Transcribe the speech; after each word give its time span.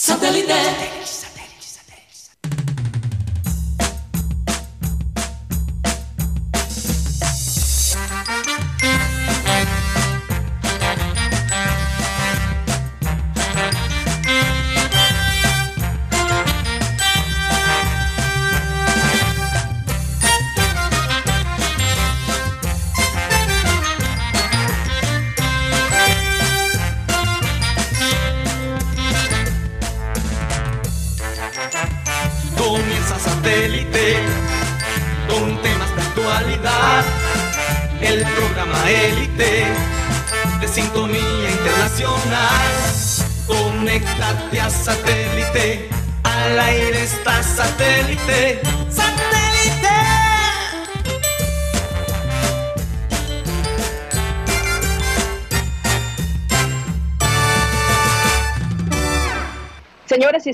Satellite. 0.00 1.27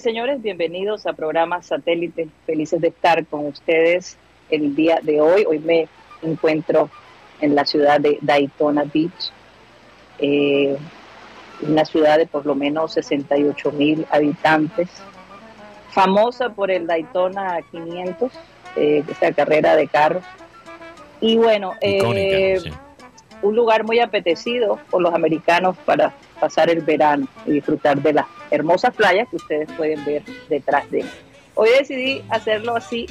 Señores, 0.05 0.43
bienvenidos 0.43 1.07
a 1.07 1.15
programa 1.15 1.63
Satélite. 1.63 2.29
Felices 2.45 2.79
de 2.79 2.89
estar 2.89 3.25
con 3.25 3.47
ustedes 3.47 4.19
el 4.51 4.77
día 4.77 4.99
de 5.03 5.23
hoy. 5.23 5.47
Hoy 5.49 5.61
me 5.61 5.89
encuentro 6.21 6.91
en 7.41 7.55
la 7.55 7.65
ciudad 7.65 8.01
de 8.01 8.19
Daytona 8.21 8.85
Beach, 8.85 9.33
eh, 10.19 10.77
una 11.63 11.87
ciudad 11.87 12.19
de 12.19 12.27
por 12.27 12.45
lo 12.45 12.55
menos 12.55 12.93
68 12.93 13.73
mil 13.73 14.07
habitantes, 14.11 14.91
famosa 15.89 16.51
por 16.51 16.71
el 16.71 16.87
Daytona 16.87 17.61
500, 17.71 18.31
eh, 18.77 19.03
esa 19.09 19.33
carrera 19.33 19.75
de 19.75 19.89
carros. 19.89 20.25
Y 21.23 21.39
bueno, 21.39 21.73
eh, 21.81 22.61
un 23.45 23.55
lugar 23.55 23.85
muy 23.85 24.01
apetecido 24.01 24.81
por 24.91 25.03
los 25.03 25.15
americanos 25.15 25.77
para 25.85 26.15
pasar 26.41 26.71
el 26.71 26.81
verano 26.81 27.29
y 27.47 27.53
disfrutar 27.53 28.01
de 28.01 28.15
las 28.15 28.27
hermosas 28.51 28.95
playas 28.95 29.29
que 29.29 29.37
ustedes 29.37 29.71
pueden 29.73 30.03
ver 30.05 30.23
detrás 30.49 30.91
de 30.91 31.03
mí. 31.03 31.11
Hoy 31.55 31.69
decidí 31.79 32.25
hacerlo 32.31 32.75
así 32.75 33.07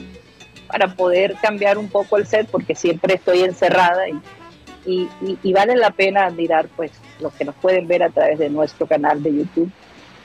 para 0.68 0.96
poder 0.96 1.36
cambiar 1.40 1.78
un 1.78 1.88
poco 1.88 2.18
el 2.18 2.26
set 2.26 2.48
porque 2.50 2.74
siempre 2.74 3.14
estoy 3.14 3.44
encerrada 3.44 4.10
y, 4.10 5.08
y, 5.44 5.54
vale 5.54 5.76
la 5.76 5.92
pena 5.92 6.26
admirar 6.26 6.68
pues 6.76 6.92
los 7.22 7.32
que 7.34 7.46
nos 7.46 7.56
pueden 7.56 7.88
ver 7.88 8.02
a 8.02 8.10
través 8.10 8.40
de 8.40 8.50
nuestro 8.50 8.88
canal 8.88 9.22
de 9.22 9.36
YouTube 9.36 9.72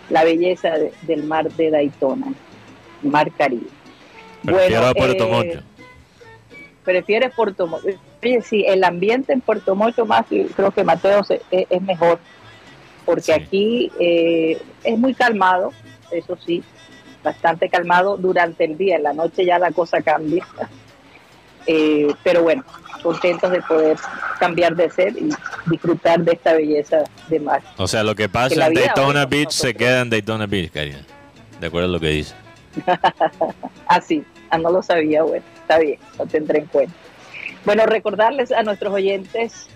la 0.09 0.25
belleza 0.25 0.71
del 1.03 1.25
mar 1.25 1.53
de 1.53 1.71
Daytona, 1.71 2.33
mar 3.03 3.31
Caribe. 3.37 3.67
Prefiero 4.43 4.81
bueno, 4.81 4.95
Puerto 4.95 5.25
eh, 5.25 5.31
Mocho. 5.31 5.63
Prefiere 6.83 7.29
Puerto 7.29 7.67
Mocho. 7.67 8.08
Oye, 8.23 8.43
sí, 8.43 8.65
el 8.67 8.85
ambiente 8.85 9.33
en 9.33 9.41
Puerto 9.41 9.75
Mocho 9.75 10.05
más, 10.07 10.27
creo 10.27 10.71
que 10.73 10.85
Mateo 10.85 11.23
es 11.51 11.83
mejor 11.83 12.19
porque 13.09 13.33
aquí 13.33 13.91
eh, 13.99 14.61
es 14.85 14.99
muy 14.99 15.15
calmado, 15.15 15.73
eso 16.11 16.37
sí, 16.45 16.63
bastante 17.25 17.71
calmado 17.71 18.19
durante 18.19 18.67
el 18.67 18.77
día, 18.77 18.97
en 18.97 19.03
la 19.03 19.15
noche 19.15 19.47
ya 19.47 19.59
la 19.59 19.73
cosa 19.73 20.03
cambia. 20.03 20.47
Eh, 21.71 22.09
pero 22.25 22.43
bueno, 22.45 22.65
contentos 23.03 23.51
de 23.51 23.61
poder 23.61 23.99
cambiar 24.41 24.75
de 24.75 24.89
ser 24.89 25.15
y 25.19 25.29
disfrutar 25.67 26.19
de 26.21 26.33
esta 26.33 26.55
belleza 26.55 27.05
de 27.29 27.41
mar. 27.41 27.61
O 27.77 27.87
sea, 27.87 28.03
lo 28.03 28.15
que 28.15 28.27
pasa 28.31 28.69
en 28.69 28.73
Daytona 28.73 29.27
Beach 29.27 29.51
se 29.51 29.75
queda 29.75 30.01
en 30.01 30.09
Daytona 30.09 30.47
Beach, 30.47 30.71
Karina. 30.71 31.05
De 31.61 31.67
acuerdo 31.67 31.91
a 31.91 31.93
lo 31.93 32.01
que 32.01 32.09
dice. 32.09 32.35
ah, 33.87 34.01
sí, 34.01 34.25
ah, 34.49 34.57
no 34.57 34.71
lo 34.71 34.83
sabía, 34.83 35.25
bueno, 35.25 35.45
está 35.61 35.79
bien, 35.79 35.99
lo 36.19 36.25
tendré 36.25 36.61
en 36.61 36.67
cuenta. 36.69 36.95
Bueno, 37.65 37.87
recordarles 37.87 38.53
a 38.53 38.63
nuestros 38.63 38.93
oyentes 38.93 39.69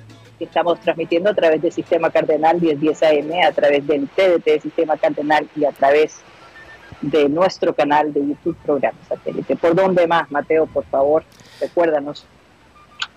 estamos 0.44 0.80
transmitiendo 0.80 1.30
a 1.30 1.34
través 1.34 1.62
del 1.62 1.72
Sistema 1.72 2.10
Cardenal 2.10 2.60
1010 2.60 3.02
AM, 3.02 3.30
a 3.46 3.52
través 3.52 3.86
del 3.86 4.08
TDT 4.08 4.62
Sistema 4.62 4.96
Cardenal 4.96 5.48
y 5.56 5.64
a 5.64 5.72
través 5.72 6.20
de 7.00 7.28
nuestro 7.28 7.74
canal 7.74 8.12
de 8.12 8.20
YouTube 8.20 8.56
Programa 8.64 8.98
Satélite. 9.08 9.56
¿Por 9.56 9.74
dónde 9.74 10.06
más, 10.06 10.30
Mateo, 10.30 10.66
por 10.66 10.84
favor? 10.84 11.24
Recuérdanos. 11.60 12.26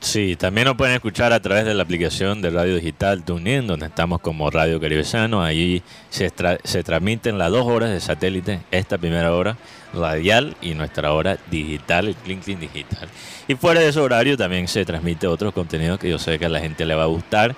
Sí, 0.06 0.36
también 0.36 0.66
nos 0.66 0.78
pueden 0.78 0.94
escuchar 0.94 1.34
a 1.34 1.40
través 1.40 1.66
de 1.66 1.74
la 1.74 1.82
aplicación 1.82 2.40
de 2.40 2.52
Radio 2.52 2.76
Digital 2.76 3.24
TuneIn, 3.24 3.66
donde 3.66 3.88
estamos 3.88 4.22
como 4.22 4.52
Radio 4.52 4.80
Caribesano. 4.80 5.42
Ahí 5.42 5.82
se, 6.12 6.32
se 6.64 6.84
transmiten 6.84 7.40
las 7.40 7.50
dos 7.50 7.66
horas 7.66 7.90
de 7.90 8.00
satélite, 8.00 8.62
esta 8.70 9.00
primera 9.00 9.34
hora 9.34 9.58
radial 9.96 10.56
y 10.62 10.76
nuestra 10.76 11.12
hora 11.12 11.40
digital, 11.50 12.10
el 12.10 12.16
Clean 12.16 12.40
Clean 12.40 12.60
Digital. 12.60 13.10
Y 13.48 13.56
fuera 13.56 13.80
de 13.82 13.90
ese 13.90 14.00
horario 14.00 14.38
también 14.38 14.68
se 14.68 14.86
transmite 14.86 15.26
otro 15.26 15.52
contenido 15.52 15.98
que 15.98 16.08
yo 16.08 16.20
sé 16.20 16.38
que 16.38 16.46
a 16.46 16.50
la 16.50 16.60
gente 16.60 16.86
le 16.86 16.94
va 16.94 17.04
a 17.04 17.08
gustar. 17.08 17.56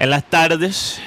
En 0.00 0.10
las 0.10 0.28
tardes 0.28 0.98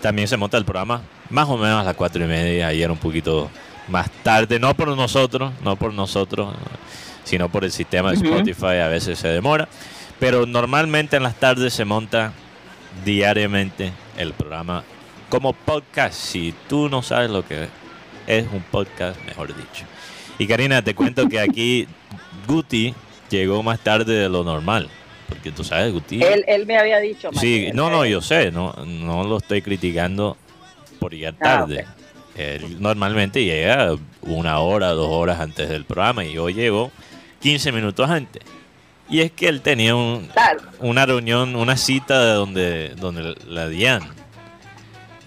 también 0.00 0.28
se 0.28 0.36
monta 0.36 0.56
el 0.56 0.64
programa 0.64 1.02
más 1.28 1.48
o 1.48 1.56
menos 1.58 1.80
a 1.80 1.84
las 1.84 1.96
cuatro 1.96 2.24
y 2.24 2.28
media, 2.28 2.68
ayer 2.68 2.88
un 2.88 2.98
poquito 2.98 3.50
más 3.88 4.08
tarde, 4.22 4.60
no 4.60 4.74
por 4.74 4.96
nosotros, 4.96 5.52
no 5.64 5.74
por 5.74 5.92
nosotros, 5.92 6.54
sino 7.24 7.48
por 7.48 7.64
el 7.64 7.72
sistema 7.72 8.12
de 8.12 8.16
Spotify, 8.16 8.78
a 8.80 8.88
veces 8.88 9.18
se 9.18 9.28
demora, 9.28 9.68
pero 10.18 10.46
normalmente 10.46 11.16
en 11.16 11.22
las 11.22 11.38
tardes 11.38 11.74
se 11.74 11.84
monta 11.84 12.32
diariamente 13.04 13.92
el 14.16 14.32
programa 14.32 14.84
como 15.28 15.52
podcast. 15.52 16.14
Si 16.14 16.54
tú 16.68 16.88
no 16.88 17.02
sabes 17.02 17.30
lo 17.30 17.46
que 17.46 17.68
es 18.26 18.46
un 18.52 18.62
podcast, 18.62 19.20
mejor 19.24 19.48
dicho. 19.48 19.84
Y 20.38 20.46
Karina, 20.46 20.82
te 20.82 20.94
cuento 20.94 21.28
que 21.28 21.40
aquí 21.40 21.86
Guti 22.46 22.94
llegó 23.30 23.62
más 23.62 23.80
tarde 23.80 24.14
de 24.14 24.28
lo 24.28 24.44
normal. 24.44 24.88
Porque 25.28 25.50
tú 25.52 25.64
sabes, 25.64 25.92
Guti. 25.92 26.22
Él, 26.22 26.44
él 26.46 26.66
me 26.66 26.78
había 26.78 26.98
dicho. 26.98 27.30
Sí, 27.32 27.70
no, 27.72 27.90
no, 27.90 28.04
yo 28.04 28.20
sé, 28.20 28.50
no, 28.50 28.74
no 28.84 29.24
lo 29.24 29.38
estoy 29.38 29.62
criticando 29.62 30.36
por 30.98 31.12
llegar 31.12 31.34
ah, 31.40 31.42
tarde. 31.42 31.86
Él 32.36 32.80
normalmente 32.80 33.44
llega 33.44 33.94
una 34.22 34.58
hora, 34.58 34.88
dos 34.90 35.08
horas 35.10 35.40
antes 35.40 35.68
del 35.68 35.84
programa 35.84 36.24
y 36.24 36.32
yo 36.32 36.48
llego 36.50 36.90
15 37.40 37.72
minutos 37.72 38.08
antes. 38.08 38.42
Y 39.08 39.20
es 39.20 39.32
que 39.32 39.48
él 39.48 39.60
tenía 39.60 39.94
un, 39.94 40.28
una 40.80 41.06
reunión, 41.06 41.56
una 41.56 41.76
cita 41.76 42.24
de 42.24 42.32
donde, 42.32 42.94
donde 42.96 43.34
la 43.46 43.68
Dian 43.68 44.02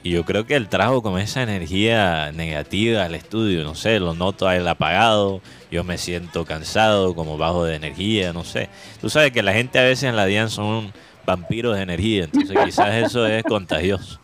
y 0.07 0.11
yo 0.11 0.23
creo 0.23 0.45
que 0.45 0.55
él 0.55 0.69
trajo 0.69 1.01
como 1.01 1.17
esa 1.17 1.43
energía 1.43 2.31
negativa 2.31 3.03
al 3.03 3.13
estudio, 3.13 3.65
no 3.65 3.75
sé, 3.75 3.99
lo 3.99 4.13
noto 4.13 4.47
a 4.47 4.55
él 4.55 4.65
apagado, 4.65 5.41
yo 5.69 5.83
me 5.83 5.97
siento 5.97 6.45
cansado, 6.45 7.13
como 7.13 7.37
bajo 7.37 7.65
de 7.65 7.75
energía, 7.75 8.31
no 8.31 8.45
sé. 8.45 8.69
Tú 9.01 9.09
sabes 9.09 9.33
que 9.33 9.43
la 9.43 9.51
gente 9.51 9.79
a 9.79 9.83
veces 9.83 10.03
en 10.05 10.15
la 10.15 10.25
DIAN 10.25 10.49
son 10.49 10.93
vampiros 11.25 11.75
de 11.75 11.81
energía, 11.81 12.23
entonces 12.23 12.57
quizás 12.63 12.95
eso 12.95 13.27
es 13.27 13.43
contagioso. 13.43 14.21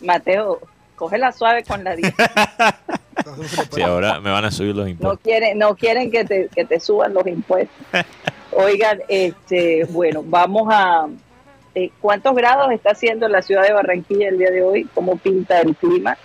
Mateo, 0.00 0.60
la 1.18 1.32
suave 1.32 1.64
con 1.64 1.82
la 1.82 1.96
DIAN. 1.96 2.14
sí, 3.72 3.82
ahora 3.82 4.20
me 4.20 4.30
van 4.30 4.44
a 4.44 4.52
subir 4.52 4.76
los 4.76 4.88
impuestos. 4.88 5.18
No 5.18 5.20
quieren, 5.20 5.58
no 5.58 5.74
quieren 5.74 6.12
que 6.12 6.24
te, 6.24 6.48
que 6.54 6.64
te 6.64 6.78
suban 6.78 7.12
los 7.12 7.26
impuestos. 7.26 7.74
Oigan, 8.58 9.00
este, 9.08 9.84
bueno, 9.84 10.22
vamos 10.24 10.66
a 10.70 11.06
eh, 11.76 11.90
¿Cuántos 12.00 12.34
grados 12.34 12.72
está 12.72 12.92
haciendo 12.92 13.26
en 13.26 13.32
la 13.32 13.42
ciudad 13.42 13.62
de 13.66 13.74
Barranquilla 13.74 14.30
el 14.30 14.38
día 14.38 14.50
de 14.50 14.62
hoy? 14.62 14.88
¿Cómo 14.94 15.18
pinta 15.18 15.60
el 15.60 15.76
clima? 15.76 16.16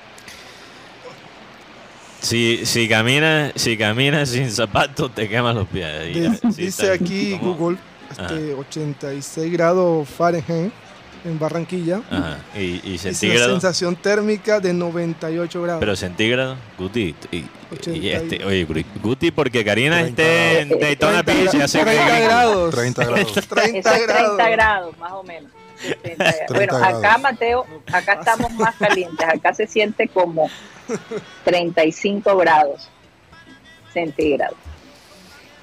Si, 2.22 2.66
si 2.66 2.88
caminas 2.88 3.52
si 3.56 3.76
camina 3.78 4.26
sin 4.28 4.50
zapatos 4.50 5.14
te 5.14 5.28
quemas 5.28 5.54
los 5.54 5.68
pies. 5.68 6.42
Dice, 6.56 6.94
aquí 6.94 7.38
Google 7.38 7.78
este, 8.10 8.54
86 8.54 9.52
grados 9.52 10.08
Fahrenheit 10.08 10.72
en 11.24 11.40
Barranquilla. 11.40 12.02
Ajá. 12.10 12.40
¿Y, 12.56 12.82
y 12.92 12.98
centígrado? 12.98 13.52
sensación 13.52 13.96
térmica 13.96 14.60
de 14.60 14.74
98 14.74 15.62
grados. 15.62 15.80
¿Pero 15.80 15.96
centígrado? 15.96 16.58
Guti. 16.78 17.16
Y, 17.32 18.10
este, 18.10 18.44
oye, 18.44 18.68
Guti, 19.02 19.32
porque 19.32 19.64
Karina 19.64 20.02
esté 20.02 20.62
en 20.62 20.80
Daytona 20.80 21.22
Beach 21.22 21.54
y 21.54 21.62
hace 21.62 21.80
30 21.80 22.20
grados. 22.20 22.76
30 22.76 23.06
grados. 23.06 23.34
30 23.48 24.00
grados. 24.00 24.38
30 24.38 24.50
grados, 24.50 24.98
más 24.98 25.12
o 25.14 25.24
menos. 25.24 25.52
Bueno, 26.50 26.78
acá 26.78 27.18
Mateo, 27.18 27.66
acá 27.92 28.14
estamos 28.14 28.52
más 28.54 28.76
calientes, 28.76 29.28
acá 29.28 29.52
se 29.54 29.66
siente 29.66 30.08
como 30.08 30.48
35 31.44 32.38
grados 32.38 32.88
centígrados. 33.92 34.58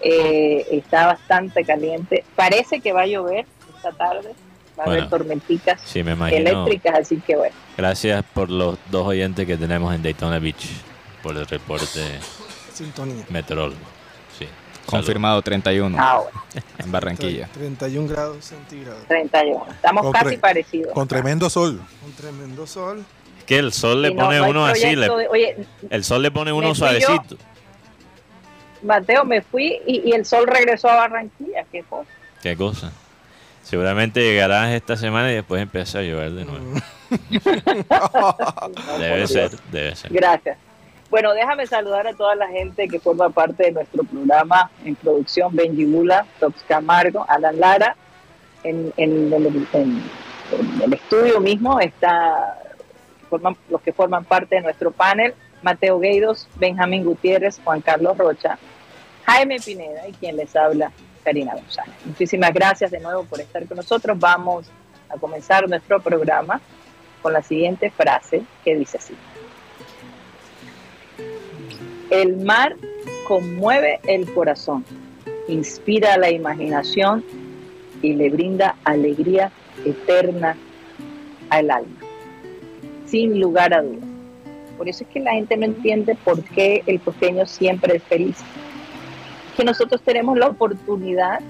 Eh, 0.00 0.66
está 0.72 1.06
bastante 1.06 1.64
caliente. 1.64 2.25
Parece 2.34 2.81
que 2.81 2.93
va 2.93 3.02
a 3.02 3.06
llover 3.06 3.46
esta 3.76 3.93
tarde 3.93 4.34
va 4.78 4.84
a 4.84 4.86
haber 4.86 5.08
tormenticas 5.08 5.80
eléctricas, 5.96 6.94
así 7.00 7.16
que 7.19 7.36
bueno. 7.36 7.54
Gracias 7.76 8.25
por 8.34 8.50
los 8.50 8.78
dos 8.90 9.06
oyentes 9.06 9.46
que 9.46 9.56
tenemos 9.56 9.94
en 9.94 10.02
Daytona 10.02 10.38
Beach, 10.38 10.66
por 11.22 11.36
el 11.36 11.46
reporte 11.46 12.00
Sintonía. 12.72 13.25
meteorólogo. 13.28 13.80
Sí. 14.38 14.46
Confirmado 14.86 15.42
31 15.42 15.96
ah, 16.00 16.22
en 16.78 16.92
Barranquilla. 16.92 17.48
31 17.52 18.08
grados 18.08 18.44
centígrados. 18.44 19.04
31. 19.06 19.66
Estamos 19.70 20.12
casi 20.12 20.36
parecidos. 20.36 20.92
Con 20.92 21.08
tremendo 21.08 21.50
sol. 21.50 21.80
Con 22.02 22.12
tremendo 22.12 22.66
sol. 22.66 23.04
Que 23.46 23.58
el 23.58 23.72
sol 23.72 24.02
le 24.02 24.12
pone 24.12 24.40
uno 24.40 24.66
así. 24.66 24.94
el 25.90 26.04
sol 26.04 26.22
le 26.22 26.30
pone 26.30 26.52
uno 26.52 26.75
suavecito. 26.75 27.36
Mateo, 28.82 29.25
me 29.25 29.42
fui 29.42 29.80
y, 29.86 30.12
el 30.12 30.25
sol 30.25 30.46
regresó 30.46 30.88
a 30.88 30.96
Barranquilla. 30.96 31.64
¿Qué 31.72 31.82
cosa? 31.82 32.10
¿Qué 32.42 32.56
cosa? 32.56 32.92
Seguramente 33.68 34.22
llegarás 34.22 34.70
esta 34.70 34.96
semana 34.96 35.30
y 35.30 35.34
después 35.34 35.60
empieza 35.60 35.98
a 35.98 36.02
llover 36.02 36.30
de 36.30 36.46
nuevo. 36.46 36.64
debe 38.98 39.26
ser, 39.26 39.50
debe 39.70 39.94
ser. 39.94 40.10
Gracias. 40.10 40.56
Bueno, 41.10 41.34
déjame 41.34 41.66
saludar 41.66 42.06
a 42.06 42.14
toda 42.14 42.34
la 42.34 42.48
gente 42.48 42.88
que 42.88 42.98
forma 42.98 43.28
parte 43.28 43.64
de 43.64 43.72
nuestro 43.72 44.04
programa 44.04 44.70
en 44.86 44.94
producción, 44.94 45.54
Benji 45.54 45.84
Bula, 45.84 46.24
Tox 46.40 46.62
Camargo, 46.66 47.26
Alan 47.28 47.60
Lara, 47.60 47.94
en, 48.64 48.90
en, 48.96 49.30
el 49.34 50.92
estudio 50.94 51.38
mismo 51.38 51.78
está 51.78 52.58
forman, 53.28 53.54
los 53.68 53.82
que 53.82 53.92
forman 53.92 54.24
parte 54.24 54.54
de 54.56 54.62
nuestro 54.62 54.92
panel, 54.92 55.34
Mateo 55.60 55.98
Gueidos, 55.98 56.48
Benjamín 56.56 57.04
Gutiérrez, 57.04 57.60
Juan 57.62 57.82
Carlos 57.82 58.16
Rocha, 58.16 58.58
Jaime 59.26 59.58
Pineda 59.60 60.08
y 60.08 60.12
quien 60.12 60.38
les 60.38 60.56
habla, 60.56 60.90
Karina 61.28 61.52
González. 61.52 61.94
Muchísimas 62.06 62.54
gracias 62.54 62.90
de 62.90 63.00
nuevo 63.00 63.25
por 63.25 63.38
estar 63.38 63.66
con 63.66 63.76
nosotros. 63.76 64.19
Vamos 64.19 64.66
a 65.10 65.19
comenzar 65.19 65.69
nuestro 65.69 66.00
programa 66.00 66.58
con 67.20 67.34
la 67.34 67.42
siguiente 67.42 67.90
frase 67.90 68.44
que 68.64 68.75
dice 68.75 68.96
así. 68.96 69.14
El 72.08 72.38
mar 72.38 72.76
conmueve 73.26 74.00
el 74.04 74.32
corazón, 74.32 74.86
inspira 75.48 76.16
la 76.16 76.30
imaginación 76.30 77.22
y 78.00 78.14
le 78.14 78.30
brinda 78.30 78.76
alegría 78.84 79.52
eterna 79.84 80.56
al 81.50 81.70
alma, 81.70 82.00
sin 83.04 83.38
lugar 83.38 83.75
a 83.75 83.82
dudas. 83.82 84.08
Por 84.78 84.88
eso 84.88 85.04
es 85.04 85.10
que 85.10 85.20
la 85.20 85.32
gente 85.32 85.58
no 85.58 85.66
entiende 85.66 86.14
por 86.25 86.42
qué 86.42 86.82
el 86.86 87.00
costeño 87.00 87.44
siempre 87.44 87.96
es 87.96 88.02
feliz. 88.04 88.38
Que 89.58 89.64
nosotros 89.64 90.00
tenemos 90.02 90.38
la 90.38 90.46
oportunidad 90.46 91.40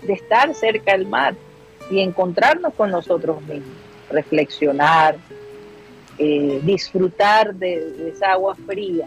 de 0.00 0.14
estar 0.14 0.54
cerca 0.54 0.92
del 0.92 1.06
mar 1.06 1.34
y 1.90 2.00
encontrarnos 2.00 2.72
con 2.72 2.90
nosotros 2.90 3.42
mismos, 3.42 3.76
reflexionar, 4.08 5.18
eh, 6.16 6.58
disfrutar 6.62 7.54
de 7.54 8.12
esa 8.14 8.32
agua 8.32 8.56
fría 8.66 9.06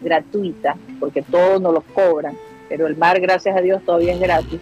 gratuita, 0.00 0.76
porque 1.00 1.22
todos 1.22 1.60
nos 1.60 1.74
los 1.74 1.82
cobran, 1.92 2.38
pero 2.68 2.86
el 2.86 2.96
mar, 2.96 3.18
gracias 3.20 3.56
a 3.56 3.62
Dios, 3.62 3.82
todavía 3.84 4.14
es 4.14 4.20
gratis, 4.20 4.60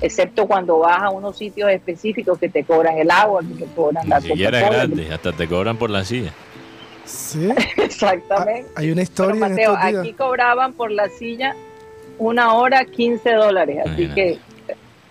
excepto 0.00 0.46
cuando 0.46 0.78
vas 0.78 1.02
a 1.02 1.10
unos 1.10 1.36
sitios 1.36 1.70
específicos 1.70 2.38
que 2.38 2.48
te 2.48 2.64
cobran 2.64 2.96
el 2.96 3.10
agua, 3.10 3.42
que 3.42 3.66
te 3.66 3.70
cobran 3.74 4.08
la 4.08 4.22
siquiera 4.22 4.60
gratis, 4.60 5.10
hasta 5.10 5.32
te 5.32 5.46
cobran 5.46 5.76
por 5.76 5.90
la 5.90 6.06
silla. 6.06 6.32
Sí. 7.04 7.48
Exactamente. 7.76 8.70
Ah, 8.74 8.80
hay 8.80 8.90
una 8.90 9.02
historia. 9.02 9.40
Mateo, 9.48 9.76
aquí 9.76 10.12
cobraban 10.12 10.72
por 10.72 10.90
la 10.90 11.08
silla 11.08 11.54
una 12.18 12.54
hora 12.54 12.84
15 12.84 13.32
dólares, 13.32 13.78
así 13.84 14.08
que 14.08 14.38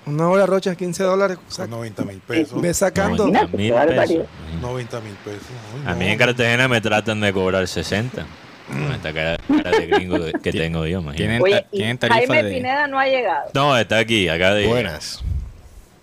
una 0.05 0.27
hora 0.29 0.45
rocha 0.45 0.75
15 0.75 1.03
dólares. 1.03 1.37
Son 1.47 1.69
90 1.69 2.03
mil 2.03 2.19
pesos. 2.19 2.61
Ve 2.61 2.73
sacando. 2.73 3.27
90 3.27 3.57
mil 3.57 3.73
pesos. 3.73 4.25
90 4.61 5.01
mil 5.01 5.13
pesos. 5.23 5.47
a 5.85 5.93
mí 5.93 6.07
en 6.07 6.17
Cartagena 6.17 6.67
me 6.67 6.81
tratan 6.81 7.21
de 7.21 7.31
cobrar 7.31 7.67
60. 7.67 8.25
Mm. 8.69 8.91
Esta 8.91 9.13
cara, 9.13 9.37
de 9.47 9.87
gringo 9.87 10.17
que 10.41 10.51
tengo 10.51 10.85
yo, 10.85 10.99
imagínate. 10.99 11.43
Oye, 11.43 11.97
Jaime 11.99 12.43
Pineda 12.45 12.87
no 12.87 12.99
ha 12.99 13.07
llegado. 13.07 13.49
No, 13.53 13.77
está 13.77 13.99
aquí, 13.99 14.29
acá 14.29 14.53
de 14.53 14.67
Buenas. 14.67 15.23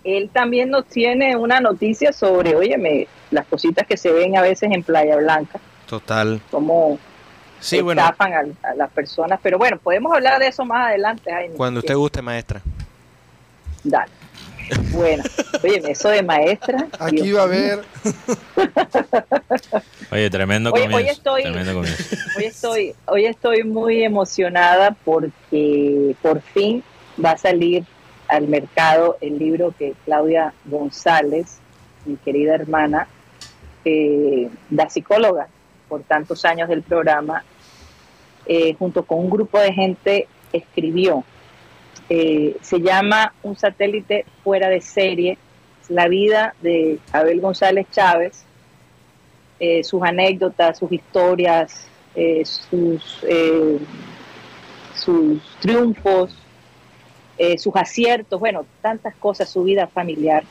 Él 0.03 0.29
también 0.33 0.69
nos 0.69 0.85
tiene 0.85 1.35
una 1.35 1.59
noticia 1.59 2.11
sobre, 2.11 2.55
óyeme, 2.55 3.07
las 3.29 3.45
cositas 3.45 3.85
que 3.85 3.97
se 3.97 4.11
ven 4.11 4.35
a 4.35 4.41
veces 4.41 4.71
en 4.71 4.81
Playa 4.81 5.15
Blanca. 5.17 5.59
Total. 5.91 6.39
Como 6.49 6.97
sí, 7.59 7.79
estafan 7.79 8.55
a, 8.63 8.73
las 8.75 8.89
personas. 8.91 9.41
Pero 9.43 9.57
bueno, 9.57 9.77
podemos 9.77 10.13
hablar 10.13 10.39
de 10.39 10.47
eso 10.47 10.63
más 10.63 10.87
adelante, 10.87 11.29
Jaime. 11.29 11.55
Cuando 11.55 11.81
usted 11.81 11.95
guste, 11.97 12.21
maestra. 12.21 12.61
Dale. 13.83 14.09
Bueno, 14.93 15.21
oye, 15.61 15.81
eso 15.91 16.07
de 16.07 16.23
maestra. 16.23 16.87
Aquí 16.97 17.33
va 17.33 17.41
a 17.41 17.43
haber. 17.43 17.83
Oye, 20.13 20.29
tremendo 20.29 20.71
comienzo. 20.71 20.95
Hoy 20.95 21.07
estoy, 21.09 21.43
Hoy 22.37 22.43
estoy, 22.45 22.95
hoy 23.05 23.25
estoy 23.25 23.63
muy 23.65 24.01
emocionada 24.01 24.95
porque 25.03 26.15
por 26.21 26.39
fin 26.41 26.85
va 27.23 27.31
a 27.31 27.37
salir 27.37 27.83
al 28.29 28.47
mercado 28.47 29.17
el 29.19 29.37
libro 29.39 29.73
que 29.77 29.93
Claudia 30.05 30.53
González, 30.63 31.57
mi 32.05 32.15
querida 32.15 32.55
hermana, 32.55 33.09
eh, 33.83 34.49
la 34.69 34.89
psicóloga 34.89 35.49
por 35.91 36.03
tantos 36.03 36.45
años 36.45 36.69
del 36.69 36.83
programa, 36.83 37.43
eh, 38.45 38.73
junto 38.79 39.03
con 39.03 39.19
un 39.19 39.29
grupo 39.29 39.59
de 39.59 39.73
gente 39.73 40.27
escribió 40.53 41.25
eh, 42.07 42.55
se 42.61 42.79
llama 42.79 43.33
Un 43.43 43.57
satélite 43.57 44.25
fuera 44.41 44.69
de 44.69 44.79
serie, 44.79 45.37
la 45.89 46.07
vida 46.07 46.55
de 46.61 46.97
Abel 47.11 47.41
González 47.41 47.87
Chávez, 47.91 48.45
eh, 49.59 49.83
sus 49.83 50.01
anécdotas, 50.01 50.77
sus 50.77 50.89
historias, 50.93 51.87
sus 52.45 53.27
triunfos, 55.59 56.37
sus 57.57 57.75
aciertos, 57.75 58.39
bueno, 58.39 58.65
tantas 58.81 59.13
cosas, 59.15 59.49
su 59.49 59.63
vida 59.63 59.87
familiar. 59.87 60.43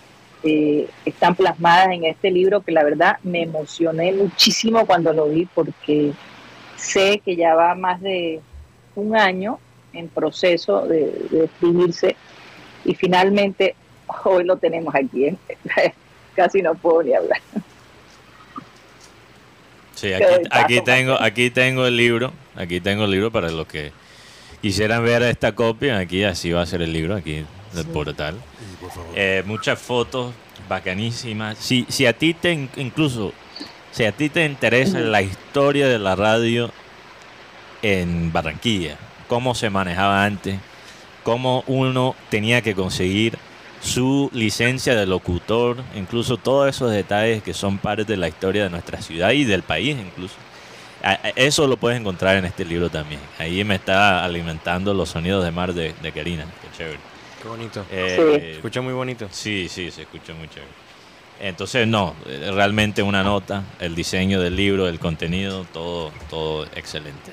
Están 0.43 1.35
plasmadas 1.35 1.89
en 1.93 2.05
este 2.05 2.31
libro 2.31 2.63
que 2.63 2.73
la 2.73 2.83
verdad 2.83 3.19
me 3.23 3.43
emocioné 3.43 4.13
muchísimo 4.13 4.87
cuando 4.87 5.13
lo 5.13 5.29
vi 5.29 5.47
porque 5.47 6.13
sé 6.77 7.21
que 7.25 7.37
ya 7.37 7.55
va 7.55 7.75
más 7.75 8.01
de 8.01 8.41
un 8.95 9.17
año 9.17 9.59
en 9.93 10.09
proceso 10.09 10.87
de, 10.87 11.13
escribirse 11.45 12.17
y 12.85 12.95
finalmente 12.95 13.75
hoy 14.25 14.45
lo 14.45 14.57
tenemos 14.57 14.95
aquí. 14.95 15.27
¿eh? 15.27 15.37
Casi 16.35 16.63
no 16.63 16.75
puedo 16.75 17.03
ni 17.03 17.15
hablar. 17.15 17.41
Sí, 19.95 20.13
aquí, 20.51 20.81
tengo, 20.81 21.21
aquí 21.21 21.51
tengo 21.51 21.87
el 21.87 21.95
libro, 21.95 22.33
aquí 22.55 22.81
tengo 22.81 23.05
el 23.05 23.11
libro 23.11 23.31
para 23.31 23.51
los 23.51 23.67
que 23.67 23.93
quisieran 24.63 25.05
ver 25.05 25.23
esta 25.25 25.55
copia, 25.55 25.99
aquí 25.99 26.25
así 26.25 26.53
va 26.53 26.63
a 26.63 26.67
ser 26.67 26.81
el 26.81 26.91
libro, 26.91 27.17
aquí 27.17 27.45
del 27.73 27.87
portal. 27.87 28.37
Eh, 29.15 29.43
muchas 29.47 29.79
fotos 29.79 30.33
bacanísimas. 30.69 31.59
Si, 31.59 31.87
si 31.89 32.07
a 32.07 32.13
ti 32.13 32.35
te, 32.35 32.69
incluso, 32.77 33.33
si 33.91 34.05
a 34.05 34.13
ti 34.13 34.29
te 34.29 34.45
interesa 34.45 34.99
la 34.99 35.23
historia 35.23 35.89
de 35.89 35.99
la 35.99 36.17
radio 36.17 36.71
en 37.83 38.33
Barranquilla, 38.33 38.97
cómo 39.29 39.55
se 39.55 39.71
manejaba 39.71 40.25
antes, 40.25 40.59
cómo 41.23 41.65
uno 41.67 42.15
tenía 42.31 42.63
que 42.63 42.75
conseguir 42.75 43.39
su 43.83 44.31
licencia 44.33 44.95
de 44.95 45.07
locutor, 45.07 45.79
incluso 45.95 46.37
todos 46.37 46.69
esos 46.69 46.91
detalles 46.91 47.43
que 47.43 47.55
son 47.55 47.79
parte 47.79 48.05
de 48.05 48.17
la 48.17 48.29
historia 48.29 48.65
de 48.65 48.71
nuestra 48.71 49.01
ciudad 49.01 49.31
y 49.31 49.45
del 49.45 49.63
país 49.63 49.97
incluso. 49.99 50.35
Eso 51.35 51.67
lo 51.67 51.79
puedes 51.79 51.99
encontrar 51.99 52.37
en 52.37 52.45
este 52.45 52.63
libro 52.63 52.91
también. 52.91 53.23
Ahí 53.39 53.65
me 53.65 53.77
está 53.77 54.23
alimentando 54.23 54.93
los 54.93 55.09
sonidos 55.09 55.43
de 55.43 55.51
mar 55.51 55.73
de, 55.73 55.95
de 56.03 56.13
Karina. 56.13 56.45
Qué 56.61 56.77
chévere. 56.77 57.10
Qué 57.43 57.49
bonito. 57.49 57.85
Eh, 57.91 58.17
se 58.17 58.53
escucha 58.53 58.81
muy 58.81 58.93
bonito. 58.93 59.27
Sí, 59.31 59.69
sí, 59.69 59.91
se 59.91 60.03
escucha 60.03 60.35
muy 60.35 60.49
chévere. 60.49 60.71
Entonces, 61.41 61.87
no, 61.87 62.15
realmente 62.27 63.03
una 63.03 63.23
nota, 63.23 63.65
el 63.79 63.95
diseño 63.95 64.41
del 64.41 64.57
libro, 64.57 64.89
el 64.89 64.99
contenido, 64.99 65.65
todo, 65.73 66.13
todo 66.29 66.65
excelente. 66.77 67.33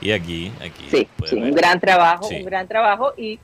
Y 0.00 0.12
aquí, 0.12 0.50
aquí. 0.60 0.86
Sí, 0.90 1.08
un 1.36 1.52
gran 1.52 1.78
trabajo, 1.78 2.28
un 2.28 2.44
gran 2.44 2.66
trabajo. 2.66 3.12
Y 3.16 3.38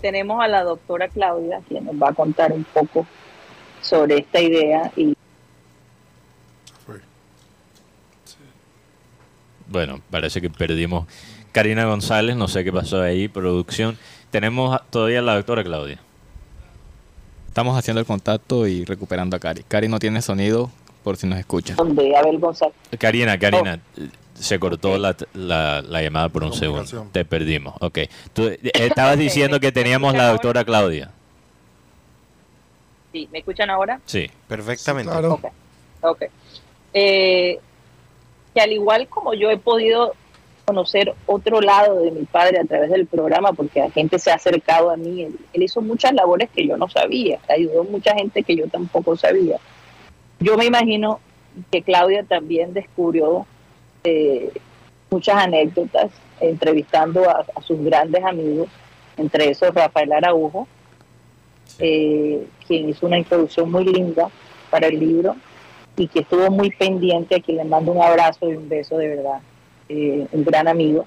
tenemos 0.00 0.42
a 0.42 0.48
la 0.48 0.62
doctora 0.62 1.08
Claudia, 1.08 1.60
quien 1.68 1.84
nos 1.84 1.94
va 1.96 2.10
a 2.10 2.12
contar 2.14 2.52
un 2.52 2.64
poco 2.64 3.06
sobre 3.82 4.18
esta 4.18 4.40
idea 4.40 4.90
y 4.96 5.16
Bueno, 9.68 10.00
parece 10.10 10.40
que 10.40 10.50
perdimos 10.50 11.06
Karina 11.52 11.84
González, 11.84 12.36
no 12.36 12.48
sé 12.48 12.64
qué 12.64 12.72
pasó 12.72 13.02
ahí, 13.02 13.28
producción. 13.28 13.96
Tenemos 14.30 14.78
todavía 14.90 15.20
a 15.20 15.22
la 15.22 15.34
doctora 15.34 15.64
Claudia. 15.64 15.98
Estamos 17.48 17.78
haciendo 17.78 18.00
el 18.00 18.06
contacto 18.06 18.66
y 18.66 18.84
recuperando 18.84 19.36
a 19.36 19.40
Cari. 19.40 19.62
Cari 19.62 19.88
no 19.88 19.98
tiene 19.98 20.20
sonido 20.20 20.70
por 21.02 21.16
si 21.16 21.26
nos 21.26 21.38
escucha. 21.38 21.74
¿Dónde? 21.74 22.14
Abel 22.14 22.38
González. 22.38 22.74
Karina, 22.98 23.38
Karina, 23.38 23.80
oh 23.98 24.02
se 24.38 24.58
cortó 24.58 24.98
la, 24.98 25.16
la, 25.34 26.02
llamada 26.02 26.28
por 26.28 26.44
un 26.44 26.52
segundo. 26.52 27.08
Te 27.12 27.24
perdimos. 27.24 27.74
Ok. 27.80 28.00
Tú 28.32 28.46
eh, 28.46 28.58
estabas 28.74 29.18
diciendo 29.18 29.60
que 29.60 29.72
teníamos 29.72 30.14
la 30.14 30.28
doctora 30.28 30.64
Claudia. 30.64 31.10
Sí, 33.12 33.28
¿me 33.32 33.38
escuchan 33.38 33.70
ahora? 33.70 34.00
Sí. 34.04 34.30
Perfectamente. 34.46 35.10
Claro. 35.10 35.34
Ok. 35.34 35.44
ok. 36.02 36.22
Eh, 36.92 37.58
que 38.56 38.62
al 38.62 38.72
igual 38.72 39.06
como 39.08 39.34
yo 39.34 39.50
he 39.50 39.58
podido 39.58 40.14
conocer 40.64 41.14
otro 41.26 41.60
lado 41.60 42.00
de 42.00 42.10
mi 42.10 42.24
padre 42.24 42.58
a 42.58 42.64
través 42.64 42.88
del 42.88 43.06
programa, 43.06 43.52
porque 43.52 43.80
la 43.80 43.90
gente 43.90 44.18
se 44.18 44.30
ha 44.30 44.36
acercado 44.36 44.90
a 44.90 44.96
mí, 44.96 45.24
él, 45.24 45.38
él 45.52 45.62
hizo 45.62 45.82
muchas 45.82 46.14
labores 46.14 46.48
que 46.48 46.66
yo 46.66 46.78
no 46.78 46.88
sabía, 46.88 47.38
ayudó 47.50 47.82
a 47.82 47.84
mucha 47.84 48.14
gente 48.14 48.42
que 48.42 48.56
yo 48.56 48.66
tampoco 48.68 49.14
sabía. 49.14 49.58
Yo 50.40 50.56
me 50.56 50.64
imagino 50.64 51.20
que 51.70 51.82
Claudia 51.82 52.22
también 52.24 52.72
descubrió 52.72 53.46
eh, 54.04 54.50
muchas 55.10 55.36
anécdotas 55.36 56.10
entrevistando 56.40 57.28
a, 57.28 57.44
a 57.54 57.60
sus 57.60 57.78
grandes 57.84 58.24
amigos, 58.24 58.68
entre 59.18 59.50
esos 59.50 59.74
Rafael 59.74 60.12
Araujo, 60.12 60.66
eh, 61.78 62.46
quien 62.66 62.88
hizo 62.88 63.04
una 63.04 63.18
introducción 63.18 63.70
muy 63.70 63.84
linda 63.84 64.30
para 64.70 64.86
el 64.86 64.98
libro 64.98 65.36
y 65.96 66.08
que 66.08 66.20
estuvo 66.20 66.50
muy 66.50 66.70
pendiente, 66.70 67.36
a 67.36 67.40
quien 67.40 67.58
le 67.58 67.64
mando 67.64 67.92
un 67.92 68.02
abrazo 68.02 68.50
y 68.50 68.54
un 68.56 68.68
beso 68.68 68.98
de 68.98 69.08
verdad, 69.08 69.40
eh, 69.88 70.26
un 70.32 70.44
gran 70.44 70.68
amigo. 70.68 71.06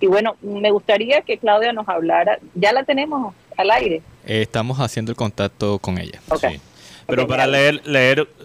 Y 0.00 0.06
bueno, 0.06 0.36
me 0.42 0.70
gustaría 0.70 1.22
que 1.22 1.38
Claudia 1.38 1.72
nos 1.72 1.88
hablara, 1.88 2.38
ya 2.54 2.72
la 2.72 2.84
tenemos 2.84 3.34
al 3.56 3.70
aire. 3.70 4.02
Eh, 4.26 4.42
estamos 4.42 4.78
haciendo 4.78 5.12
el 5.12 5.16
contacto 5.16 5.78
con 5.78 5.98
ella. 5.98 6.20
Ok. 6.28 6.40
Sí. 6.50 6.60
Pero 7.06 7.22
Ok, 7.24 7.28
para 7.28 7.46
leer, 7.46 7.80
leer 7.86 8.20
eh, 8.20 8.44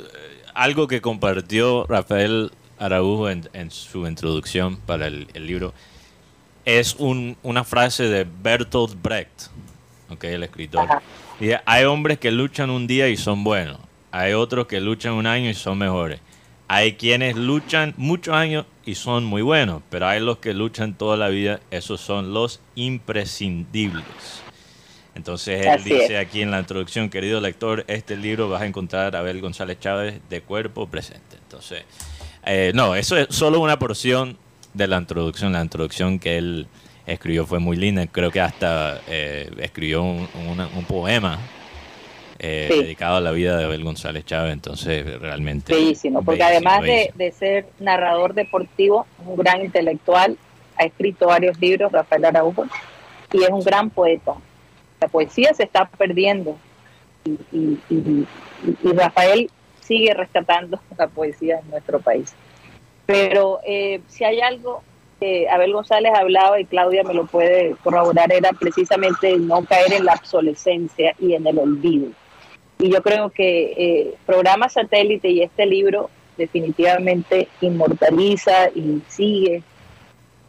algo 0.54 0.88
que 0.88 1.00
compartió 1.02 1.86
Rafael 1.88 2.52
Araujo 2.80 3.30
en, 3.30 3.48
en 3.54 3.72
su 3.72 4.06
introducción 4.08 4.78
para 4.78 5.08
el, 5.08 5.28
el 5.34 5.46
libro, 5.48 5.74
es 6.66 6.96
un- 6.96 7.38
una 7.44 7.64
frase 7.64 8.04
de 8.04 8.26
Bertolt 8.42 9.02
Brecht, 9.02 9.44
okay, 10.10 10.34
el 10.34 10.44
escritor. 10.44 10.82
Ajá. 10.86 11.02
Dice, 11.40 11.60
hay 11.66 11.86
hombres 11.86 12.18
que 12.20 12.32
luchan 12.32 12.70
un 12.72 12.88
día 12.88 13.08
y 13.10 13.16
son 13.18 13.44
buenos, 13.44 13.78
hay 14.18 14.34
otros 14.34 14.66
que 14.66 14.82
luchan 14.82 15.14
un 15.14 15.28
año 15.28 15.50
y 15.50 15.54
son 15.54 15.78
mejores. 15.78 16.20
Hay 16.68 16.94
quienes 16.94 17.36
luchan 17.36 17.94
muchos 17.98 18.34
años 18.34 18.66
y 18.84 18.96
son 18.96 19.24
muy 19.24 19.44
buenos, 19.44 19.84
pero 19.92 20.08
hay 20.08 20.20
los 20.20 20.40
que 20.40 20.54
luchan 20.56 20.96
toda 20.96 21.18
la 21.18 21.30
vida, 21.30 21.60
esos 21.70 22.02
son 22.02 22.34
los 22.34 22.60
imprescindibles. 22.76 24.04
Entonces 25.14 25.66
él 25.66 25.70
Así 25.70 25.92
dice 25.92 26.16
es. 26.16 26.20
aquí 26.20 26.42
en 26.42 26.50
la 26.50 26.60
introducción, 26.60 27.10
querido 27.10 27.40
lector, 27.40 27.86
este 27.88 28.18
libro 28.18 28.50
vas 28.50 28.64
a 28.64 28.66
encontrar 28.66 29.16
a 29.16 29.20
Abel 29.20 29.40
González 29.40 29.80
Chávez 29.80 30.20
de 30.30 30.42
cuerpo 30.42 30.88
presente. 30.88 31.38
Entonces, 31.44 31.84
eh, 32.46 32.72
no, 32.74 32.96
eso 32.96 33.16
es 33.18 33.28
solo 33.30 33.60
una 33.60 33.78
porción 33.78 34.38
de 34.74 34.88
la 34.88 34.98
introducción. 34.98 35.54
La 35.54 35.62
introducción 35.62 36.18
que 36.18 36.38
él 36.38 36.68
escribió 37.06 37.46
fue 37.46 37.60
muy 37.60 37.78
linda. 37.78 38.06
Creo 38.08 38.32
que 38.32 38.42
hasta 38.42 39.00
eh, 39.08 39.50
escribió 39.60 40.02
un 40.04 40.86
poema 40.88 41.40
eh, 42.40 42.68
Sí. 42.72 42.82
dedicado 42.84 43.18
a 43.18 43.22
la 43.22 43.32
vida 43.32 43.58
de 43.58 43.66
Abel 43.66 43.84
González 43.84 44.26
Chávez. 44.26 44.54
Entonces, 44.54 45.20
realmente. 45.20 45.74
Bellísimo, 45.74 46.22
porque 46.24 46.44
bellísimo, 46.44 46.70
además 46.70 46.82
de, 46.84 46.88
bellísimo. 46.90 47.18
de 47.18 47.32
ser 47.32 47.66
narrador 47.80 48.34
deportivo, 48.34 49.06
un 49.26 49.36
gran 49.38 49.64
intelectual, 49.64 50.38
ha 50.78 50.84
escrito 50.84 51.28
varios 51.28 51.60
libros, 51.60 51.92
Rafael 51.92 52.26
Araujo, 52.26 52.66
y 53.34 53.44
es 53.44 53.50
un 53.50 53.62
gran 53.62 53.90
poeta. 53.90 54.34
La 55.02 55.08
poesía 55.08 55.54
se 55.54 55.64
está 55.64 55.86
perdiendo 55.86 56.58
y, 57.26 57.32
y- 57.52 57.80
y- 57.90 57.96
y- 57.96 58.28
y 58.84 58.92
Rafael 58.94 59.50
sigue 59.82 60.14
rescatando 60.14 60.80
la 60.98 61.08
poesía 61.08 61.60
en 61.64 61.70
nuestro 61.72 62.00
país. 62.00 62.34
Pero 63.06 63.60
eh, 63.66 64.02
si 64.08 64.24
hay 64.24 64.42
algo 64.42 64.82
que 65.20 65.50
Abel 65.50 65.74
González 65.74 66.12
hablaba 66.16 66.60
y 66.60 66.66
Claudia 66.66 67.04
me 67.04 67.14
lo 67.14 67.26
puede 67.26 67.76
corroborar, 67.84 68.32
era 68.32 68.52
precisamente 68.52 69.36
no 69.40 69.64
caer 69.66 69.94
en 69.94 70.06
la 70.06 70.14
obsolescencia 70.14 71.16
y 71.20 71.34
en 71.34 71.48
el 71.48 71.58
olvido. 71.58 72.10
Y 72.80 72.92
yo 72.92 73.02
creo 73.02 73.30
que 73.32 73.74
eh, 73.78 74.14
programa 74.26 74.70
satélite 74.70 75.30
y 75.30 75.42
este 75.42 75.66
libro 75.66 76.10
definitivamente 76.38 77.48
inmortaliza 77.62 78.70
y 78.76 79.02
sigue 79.08 79.64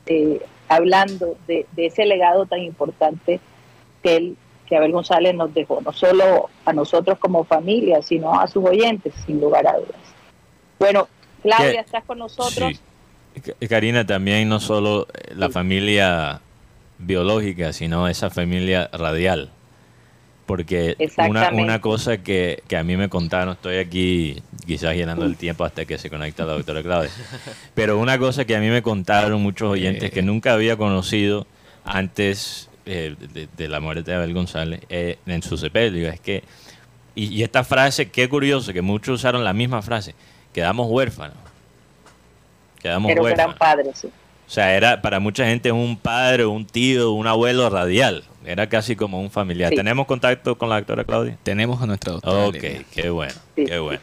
eh, 0.07 0.41
hablando 0.69 1.37
de, 1.47 1.67
de 1.73 1.87
ese 1.87 2.05
legado 2.05 2.45
tan 2.47 2.61
importante 2.61 3.41
que 4.03 4.17
él, 4.17 4.37
que 4.67 4.77
Abel 4.77 4.93
González 4.93 5.35
nos 5.35 5.55
dejó, 5.55 5.81
no 5.81 5.93
solo 5.93 6.51
a 6.67 6.73
nosotros 6.75 7.19
como 7.19 7.45
familia, 7.45 8.03
sino 8.03 8.39
a 8.39 8.47
sus 8.47 8.65
oyentes, 8.65 9.15
sin 9.27 9.41
lugar 9.41 9.67
a 9.67 9.79
dudas. 9.79 9.97
Bueno, 10.79 11.09
Claudia, 11.43 11.81
estás 11.81 12.05
con 12.05 12.19
nosotros. 12.19 12.81
Sí. 13.41 13.67
Karina, 13.69 14.05
también 14.05 14.49
no 14.49 14.61
solo 14.61 15.07
eh, 15.15 15.33
la 15.35 15.47
Sí. 15.47 15.53
familia 15.53 16.41
biológica, 16.99 17.73
sino 17.73 18.09
esa 18.09 18.29
familia 18.29 18.91
radial. 18.93 19.51
Porque 20.49 20.97
una, 21.53 21.79
cosa 21.83 22.17
que, 22.23 22.63
que 22.67 22.79
a 22.79 22.83
mí 22.83 22.97
me 22.97 23.11
contaron, 23.11 23.53
estoy 23.53 23.77
aquí 23.77 24.43
quizás 24.67 24.97
llenando 24.97 25.27
el 25.27 25.37
tiempo 25.37 25.63
hasta 25.63 25.85
que 25.85 25.99
se 25.99 26.09
conecta 26.09 26.47
la 26.47 26.55
doctora 26.55 26.83
Claudia, 26.83 27.11
pero 27.75 27.99
una 27.99 28.19
cosa 28.19 28.47
que 28.47 28.57
a 28.57 28.59
mí 28.59 28.69
me 28.69 28.81
contaron 28.81 29.43
muchos 29.43 29.71
oyentes 29.71 30.11
que 30.11 30.23
nunca 30.23 30.55
había 30.55 30.79
conocido 30.79 31.47
antes 31.85 32.71
eh, 32.87 33.15
de, 33.35 33.47
de 33.59 33.69
la 33.69 33.81
muerte 33.81 34.11
de 34.11 34.17
Abel 34.17 34.33
González 34.33 34.81
eh, 34.89 35.19
en 35.27 35.43
su 35.43 35.59
sepelio 35.59 36.09
es 36.09 36.19
que, 36.19 36.43
y, 37.15 37.27
y 37.27 37.43
esta 37.43 37.63
frase, 37.63 38.09
qué 38.09 38.27
curioso, 38.31 38.73
que 38.73 38.81
muchos 38.81 39.17
usaron 39.17 39.45
la 39.45 39.53
misma 39.53 39.83
frase, 39.83 40.15
quedamos 40.55 40.89
huérfanos. 40.91 41.37
Quedamos 42.81 43.13
un 43.13 43.19
huérfanos. 43.19 43.55
gran 43.55 43.59
padre, 43.59 43.91
sí. 43.93 44.07
O 44.07 44.51
sea, 44.51 44.75
era 44.75 45.03
para 45.03 45.21
mucha 45.21 45.45
gente 45.45 45.71
un 45.73 45.99
padre, 45.99 46.47
un 46.47 46.65
tío, 46.65 47.13
un 47.13 47.27
abuelo 47.27 47.69
radial. 47.69 48.25
Era 48.45 48.69
casi 48.69 48.97
como 48.97 49.21
un 49.21 49.31
familiar. 49.31 49.71
Sí. 49.71 49.77
¿Tenemos 49.77 50.07
contacto 50.07 50.57
con 50.57 50.69
la 50.69 50.77
doctora 50.77 51.05
Claudia? 51.05 51.37
Tenemos 51.43 51.83
a 51.83 51.87
nuestra 51.87 52.13
doctora. 52.13 52.47
Ok, 52.47 52.85
qué 52.93 53.11
bueno, 53.11 53.35
Sí. 53.57 53.65
qué 53.67 53.79
bueno. 53.79 54.01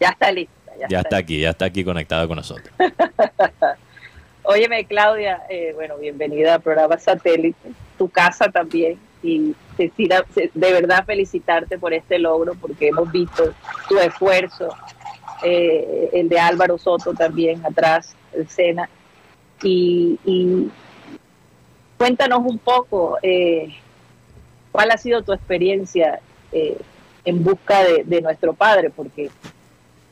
Ya 0.00 0.08
está 0.10 0.30
lista. 0.32 0.52
Ya, 0.80 0.88
Ya 0.88 1.00
está 1.00 1.16
aquí, 1.18 1.40
ya 1.40 1.50
está 1.50 1.64
aquí 1.66 1.84
conectada 1.84 2.26
con 2.26 2.36
nosotros. 2.36 2.68
Óyeme, 4.42 4.84
Claudia, 4.84 5.42
eh, 5.48 5.72
bueno, 5.74 5.96
bienvenida 5.96 6.54
al 6.54 6.60
programa 6.60 6.98
Satélite, 6.98 7.56
tu 7.96 8.08
casa 8.10 8.50
también, 8.50 8.98
y 9.22 9.54
Cecilia, 9.76 10.22
de 10.34 10.72
verdad 10.72 11.06
felicitarte 11.06 11.78
por 11.78 11.94
este 11.94 12.18
logro, 12.18 12.54
porque 12.60 12.88
hemos 12.88 13.10
visto 13.10 13.54
tu 13.88 13.98
esfuerzo, 13.98 14.68
eh, 15.42 16.10
el 16.12 16.28
de 16.28 16.38
Álvaro 16.38 16.76
Soto 16.76 17.14
también 17.14 17.64
atrás, 17.64 18.14
el 18.34 18.46
Sena, 18.48 18.90
y, 19.62 20.18
y 20.26 20.68
cuéntanos 22.04 22.40
un 22.44 22.58
poco 22.58 23.16
eh, 23.22 23.74
cuál 24.72 24.90
ha 24.90 24.98
sido 24.98 25.22
tu 25.22 25.32
experiencia 25.32 26.20
eh, 26.52 26.76
en 27.24 27.42
busca 27.42 27.82
de, 27.82 28.04
de 28.04 28.20
nuestro 28.20 28.52
padre, 28.52 28.90
porque 28.90 29.30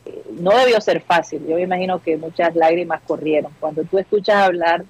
eh, 0.07 0.23
no 0.41 0.57
debió 0.57 0.81
ser 0.81 1.03
fácil. 1.03 1.45
Yo 1.47 1.57
me 1.57 1.63
imagino 1.63 2.01
que 2.03 2.17
muchas 2.17 2.57
lágrimas 2.57 3.03
corrieron. 3.07 3.53
Cuando 3.61 3.85
tú 3.85 3.99
escuchas 3.99 4.37
hablar 4.37 4.85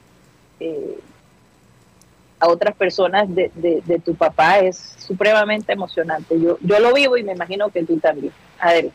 a 2.39 2.49
otras 2.49 2.77
personas 2.77 3.33
de, 3.35 3.51
de- 3.57 3.83
de 3.85 3.99
tu 3.99 4.15
papá 4.15 4.61
es 4.61 4.77
supremamente 5.05 5.73
emocionante. 5.73 6.41
Yo, 6.41 6.57
yo 6.61 6.79
lo 6.79 6.95
vivo 6.95 7.17
y 7.17 7.25
me 7.25 7.33
imagino 7.33 7.69
que 7.71 7.83
tú 7.83 7.99
también. 7.99 8.33
Adelante. 8.61 8.95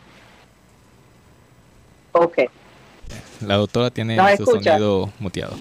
Ok, 2.12 2.38
La 3.46 3.56
doctora 3.56 3.90
tiene 3.90 4.16
¿Nos 4.16 4.28
su 4.36 4.44
escucha? 4.44 4.70
sonido 4.72 5.10
muteado. 5.18 5.56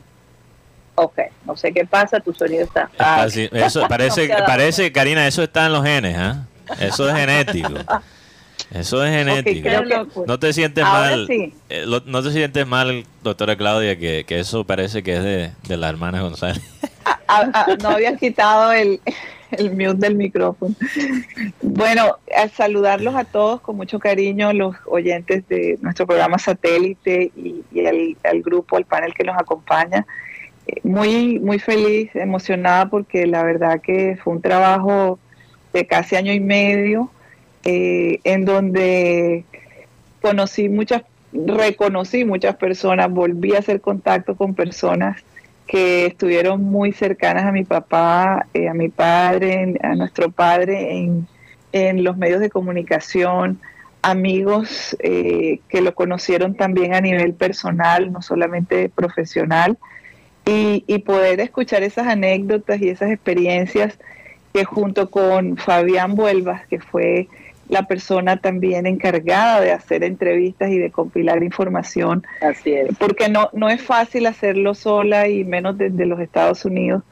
Ok. 0.98 1.20
No 1.46 1.56
sé 1.56 1.72
qué 1.72 1.86
pasa, 1.86 2.20
tu 2.20 2.34
sonido 2.34 2.64
está... 2.64 2.90
Ah, 3.00 3.24
así- 3.24 3.50
eso 3.52 3.88
parece, 3.88 4.28
parece, 4.46 4.92
Karina, 4.92 5.26
eso 5.28 5.42
está 5.44 5.66
en 5.68 5.74
los 5.74 5.84
genes, 5.86 6.18
¿ah? 6.18 6.46
Eso 6.80 7.08
es 7.10 7.16
genético. 7.16 7.70
Eso 8.72 9.06
es 9.06 9.12
genético. 9.12 9.70
No 10.26 10.38
te 10.40 10.52
sientes 10.52 10.84
Ahora 10.84 11.12
mal. 11.12 11.28
sí. 11.28 11.54
eh, 11.70 11.84
lo- 11.86 12.02
no 12.06 12.22
te 12.22 12.32
sientes 12.32 12.68
mal, 12.68 13.06
doctora 13.24 13.56
Claudia, 13.56 13.98
que, 13.98 14.26
que 14.28 14.40
eso 14.40 14.66
parece 14.66 15.04
que 15.04 15.16
es 15.16 15.24
de, 15.24 15.52
de 15.68 15.78
la 15.78 15.88
hermana 15.88 16.22
González. 16.22 16.62
Ah, 17.06 17.50
ah, 17.54 17.66
no 17.82 17.90
habías 17.92 18.20
quitado 18.20 18.74
el, 18.74 19.00
el 19.52 19.72
mute 19.72 19.94
del 20.00 20.16
micrófono. 20.16 20.76
Bueno, 21.62 22.18
al 22.36 22.52
saludarlos 22.52 23.16
a 23.16 23.24
todos 23.24 23.62
con 23.62 23.78
mucho 23.78 24.00
cariño, 24.00 24.52
los 24.52 24.76
oyentes 24.86 25.48
de 25.48 25.78
nuestro 25.82 26.06
programa 26.06 26.38
satélite 26.38 27.32
y, 27.36 27.64
y 27.72 27.86
al, 27.86 28.18
al 28.24 28.42
grupo, 28.42 28.76
al 28.76 28.84
panel 28.86 29.14
que 29.14 29.24
nos 29.24 29.38
acompaña. 29.38 30.06
Muy, 30.84 31.40
muy 31.40 31.60
feliz, 31.60 32.16
emocionada 32.16 32.90
porque 32.90 33.26
la 33.26 33.44
verdad 33.44 33.82
que 33.82 34.18
fue 34.22 34.34
un 34.34 34.42
trabajo 34.42 35.20
de 35.74 35.86
casi 35.86 36.16
año 36.16 36.34
y 36.34 36.40
medio 36.40 37.12
eh, 37.64 38.20
en 38.24 38.46
donde 38.46 39.46
conocí 40.22 40.70
muchas, 40.70 41.04
reconocí 41.34 42.26
muchas 42.26 42.56
personas, 42.56 43.10
volví 43.10 43.56
a 43.56 43.60
hacer 43.60 43.82
contacto 43.82 44.36
con 44.36 44.56
personas 44.56 45.24
que 45.68 46.06
estuvieron 46.06 46.64
muy 46.64 46.94
cercanas 46.94 47.46
a 47.46 47.52
mi 47.52 47.64
papá, 47.64 48.48
eh, 48.54 48.70
a 48.70 48.74
mi 48.74 48.90
padre, 48.90 49.76
a 49.82 49.96
nuestro 49.96 50.32
padre 50.32 50.98
en, 50.98 51.28
en 51.74 52.04
los 52.04 52.18
medios 52.18 52.40
de 52.40 52.50
comunicación, 52.50 53.60
amigos 54.02 54.96
eh, 55.02 55.60
que 55.68 55.82
lo 55.82 55.94
conocieron 55.94 56.56
también 56.56 56.94
a 56.94 57.02
nivel 57.02 57.34
personal, 57.34 58.12
no 58.12 58.22
solamente 58.22 58.90
profesional, 58.90 59.78
y, 60.48 60.84
y 60.88 61.00
poder 61.00 61.40
escuchar 61.42 61.84
esas 61.84 62.08
anécdotas 62.08 62.82
y 62.82 62.90
esas 62.90 63.12
experiencias 63.12 64.00
que 64.54 64.66
junto 64.66 65.12
con 65.12 65.58
Fabián 65.58 66.16
Vuelvas, 66.16 66.66
que 66.68 66.80
fue 66.80 67.28
la 67.70 67.84
persona 67.84 68.38
también 68.38 68.86
encargada 68.86 69.60
de 69.60 69.72
hacer 69.72 70.04
entrevistas 70.04 70.72
y 70.72 70.78
de 70.78 70.90
compilar 70.90 71.44
información. 71.44 72.26
Así 72.42 72.72
es. 72.72 72.96
Porque 72.98 73.30
no, 73.30 73.50
no 73.54 73.70
es 73.70 73.82
fácil 73.82 74.26
hacerlo 74.26 74.74
sola 74.74 75.28
y 75.28 75.44
menos 75.44 75.78
desde 75.78 76.06
los 76.06 76.20
Estados 76.20 76.64
Unidos, 76.66 77.04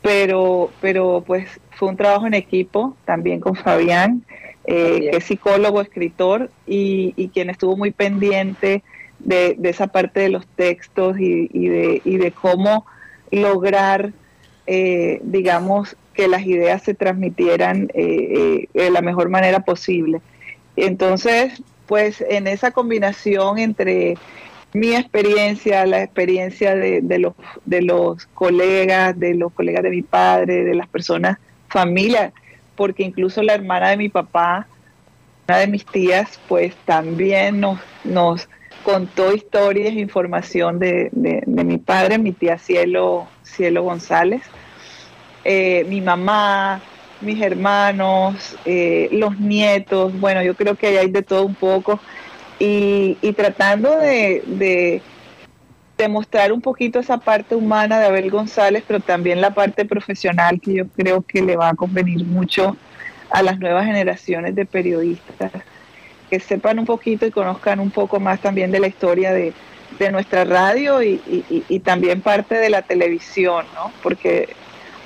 pero, 0.00 0.70
pero 0.80 1.22
pues 1.26 1.60
fue 1.70 1.88
un 1.88 1.96
trabajo 1.96 2.26
en 2.26 2.34
equipo 2.34 2.96
también 3.04 3.40
con 3.40 3.54
Fabián, 3.54 4.24
eh, 4.64 5.08
que 5.10 5.16
es 5.18 5.24
psicólogo, 5.24 5.80
escritor 5.80 6.50
y, 6.66 7.14
y, 7.16 7.28
quien 7.28 7.50
estuvo 7.50 7.76
muy 7.76 7.90
pendiente 7.90 8.82
de, 9.24 9.56
esa 9.64 9.88
parte 9.88 10.20
de 10.20 10.28
los 10.28 10.46
textos 10.46 11.16
y, 11.18 11.46
de, 11.68 12.02
y 12.04 12.16
de 12.16 12.32
cómo 12.32 12.86
lograr, 13.30 14.12
eh, 14.66 15.20
digamos, 15.22 15.96
que 16.14 16.28
las 16.28 16.42
ideas 16.46 16.82
se 16.82 16.94
transmitieran 16.94 17.90
eh, 17.94 18.66
eh, 18.74 18.82
de 18.84 18.90
la 18.90 19.00
mejor 19.00 19.28
manera 19.28 19.60
posible. 19.60 20.20
Entonces, 20.76 21.62
pues 21.86 22.22
en 22.28 22.46
esa 22.46 22.70
combinación 22.70 23.58
entre 23.58 24.16
mi 24.72 24.94
experiencia, 24.94 25.84
la 25.86 26.02
experiencia 26.02 26.74
de, 26.74 27.18
los, 27.18 27.34
de 27.66 27.82
los 27.82 28.26
colegas, 28.26 29.18
de 29.18 29.34
los 29.34 29.52
colegas 29.52 29.82
de 29.82 29.90
mi 29.90 30.02
padre, 30.02 30.64
de 30.64 30.74
las 30.74 30.88
personas, 30.88 31.38
familia, 31.68 32.32
porque 32.74 33.02
incluso 33.02 33.42
la 33.42 33.54
hermana 33.54 33.90
de 33.90 33.98
mi 33.98 34.08
papá, 34.08 34.66
una 35.46 35.58
de 35.58 35.66
mis 35.66 35.84
tías, 35.84 36.40
pues 36.48 36.74
también 36.86 37.60
nos, 37.60 37.78
nos 38.04 38.48
contó 38.82 39.32
historias, 39.32 39.92
información 39.94 40.78
de, 40.78 41.08
de, 41.12 41.42
de 41.46 41.64
mi 41.64 41.78
padre, 41.78 42.18
mi 42.18 42.32
tía 42.32 42.58
Cielo, 42.58 43.26
Cielo 43.42 43.82
González 43.82 44.42
eh, 45.44 45.84
mi 45.88 46.00
mamá, 46.00 46.80
mis 47.20 47.40
hermanos, 47.40 48.56
eh, 48.64 49.08
los 49.12 49.38
nietos, 49.38 50.18
bueno, 50.20 50.42
yo 50.42 50.54
creo 50.54 50.76
que 50.76 50.98
hay 50.98 51.10
de 51.10 51.22
todo 51.22 51.44
un 51.44 51.54
poco. 51.54 52.00
Y, 52.58 53.16
tratando 53.36 53.96
de, 53.98 54.42
de, 54.46 55.02
un 56.52 56.60
poquito 56.60 57.00
esa 57.00 57.18
parte 57.18 57.54
humana 57.56 57.98
de 57.98 58.06
Abel 58.06 58.30
González, 58.30 58.84
pero 58.86 59.00
también 59.00 59.40
la 59.40 59.52
parte 59.52 59.84
profesional 59.84 60.60
que 60.60 60.74
yo 60.74 60.88
creo 60.88 61.22
que 61.22 61.42
le 61.42 61.56
va 61.56 61.70
a 61.70 61.74
convenir 61.74 62.24
mucho 62.24 62.76
a 63.30 63.42
las 63.42 63.58
nuevas 63.58 63.86
generaciones 63.86 64.54
de 64.54 64.64
periodistas, 64.64 65.52
que 66.32 66.40
sepan 66.40 66.78
un 66.78 66.86
poquito 66.86 67.26
y 67.26 67.30
conozcan 67.30 67.78
un 67.78 67.90
poco 67.90 68.18
más 68.18 68.40
también 68.40 68.70
de 68.70 68.80
la 68.80 68.86
historia 68.86 69.34
de, 69.34 69.52
nuestra 70.10 70.44
radio 70.44 71.02
y, 71.02 71.20
y, 71.68 71.78
también 71.80 72.22
parte 72.22 72.54
de 72.56 72.70
la 72.70 72.80
televisión, 72.80 73.66
¿no? 73.74 73.92
Porque 74.02 74.48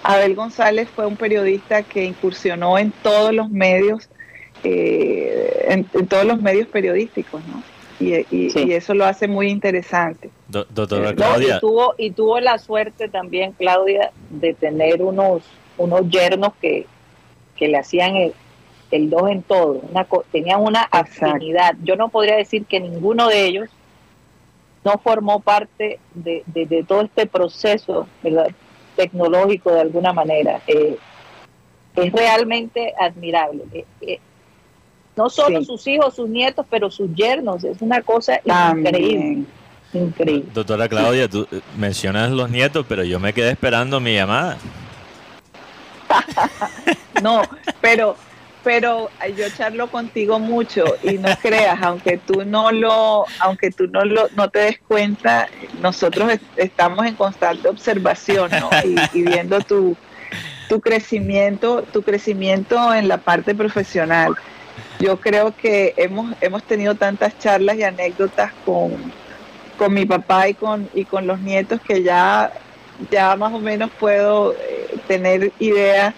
Abel 0.04 0.36
González 0.36 0.88
fue 0.88 1.04
un 1.04 1.16
periodista 1.16 1.82
que 1.82 2.04
incursionó 2.04 2.78
en 2.78 2.92
todos 3.02 3.34
los 3.34 3.50
medios, 3.50 4.08
eh, 4.62 5.66
en, 5.68 6.06
todos 6.06 6.24
los 6.24 6.40
medios 6.40 6.68
periodísticos, 6.68 7.42
¿no? 7.46 7.62
Y, 7.98 8.72
eso 8.72 8.94
lo 8.94 9.04
hace 9.04 9.26
muy 9.26 9.48
interesante. 9.48 10.30
doctora 10.46 11.12
Claudia. 11.12 11.56
y, 11.56 11.60
tuvo, 11.60 11.94
y 11.98 12.12
tuvo 12.12 12.38
la 12.38 12.56
suerte 12.58 13.08
también, 13.08 13.52
Claudia, 13.52 14.12
de 14.30 14.54
tener 14.54 15.02
unos, 15.02 15.42
unos 15.76 16.08
yernos 16.08 16.52
que, 16.62 16.86
le 17.58 17.76
hacían 17.76 18.14
el, 18.90 19.10
dos 19.10 19.30
en 19.30 19.42
todo. 19.42 19.80
Una, 19.90 20.06
tenían 20.30 20.62
una 20.62 20.82
afinidad. 20.82 21.74
Yo 21.82 21.96
no 21.96 22.08
podría 22.08 22.36
decir 22.36 22.64
que 22.66 22.80
ninguno 22.80 23.28
de 23.28 23.46
ellos 23.46 23.68
no 24.84 24.98
formó 24.98 25.40
parte 25.40 25.98
de, 26.14 26.42
de 26.46 26.84
todo 26.84 27.02
este 27.02 27.26
proceso, 27.26 28.06
¿verdad? 28.22 28.48
tecnológico 28.96 29.70
de 29.72 29.80
alguna 29.82 30.12
manera. 30.12 30.60
Eh, 30.66 30.96
es 31.94 32.12
realmente 32.12 32.92
admirable. 32.98 33.64
Eh, 33.72 33.84
eh, 34.00 34.18
no 35.14 35.30
solo 35.30 35.62
sus 35.62 35.86
hijos, 35.86 36.14
sus 36.14 36.28
nietos, 36.28 36.66
pero 36.68 36.90
sus 36.90 37.14
yernos. 37.14 37.62
Es 37.64 37.80
una 37.80 38.02
cosa 38.02 38.40
increíble. 38.44 39.44
Increíble. 39.92 40.50
Doctora 40.52 40.88
Claudia, 40.88 41.28
tú 41.28 41.46
mencionas 41.78 42.30
los 42.30 42.50
nietos, 42.50 42.84
pero 42.88 43.04
yo 43.04 43.20
me 43.20 43.32
quedé 43.32 43.50
esperando 43.50 44.00
mi 44.00 44.14
llamada. 44.14 44.58
no, 47.22 47.42
pero 47.80 48.16
pero 48.66 49.10
yo 49.36 49.48
charlo 49.56 49.86
contigo 49.86 50.40
mucho 50.40 50.82
y 51.00 51.18
no 51.18 51.28
creas, 51.40 51.80
aunque 51.80 52.18
tú 52.18 52.44
no 52.44 52.72
lo, 52.72 53.24
aunque 53.38 53.70
tú 53.70 53.86
no 53.86 54.04
lo, 54.04 54.26
no 54.34 54.50
te 54.50 54.58
des 54.58 54.80
cuenta, 54.80 55.48
nosotros 55.80 56.32
estamos 56.56 57.06
en 57.06 57.14
constante 57.14 57.68
observación, 57.68 58.50
¿no? 58.50 58.68
Y, 59.14 59.22
viendo 59.22 59.60
tu, 59.60 59.96
tu 60.68 60.80
crecimiento, 60.80 61.84
tu 61.92 62.02
crecimiento 62.02 62.92
en 62.92 63.06
la 63.06 63.18
parte 63.18 63.54
profesional. 63.54 64.34
Yo 64.98 65.20
creo 65.20 65.54
que 65.54 65.94
hemos, 65.96 66.34
hemos 66.40 66.64
tenido 66.64 66.96
tantas 66.96 67.38
charlas 67.38 67.76
y 67.76 67.84
anécdotas 67.84 68.52
con, 68.64 69.12
con 69.78 69.94
mi 69.94 70.06
papá 70.06 70.48
y 70.48 70.54
con, 70.54 70.90
y 70.92 71.04
con 71.04 71.28
los 71.28 71.38
nietos 71.38 71.80
que 71.86 72.02
ya, 72.02 72.52
ya 73.12 73.36
más 73.36 73.52
o 73.52 73.60
menos 73.60 73.92
puedo 74.00 74.54
eh, 74.54 74.98
tener 75.06 75.52
idea 75.60 76.12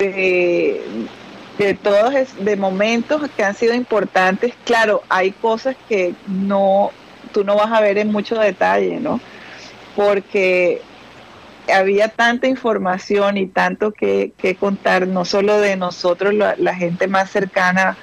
de, 0.00 0.82
de 1.58 1.74
todos 1.74 2.14
de 2.38 2.56
momentos 2.56 3.22
que 3.36 3.44
han 3.44 3.54
sido 3.54 3.74
importantes. 3.74 4.54
Claro, 4.64 5.02
hay 5.08 5.32
cosas 5.32 5.76
que 5.88 6.14
no 6.26 6.92
tú 7.32 7.44
no 7.44 7.56
vas 7.56 7.70
a 7.72 7.80
ver 7.80 7.98
en 7.98 8.10
mucho 8.10 8.38
detalle, 8.38 9.00
¿no? 9.00 9.20
Porque 9.94 10.80
había 11.72 12.08
tanta 12.08 12.46
información 12.46 13.36
y 13.36 13.46
tanto 13.46 13.92
que, 13.92 14.32
contar, 14.58 15.06
no 15.06 15.24
solo 15.24 15.60
de 15.60 15.76
nosotros, 15.76 16.34
la, 16.34 16.74
gente 16.74 17.06
más 17.08 17.30
cercana 17.30 17.96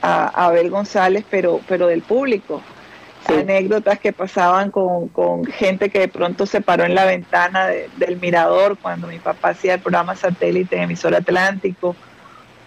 a, 0.00 0.46
Abel 0.46 0.70
González, 0.70 1.24
pero, 1.30 1.60
pero 1.68 1.88
del 1.88 2.02
público. 2.02 2.62
Anécdotas 3.28 3.98
que 3.98 4.12
pasaban 4.12 4.70
con, 4.70 5.44
gente 5.46 5.90
que 5.90 5.98
de 5.98 6.08
pronto 6.08 6.46
se 6.46 6.60
paró 6.60 6.84
en 6.84 6.94
la 6.94 7.04
ventana 7.04 7.66
del 7.96 8.20
mirador 8.20 8.78
cuando 8.78 9.08
mi 9.08 9.18
papá 9.18 9.48
hacía 9.48 9.74
el 9.74 9.80
programa 9.80 10.14
satélite 10.14 10.76
en 10.76 10.82
emisor 10.82 11.12
Atlántico 11.12 11.96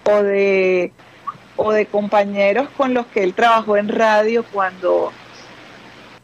o 0.09 0.23
de, 0.23 0.91
o 1.55 1.71
de 1.71 1.85
compañeros 1.85 2.69
con 2.77 2.93
los 2.93 3.05
que 3.07 3.23
él 3.23 3.33
trabajó 3.33 3.77
en 3.77 3.89
radio 3.89 4.43
cuando, 4.51 5.11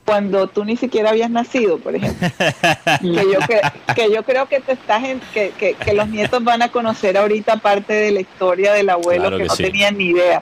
cuando 0.06 0.48
tú 0.48 0.64
ni 0.64 0.78
siquiera 0.78 1.10
habías 1.10 1.30
nacido, 1.30 1.78
por 1.78 1.96
ejemplo. 1.96 2.28
que, 3.02 3.14
yo, 3.32 3.40
que, 3.96 4.14
yo 4.14 4.24
creo 4.24 4.48
que 4.48 4.60
te 4.62 4.74
estás 4.74 5.04
que, 5.34 5.52
que, 5.52 5.94
los 5.94 6.08
nietos 6.08 6.44
van 6.44 6.62
a 6.62 6.70
conocer 6.70 7.18
ahorita 7.18 7.58
parte 7.58 7.94
de 7.94 8.12
la 8.12 8.22
historia 8.22 8.74
del 8.74 8.90
abuelo 8.90 9.38
que, 9.38 9.46
no 9.46 9.56
tenían 9.56 9.98
ni 9.98 10.06
idea. 10.06 10.42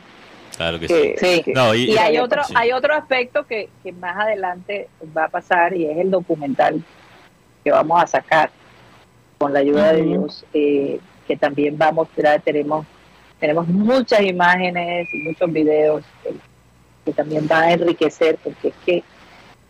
Claro 0.56 0.79
que 0.79 0.88
sí. 1.17 1.51
y, 1.75 1.97
hay 1.97 2.19
otro, 2.19 2.43
hay 2.53 2.71
otro 2.71 2.93
aspecto 2.93 3.45
que, 3.47 3.69
más 3.99 4.17
adelante 4.17 4.88
va 5.15 5.25
a 5.25 5.29
pasar 5.29 5.75
y 5.75 5.86
es 5.86 5.97
el 5.97 6.12
documental 6.12 6.84
que 7.63 7.71
vamos 7.71 8.03
a 8.03 8.08
sacar 8.08 8.51
con 9.38 9.53
la 9.53 9.60
ayuda 9.60 9.93
de 9.93 10.03
Dios, 10.03 10.45
eh, 10.53 10.99
que 11.27 11.36
también 11.36 11.77
va 11.82 11.88
a 11.88 11.91
mostrar, 11.91 12.41
tenemos 12.41 12.86
tenemos 13.43 13.67
muchas 13.67 14.21
imágenes 14.21 15.13
y 15.13 15.17
muchos 15.17 15.51
videos 15.51 16.01
que, 17.03 17.12
también 17.12 17.45
van 17.45 17.63
a 17.63 17.73
enriquecer 17.73 18.38
porque 18.41 18.69
es 18.69 18.73
que 18.86 19.03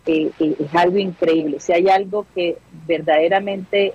eh, 0.06 0.30
eh, 0.38 0.56
es 0.60 0.74
algo 0.76 0.96
increíble. 0.96 1.58
Si 1.58 1.72
hay 1.72 1.88
algo 1.88 2.24
que 2.36 2.56
verdaderamente 2.86 3.92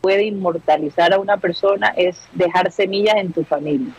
puede 0.00 0.26
inmortalizar 0.26 1.12
a 1.12 1.18
una 1.18 1.38
persona 1.38 1.88
es 1.96 2.16
dejar 2.34 2.70
semillas 2.70 3.16
en 3.16 3.32
tu 3.32 3.42
familia. 3.42 3.92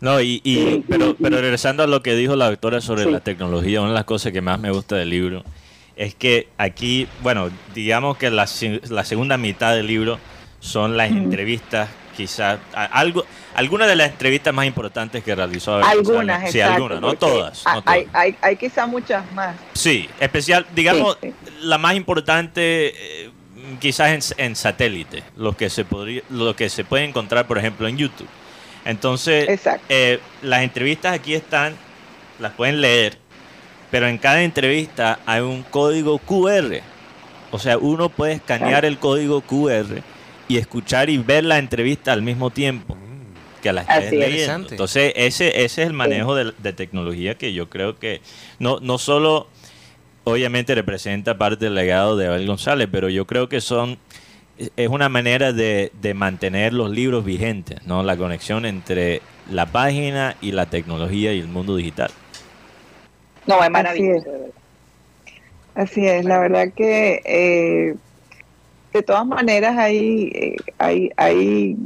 No, 0.00 0.20
y, 0.20 0.84
pero, 0.88 1.16
pero 1.20 1.40
regresando 1.40 1.82
a 1.82 1.88
lo 1.88 2.00
que 2.00 2.14
dijo 2.14 2.36
la 2.36 2.48
doctora 2.48 2.80
sobre 2.80 3.10
la 3.10 3.18
tecnología, 3.18 3.80
una 3.80 3.90
de 3.90 3.96
las 3.96 4.04
cosas 4.04 4.30
que 4.30 4.40
más 4.40 4.60
me 4.60 4.70
gusta 4.70 4.94
del 4.94 5.10
libro 5.10 5.42
es 5.96 6.14
que 6.14 6.46
aquí, 6.58 7.08
bueno, 7.24 7.50
digamos 7.74 8.16
que 8.18 8.30
la, 8.30 8.46
la 8.88 9.04
segunda 9.04 9.36
mitad 9.36 9.74
del 9.74 9.88
libro 9.88 10.20
son 10.60 10.96
las 10.96 11.10
entrevistas 11.10 11.88
quizás 12.16 12.58
algo, 12.72 13.24
algunas 13.54 13.88
de 13.88 13.96
las 13.96 14.10
entrevistas 14.10 14.52
más 14.52 14.66
importantes 14.66 15.22
que 15.22 15.34
realizó. 15.34 15.76
Algunas, 15.76 16.50
sí, 16.50 16.60
algunas, 16.60 17.00
no 17.00 17.14
todas. 17.14 17.64
hay, 17.84 18.08
Hay, 18.12 18.36
hay, 18.40 18.56
quizás 18.56 18.88
muchas 18.88 19.30
más. 19.32 19.56
Sí, 19.72 20.08
especial, 20.18 20.66
digamos, 20.74 21.18
la 21.60 21.78
más 21.78 21.94
importante 21.94 22.94
eh, 23.24 23.30
quizás 23.80 24.34
en, 24.36 24.56
satélite, 24.56 25.22
lo 25.36 25.56
que 25.56 25.70
se 25.70 25.84
podría, 25.84 26.22
lo 26.30 26.54
que 26.56 26.68
se 26.68 26.84
puede 26.84 27.04
encontrar, 27.04 27.46
por 27.46 27.58
ejemplo, 27.58 27.88
en 27.88 27.96
YouTube. 27.96 28.28
Entonces, 28.84 29.60
eh, 29.88 30.20
las 30.42 30.62
entrevistas 30.62 31.14
aquí 31.14 31.34
están, 31.34 31.74
las 32.38 32.52
pueden 32.52 32.80
leer, 32.80 33.18
pero 33.90 34.08
en 34.08 34.18
cada 34.18 34.42
entrevista 34.42 35.20
hay 35.26 35.40
un 35.40 35.62
código 35.62 36.18
QR. 36.18 36.80
O 37.50 37.58
sea, 37.58 37.78
uno 37.78 38.08
puede 38.08 38.34
escanear 38.34 38.84
el 38.84 38.98
código 38.98 39.40
QR 39.40 40.02
y 40.50 40.58
escuchar 40.58 41.08
y 41.10 41.18
ver 41.18 41.44
la 41.44 41.58
entrevista 41.58 42.12
al 42.12 42.22
mismo 42.22 42.50
tiempo 42.50 42.96
que 43.62 43.72
la 43.72 43.82
estés 43.82 44.10
leyendo. 44.10 44.68
Entonces, 44.68 45.12
ese, 45.14 45.62
ese 45.62 45.82
es 45.82 45.86
el 45.86 45.92
manejo 45.92 46.34
de, 46.34 46.72
tecnología 46.72 47.36
que 47.36 47.52
yo 47.52 47.70
creo 47.70 48.00
que 48.00 48.20
no, 48.58 48.80
no 48.80 48.98
solo 48.98 49.46
obviamente 50.24 50.74
representa 50.74 51.38
parte 51.38 51.66
del 51.66 51.76
legado 51.76 52.16
de 52.16 52.26
Abel 52.26 52.48
González, 52.48 52.88
pero 52.90 53.08
yo 53.08 53.28
creo 53.28 53.48
que 53.48 53.60
son 53.60 53.98
es 54.76 54.88
una 54.88 55.08
manera 55.08 55.52
de, 55.52 55.92
mantener 56.16 56.72
los 56.72 56.90
libros 56.90 57.24
vigentes, 57.24 57.86
¿no? 57.86 58.02
La 58.02 58.16
conexión 58.16 58.66
entre 58.66 59.22
la 59.52 59.66
página 59.66 60.34
y 60.40 60.50
la 60.50 60.66
tecnología 60.66 61.32
y 61.32 61.38
el 61.38 61.46
mundo 61.46 61.76
digital. 61.76 62.10
No, 63.46 63.62
es 63.62 63.70
maravilloso. 63.70 64.30
Así 65.76 66.04
es, 66.08 66.24
la 66.24 66.40
verdad 66.40 66.72
que 66.74 67.22
eh, 67.24 67.94
de 68.92 69.02
todas 69.02 69.26
maneras 69.26 69.76
hay, 69.78 70.30
eh, 70.34 70.56
hay, 70.78 71.10
hay 71.16 71.76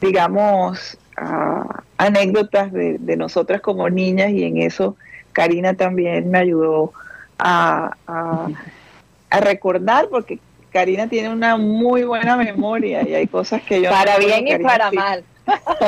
digamos, 0.00 0.98
ah, 1.16 1.82
anécdotas 1.96 2.72
de, 2.72 2.98
de, 2.98 3.16
nosotras 3.16 3.60
como 3.60 3.88
niñas 3.88 4.30
y 4.30 4.44
en 4.44 4.58
eso 4.58 4.96
Karina 5.32 5.74
también 5.74 6.30
me 6.30 6.38
ayudó 6.38 6.92
a, 7.38 7.96
a, 8.06 9.40
recordar 9.40 10.08
porque 10.10 10.38
Karina 10.72 11.08
tiene 11.08 11.30
una 11.30 11.56
muy 11.56 12.04
buena 12.04 12.36
memoria 12.36 13.06
y 13.08 13.14
hay 13.14 13.26
cosas 13.26 13.62
que 13.62 13.80
yo... 13.82 13.90
Para 13.90 14.18
bien 14.18 14.46
y 14.48 14.58
para 14.58 14.90
mal. 14.90 15.24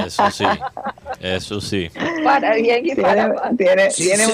Eso 0.07 0.31
sí, 0.31 0.45
eso 1.21 1.61
sí. 1.61 1.91
Para 2.25 2.55
bien 2.55 2.87
y 2.87 2.95
para 2.95 3.29
mal. 3.29 3.57
Tiene, 3.57 3.89
tiene 3.89 4.25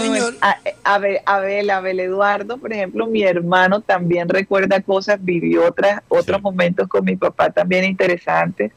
Abel, 0.84 1.20
Abel, 1.26 1.70
Abel, 1.70 2.00
Eduardo, 2.00 2.58
por 2.58 2.72
ejemplo, 2.72 3.06
mi 3.06 3.22
hermano 3.22 3.80
también 3.80 4.28
recuerda 4.28 4.80
cosas, 4.80 5.18
vivió 5.22 5.66
otras, 5.66 6.02
otros 6.08 6.40
momentos 6.42 6.88
con 6.88 7.04
mi 7.04 7.16
papá 7.16 7.50
también 7.50 7.84
interesantes. 7.84 8.72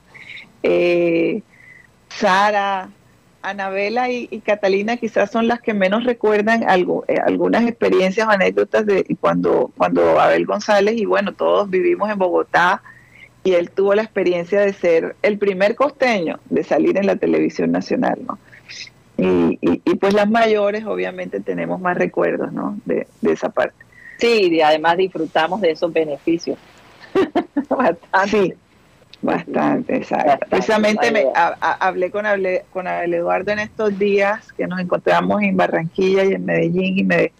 Eh, 0.63 1.41
Sara, 2.09 2.89
Anabela 3.41 4.09
y, 4.09 4.27
Catalina 4.45 4.97
quizás 4.97 5.31
son 5.31 5.47
las 5.47 5.61
que 5.61 5.73
menos 5.73 6.03
recuerdan 6.03 6.69
algo, 6.69 7.05
eh, 7.07 7.17
algunas 7.25 7.67
experiencias 7.67 8.27
o 8.27 8.31
anécdotas 8.31 8.85
de 8.85 9.05
cuando, 9.19 9.71
cuando 9.77 10.19
Abel 10.19 10.45
González, 10.45 10.95
y 10.97 11.05
bueno, 11.05 11.33
todos 11.33 11.69
vivimos 11.69 12.09
en 12.09 12.19
Bogotá, 12.19 12.83
y 13.43 13.53
él 13.53 13.71
tuvo 13.71 13.95
la 13.95 14.03
experiencia 14.03 14.61
de 14.61 14.73
ser 14.73 15.15
el 15.21 15.37
primer 15.37 15.75
costeño 15.75 16.39
de 16.49 16.63
salir 16.63 16.97
en 16.97 17.07
la 17.07 17.15
televisión 17.15 17.71
nacional, 17.71 18.19
¿no? 18.27 18.39
Y, 19.17 19.59
y, 19.61 19.95
pues 19.95 20.15
las 20.15 20.27
mayores 20.27 20.83
obviamente 20.85 21.41
tenemos 21.41 21.79
más 21.79 21.95
recuerdos, 21.95 22.51
¿no? 22.51 22.79
De, 22.85 23.05
de 23.21 23.31
esa 23.31 23.49
parte. 23.49 23.75
Sí, 24.17 24.49
y 24.51 24.61
además 24.61 24.97
disfrutamos 24.97 25.61
de 25.61 25.71
esos 25.71 25.91
beneficios. 25.93 26.57
Sí, 28.27 28.53
Bastante, 29.21 29.97
exacto. 29.97 30.47
Precisamente 30.49 31.11
me, 31.11 31.27
hablé 31.59 32.09
con, 32.09 32.25
hablé 32.25 32.65
con 32.73 32.87
Abel 32.87 33.13
Eduardo 33.13 33.51
en 33.51 33.59
estos 33.59 33.97
días 33.99 34.51
que 34.53 34.65
nos 34.65 34.79
encontramos 34.79 35.43
en 35.43 35.55
Barranquilla 35.55 36.23
y 36.23 36.33
en 36.33 36.45
Medellín 36.45 36.97
y 36.97 37.03
me 37.03 37.31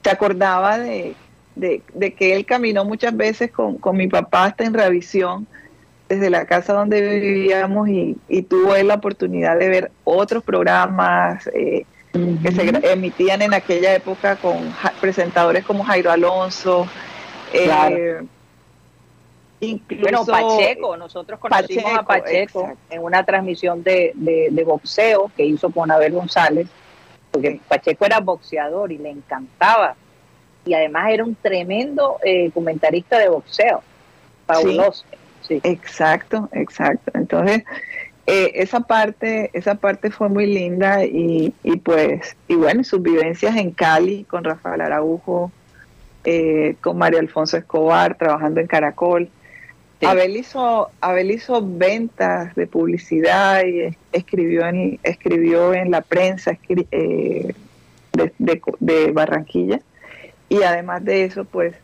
te 0.00 0.10
acordaba 0.10 0.78
de, 0.78 1.14
que 1.58 2.34
él 2.34 2.44
caminó 2.46 2.84
muchas 2.84 3.16
veces 3.16 3.50
con, 3.50 3.78
mi 3.96 4.08
papá 4.08 4.46
hasta 4.46 4.64
en 4.64 4.74
revisión 4.74 5.46
desde 6.08 6.28
la 6.30 6.46
casa 6.46 6.72
donde 6.72 7.00
vivíamos 7.00 7.88
y, 7.88 8.16
tuvo 8.42 8.74
él 8.76 8.88
la 8.88 8.94
oportunidad 8.94 9.58
de 9.58 9.68
ver 9.68 9.90
otros 10.04 10.42
programas 10.44 11.48
eh, 11.54 11.86
que 12.12 12.52
se 12.52 12.92
emitían 12.92 13.42
en 13.42 13.54
aquella 13.54 13.94
época 13.94 14.36
con 14.36 14.72
presentadores 15.00 15.64
como 15.64 15.84
Jairo 15.84 16.10
Alonso. 16.10 16.86
Eh, 17.52 18.20
bueno, 20.00 20.24
Pacheco, 20.24 20.96
nosotros 20.96 21.40
conocimos 21.40 21.92
a 21.94 22.02
Pacheco 22.02 22.72
en 22.90 23.02
una 23.02 23.24
transmisión 23.24 23.82
de, 23.82 24.62
boxeo 24.64 25.30
que 25.36 25.44
hizo 25.44 25.70
con 25.70 25.90
Abel 25.90 26.12
González, 26.12 26.68
porque 27.30 27.60
Pacheco 27.66 28.04
era 28.04 28.20
boxeador 28.20 28.92
y 28.92 28.98
le 28.98 29.10
encantaba. 29.10 29.96
Y 30.64 30.74
además 30.74 31.10
era 31.10 31.24
un 31.24 31.34
tremendo 31.34 32.18
eh, 32.24 32.50
comentarista 32.52 33.18
de 33.18 33.28
boxeo, 33.28 33.82
fabuloso. 34.46 35.04
Sí, 35.42 35.60
Exacto, 35.62 36.48
exacto. 36.52 37.12
Entonces, 37.14 37.64
eh, 38.26 38.52
esa 38.54 38.80
parte 38.80 39.50
esa 39.52 39.74
parte 39.74 40.10
fue 40.10 40.30
muy 40.30 40.46
linda 40.46 41.04
y, 41.04 41.52
y 41.62 41.76
pues, 41.76 42.34
y 42.48 42.54
bueno, 42.54 42.82
sus 42.82 43.02
vivencias 43.02 43.54
en 43.56 43.70
Cali 43.70 44.24
con 44.24 44.44
Rafael 44.44 44.80
Araujo, 44.80 45.52
eh, 46.24 46.76
con 46.80 46.96
María 46.96 47.20
Alfonso 47.20 47.58
Escobar, 47.58 48.16
trabajando 48.16 48.60
en 48.60 48.66
Caracol. 48.66 49.28
Abel, 50.02 50.36
hizo, 50.36 50.90
Abel 51.00 51.30
hizo 51.30 51.62
ventas 51.62 52.54
de 52.54 52.66
publicidad 52.66 53.64
y 53.64 53.96
escribió 54.12 54.66
en, 54.66 54.98
escribió 55.02 55.72
en 55.74 55.90
la 55.90 56.00
prensa 56.00 56.58
eh, 56.90 57.54
de, 58.12 59.10
Barranquilla. 59.12 59.80
Y 60.54 60.62
además 60.62 61.04
de 61.04 61.24
eso, 61.24 61.44
pues, 61.44 61.74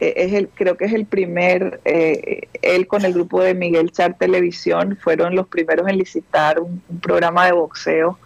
e, 0.00 0.14
es 0.16 0.32
el, 0.32 0.48
creo 0.48 0.76
que 0.76 0.86
es 0.86 0.92
el 0.92 1.04
primer, 1.04 1.80
eh, 1.84 2.48
él 2.62 2.86
con 2.86 3.04
el 3.04 3.12
grupo 3.12 3.42
de 3.42 3.54
Miguel 3.54 3.92
Char 3.92 4.16
Televisión 4.16 4.96
fueron 4.96 5.34
los 5.34 5.46
primeros 5.48 5.86
en 5.86 5.98
licitar 5.98 6.60
un, 6.60 6.82
programa 7.02 7.44
de 7.46 7.52
boxeo 7.52 8.18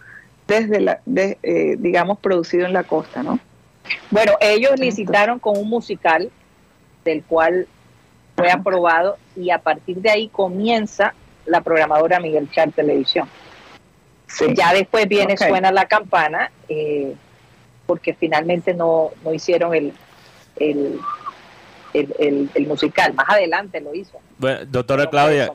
desde 0.47 0.79
la, 0.79 1.01
eh, 1.15 1.75
digamos, 1.77 2.19
producido 2.19 2.65
en 2.65 2.73
la 2.73 2.83
costa, 2.83 3.21
¿no? 3.21 3.39
Bueno, 4.11 4.33
ellos 4.39 4.79
licitaron 4.79 5.39
con 5.39 5.57
un 5.57 5.69
musical 5.69 6.31
del 7.03 7.23
cual 7.23 7.67
fue 8.35 8.51
aprobado 8.51 9.17
y 9.35 9.49
a 9.49 9.59
partir 9.59 9.97
de 9.97 10.09
ahí 10.09 10.27
comienza 10.29 11.13
la 11.45 11.61
programadora 11.61 12.19
Miguel 12.19 12.49
Char 12.51 12.71
Televisión. 12.71 13.27
Ya 14.55 14.73
después 14.73 15.07
viene, 15.07 15.37
suena 15.37 15.71
la 15.71 15.85
campana, 15.85 16.51
eh, 16.67 17.15
porque 17.85 18.13
finalmente 18.13 18.73
no, 18.73 19.11
no 19.23 19.33
hicieron 19.33 19.73
el, 19.73 19.93
el, 20.57 20.99
el, 21.93 22.67
musical. 22.67 23.13
Más 23.13 23.29
adelante 23.29 23.79
lo 23.79 23.93
hizo. 23.93 24.19
Bueno, 24.37 24.65
doctora 24.65 25.09
Claudia, 25.09 25.51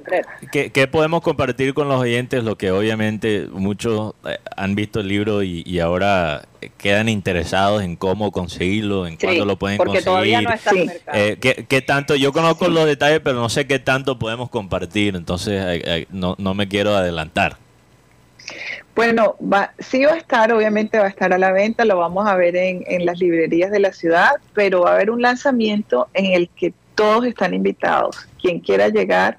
¿qué, 0.50 0.88
podemos 0.88 1.20
compartir 1.20 1.74
con 1.74 1.88
los 1.88 2.00
oyentes? 2.00 2.42
Lo 2.44 2.56
que 2.56 2.70
obviamente 2.70 3.46
muchos 3.50 4.14
eh, 4.26 4.38
han 4.56 4.74
visto 4.74 5.00
el 5.00 5.08
libro 5.08 5.42
y, 5.42 5.78
ahora 5.80 6.42
quedan 6.76 7.08
interesados 7.08 7.82
en 7.82 7.96
cómo 7.96 8.32
conseguirlo, 8.32 9.06
en 9.06 9.16
cuándo 9.16 9.44
lo 9.44 9.58
pueden 9.58 9.78
porque 9.78 10.02
conseguir. 10.02 10.04
Todavía 10.04 10.40
no 10.42 10.50
está 10.50 10.70
en 10.70 10.78
el 10.78 10.86
mercado. 10.86 11.18
Eh, 11.18 11.66
¿qué, 11.68 11.82
tanto? 11.82 12.14
Yo 12.16 12.32
conozco 12.32 12.68
los 12.68 12.86
detalles, 12.86 13.20
pero 13.20 13.36
no 13.36 13.48
sé 13.48 13.66
qué 13.66 13.78
tanto 13.78 14.18
podemos 14.18 14.50
compartir, 14.50 15.16
entonces 15.16 15.82
eh, 15.84 16.06
no, 16.10 16.36
no 16.38 16.54
me 16.54 16.68
quiero 16.68 16.94
adelantar. 16.94 17.56
Bueno, 18.94 19.36
va, 19.40 19.72
sí 19.78 20.04
va 20.04 20.12
a 20.12 20.16
estar, 20.16 20.52
obviamente 20.52 20.98
va 20.98 21.06
a 21.06 21.08
estar 21.08 21.32
a 21.32 21.38
la 21.38 21.52
venta, 21.52 21.84
lo 21.84 21.96
vamos 21.96 22.26
a 22.26 22.36
ver 22.36 22.56
en, 22.56 23.06
las 23.06 23.18
librerías 23.18 23.70
de 23.70 23.80
la 23.80 23.92
ciudad, 23.92 24.32
pero 24.52 24.82
va 24.82 24.90
a 24.90 24.94
haber 24.94 25.10
un 25.10 25.22
lanzamiento 25.22 26.08
en 26.12 26.26
el 26.26 26.48
que 26.50 26.74
todos 26.94 27.24
están 27.24 27.54
invitados. 27.54 28.28
Quien 28.40 28.60
quiera 28.60 28.88
llegar 28.88 29.38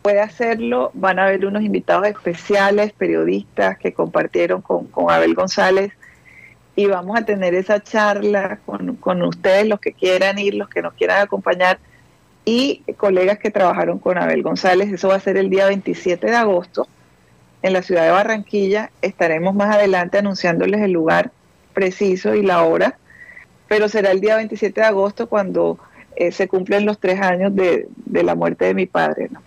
puede 0.00 0.20
hacerlo, 0.20 0.90
van 0.94 1.18
a 1.18 1.26
haber 1.26 1.44
unos 1.44 1.62
invitados 1.62 2.06
especiales, 2.06 2.92
periodistas 2.92 3.78
que 3.78 3.92
compartieron 3.92 4.62
con, 4.62 4.86
con 4.86 5.10
Abel 5.10 5.34
González 5.34 5.92
y 6.76 6.86
vamos 6.86 7.18
a 7.18 7.24
tener 7.24 7.54
esa 7.54 7.82
charla 7.82 8.58
con, 8.64 8.96
con 8.96 9.22
ustedes, 9.22 9.66
los 9.66 9.80
que 9.80 9.92
quieran 9.92 10.38
ir, 10.38 10.54
los 10.54 10.68
que 10.68 10.82
nos 10.82 10.94
quieran 10.94 11.22
acompañar 11.22 11.78
y 12.44 12.82
colegas 12.96 13.38
que 13.38 13.50
trabajaron 13.50 13.98
con 13.98 14.18
Abel 14.18 14.42
González. 14.42 14.92
Eso 14.92 15.08
va 15.08 15.16
a 15.16 15.20
ser 15.20 15.36
el 15.36 15.50
día 15.50 15.66
27 15.66 16.26
de 16.26 16.36
agosto 16.36 16.86
en 17.64 17.72
la 17.72 17.82
ciudad 17.82 18.04
de 18.04 18.10
Barranquilla. 18.10 18.90
Estaremos 19.00 19.54
más 19.54 19.74
adelante 19.74 20.18
anunciándoles 20.18 20.82
el 20.82 20.92
lugar 20.92 21.32
preciso 21.72 22.34
y 22.34 22.42
la 22.42 22.62
hora, 22.62 22.98
pero 23.68 23.88
será 23.88 24.10
el 24.10 24.20
día 24.20 24.36
27 24.36 24.82
de 24.82 24.86
agosto 24.86 25.28
cuando 25.30 25.78
eh, 26.14 26.30
se 26.30 26.46
cumplen 26.46 26.84
los 26.84 26.98
tres 26.98 27.20
años 27.22 27.56
de, 27.56 27.88
la 28.12 28.34
muerte 28.34 28.66
de 28.66 28.74
mi 28.74 28.84
padre. 28.84 29.28
¿no? 29.30 29.42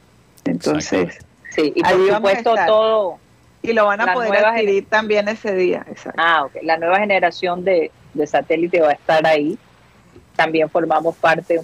Entonces, 0.45 1.19
sí, 1.51 1.71
y 1.75 1.83
por 1.83 2.15
supuesto 2.15 2.55
todo. 2.65 3.19
Y 3.61 3.73
lo 3.73 3.85
van 3.85 4.01
a 4.01 4.13
poder 4.13 4.45
adquirir 4.45 4.87
también 4.87 5.27
ese 5.27 5.53
día. 5.53 5.85
Ah, 6.17 6.45
ok. 6.45 6.63
La 6.63 6.77
nueva 6.77 6.97
generación 6.99 7.63
de, 7.63 7.91
de 8.15 8.27
satélite 8.27 8.81
va 8.81 8.89
a 8.89 8.93
estar 8.93 9.27
ahí. 9.27 9.59
También 10.35 10.69
formamos 10.69 11.15
parte 11.17 11.59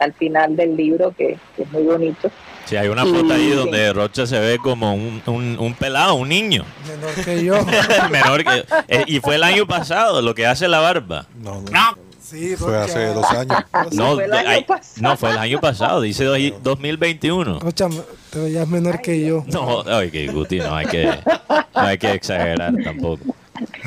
al 0.00 0.12
final 0.14 0.56
del 0.56 0.76
libro, 0.76 1.14
que 1.16 1.38
es 1.56 1.72
muy 1.72 1.82
bonito. 1.82 2.30
Sí, 2.64 2.76
hay 2.76 2.88
una 2.88 3.04
foto 3.04 3.32
ahí 3.32 3.50
donde 3.50 3.92
Rocha 3.92 4.26
se 4.26 4.38
ve 4.38 4.58
como 4.58 4.94
un, 4.94 5.22
un, 5.26 5.74
pelado, 5.74 6.14
un 6.14 6.28
niño. 6.28 6.64
Menor 6.86 7.24
que 7.24 7.44
yo. 7.44 7.54
Menor 8.10 8.44
que 8.44 8.64
eh, 8.88 9.04
y 9.06 9.20
fue 9.20 9.36
el 9.36 9.42
año 9.42 9.66
pasado, 9.66 10.22
lo 10.22 10.34
que 10.34 10.46
hace 10.46 10.68
la 10.68 10.80
barba. 10.80 11.26
No, 11.42 11.62
no. 11.62 12.10
Sí, 12.22 12.54
fue 12.56 12.78
hace 12.78 13.06
dos 13.06 13.28
años. 13.30 13.58
No, 13.92 14.14
fue 14.14 14.24
el 14.24 14.32
año 14.32 14.66
no, 15.00 15.16
fue 15.16 15.30
el 15.30 15.38
año 15.38 15.60
pasado, 15.60 16.00
dice 16.00 16.24
2021. 16.24 17.58
Rocha, 17.58 17.88
pero 18.30 18.46
ya 18.46 18.62
es 18.62 18.68
menor 18.68 19.00
que 19.00 19.26
yo. 19.26 19.44
No, 19.48 19.82
ay, 19.86 20.12
que 20.12 20.28
Guti, 20.28 20.60
no 20.60 20.76
hay 20.76 20.86
que, 20.86 21.06
no 21.06 21.80
hay 21.80 21.98
que 21.98 22.12
exagerar 22.12 22.72
tampoco. 22.84 23.34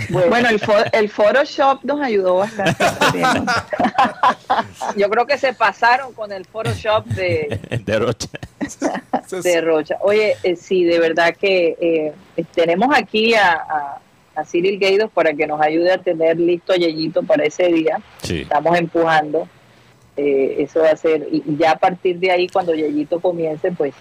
Bueno, 0.09 0.49
el, 0.49 0.62
el, 0.91 1.09
Photoshop 1.09 1.83
nos 1.83 2.01
ayudó 2.01 2.38
bastante 2.38 2.83
Yo 4.97 5.09
creo 5.09 5.25
que 5.25 5.38
se 5.38 5.53
pasaron 5.53 6.13
con 6.13 6.31
el 6.31 6.45
Photoshop 6.45 7.05
de, 7.05 7.59
de 7.86 7.99
Rocha. 7.99 8.29
de 9.31 9.62
Rocha. 9.62 9.97
Oye, 10.01 10.36
eh, 10.43 10.55
sí, 10.55 10.83
de 10.83 10.99
verdad 10.99 11.36
que 11.36 11.77
eh, 11.79 12.43
tenemos 12.53 12.95
aquí 12.95 13.33
a, 13.33 13.99
a, 14.36 14.45
Cyril 14.45 14.79
Gaidos 14.79 15.12
para 15.12 15.33
que 15.33 15.45
nos 15.45 15.62
ayude 15.62 15.91
a 15.91 15.99
tener 15.99 16.39
listo 16.39 16.73
a 16.73 16.75
Yeyito 16.75 17.23
para 17.23 17.45
ese 17.45 17.67
día. 17.67 18.01
Estamos 18.27 18.77
empujando. 18.77 19.47
Eh, 20.17 20.57
eso 20.59 20.81
va 20.81 20.89
a 20.89 20.95
ser, 20.95 21.27
y 21.31 21.43
ya 21.57 21.71
a 21.71 21.77
partir 21.77 22.19
de 22.19 22.31
ahí, 22.31 22.47
cuando 22.47 22.73
Yeyito 22.73 23.19
comience, 23.19 23.71
pues 23.71 23.93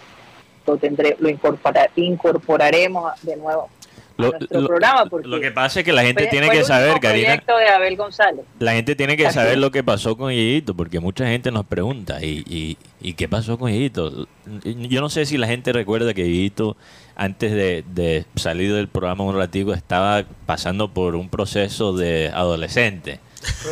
lo 0.66 0.76
tendré, 0.76 1.16
lo 1.18 1.28
incorporaremos 1.28 3.20
de 3.22 3.37
nuevo 3.37 3.68
nuestro 4.16 4.66
programa. 4.66 5.07
Porque 5.07 5.28
lo 5.28 5.40
que 5.40 5.50
pasa 5.50 5.81
es 5.81 5.85
que 5.85 5.92
la 5.92 6.02
gente 6.02 6.26
tiene 6.26 6.50
que 6.50 6.64
saber, 6.64 7.00
Karina. 7.00 7.37
de 7.46 7.68
Abel 7.68 7.96
González. 7.96 8.44
La 8.59 8.72
gente 8.72 8.94
tiene 8.94 9.16
que 9.16 9.31
saber 9.31 9.59
lo 9.59 9.70
que 9.70 9.83
pasó 9.83 10.16
con 10.16 10.33
Yeyito, 10.33 10.74
porque 10.74 11.00
mucha 11.00 11.26
gente 11.26 11.50
nos 11.50 11.66
pregunta, 11.66 12.22
¿y, 12.22 12.44
y, 12.48 12.76
y 13.00 13.14
qué 13.14 13.28
pasó 13.28 13.59
con 13.59 13.70
Yeyito? 13.70 14.26
Yo 14.64 15.00
no 15.00 15.09
sé 15.09 15.26
si 15.26 15.38
la 15.38 15.46
gente 15.46 15.72
recuerda 15.72 16.14
que 16.14 16.24
Yeyito, 16.24 16.76
antes 17.16 17.52
de, 17.52 17.85
de 17.94 18.24
salir 18.37 18.72
del 18.74 18.88
programa 18.88 19.24
un 19.24 19.37
ratico, 19.37 19.72
estaba 19.72 20.24
pasando 20.46 20.92
por 20.92 21.14
un 21.16 21.28
proceso 21.28 21.92
de 21.96 22.31
adolescente. 22.35 23.20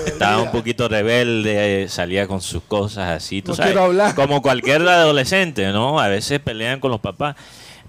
Estaba 0.04 0.42
un 0.42 0.50
poquito 0.50 0.88
rebelde, 0.88 1.86
salía 1.88 2.26
con 2.26 2.40
sus 2.40 2.60
cosas 2.62 3.10
así, 3.10 3.40
tú 3.40 3.54
sabes, 3.54 3.76
como 4.14 4.42
cualquier 4.42 4.82
adolescente, 4.82 5.68
¿no? 5.68 6.00
A 6.00 6.08
veces 6.08 6.40
pelean 6.40 6.80
con 6.80 6.90
los 6.90 6.98
papás. 7.00 7.36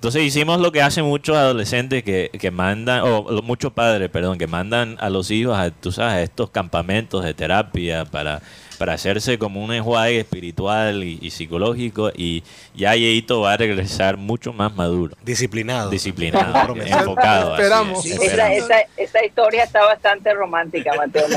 Entonces 0.02 0.24
hicimos 0.24 0.60
lo 0.60 0.72
que 0.72 0.82
hacen 0.82 1.06
muchos 1.06 1.38
adolescentes 1.38 2.02
que, 2.02 2.32
que 2.32 2.50
mandan, 2.50 3.02
o 3.04 3.44
muchos 3.44 3.72
padres, 3.72 4.10
perdón, 4.10 4.40
que 4.40 4.48
mandan 4.48 4.98
a 5.00 5.12
los 5.12 5.30
hijos 5.30 5.56
a, 5.56 5.70
tú 5.70 5.92
sabes, 5.92 6.14
a 6.14 6.22
estos 6.24 6.50
campamentos 6.50 7.24
de 7.24 7.36
terapia 7.36 8.06
para, 8.06 8.42
para 8.80 8.94
hacerse 8.94 9.38
como 9.38 9.64
un 9.64 9.72
enjuague 9.72 10.20
espiritual 10.20 11.04
y, 11.04 11.30
psicológico 11.30 12.10
y 12.16 12.42
ya 12.74 12.96
Yeito 12.96 13.42
va 13.42 13.54
a 13.54 13.58
regresar 13.58 14.18
mucho 14.18 14.54
más 14.54 14.76
maduro. 14.76 15.16
Disciplinado. 15.24 15.92
Disciplinado, 15.92 16.76
enfocado. 16.78 17.52
Esperamos. 17.52 18.04
esa, 18.04 18.54
esa, 18.54 18.78
esa, 18.98 19.24
historia 19.24 19.66
está 19.66 19.86
bastante 19.86 20.34
romántica, 20.34 20.94
Mateo, 20.96 21.28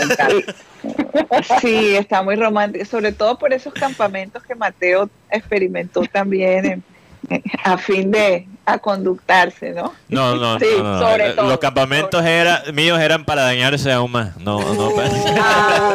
Sí, 1.61 1.96
está 1.96 2.22
muy 2.22 2.37
romántica, 2.37 2.87
sobre 2.87 3.12
todo 3.12 3.38
por 3.38 3.53
esos 3.53 3.74
campamentos 3.74 4.42
que 4.42 4.55
Mateo 4.55 5.11
experimentó 5.31 6.00
también 6.11 6.64
en 6.64 6.93
a 7.64 7.78
fin 7.78 8.10
de 8.10 8.46
a 8.66 8.78
conductarse, 8.78 9.72
¿no? 9.72 9.92
No, 10.08 10.37
no, 10.37 10.58
sí, 10.58 10.66
Sobre 10.76 11.32
todo, 11.32 11.48
Los 11.48 11.58
campamentos 11.58 12.24
era, 12.24 12.62
míos 12.72 12.98
eran 12.98 13.24
para 13.24 13.42
dañarse 13.42 13.92
aún 13.92 14.10
más. 14.12 14.37
No, 14.38 14.60
no. 14.74 14.90
ah, 15.40 15.94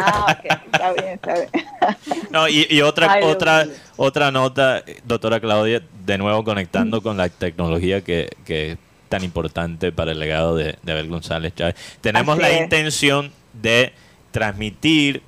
ah 0.00 0.38
está 0.44 0.92
bien, 0.92 1.08
está 1.14 1.34
bien. 1.34 1.48
No, 2.30 2.48
y, 2.48 2.66
y 2.68 2.82
otra, 2.82 3.18
otra, 3.22 3.66
otra 3.96 4.30
nota, 4.30 4.82
doctora 5.04 5.40
Claudia, 5.40 5.82
de 6.04 6.18
nuevo 6.18 6.44
conectando 6.44 7.00
con 7.00 7.16
la 7.16 7.28
tecnología 7.28 8.02
que, 8.02 8.28
que 8.44 8.72
es 8.72 8.78
tan 9.08 9.24
importante 9.24 9.92
para 9.92 10.12
el 10.12 10.18
legado 10.18 10.56
de, 10.56 10.76
de 10.82 10.92
Abel 10.92 11.08
González 11.08 11.54
Chávez. 11.54 11.76
Tenemos 12.00 12.38
la 12.38 12.52
intención 12.52 13.32
de 13.52 13.92
transmitir 14.32 15.22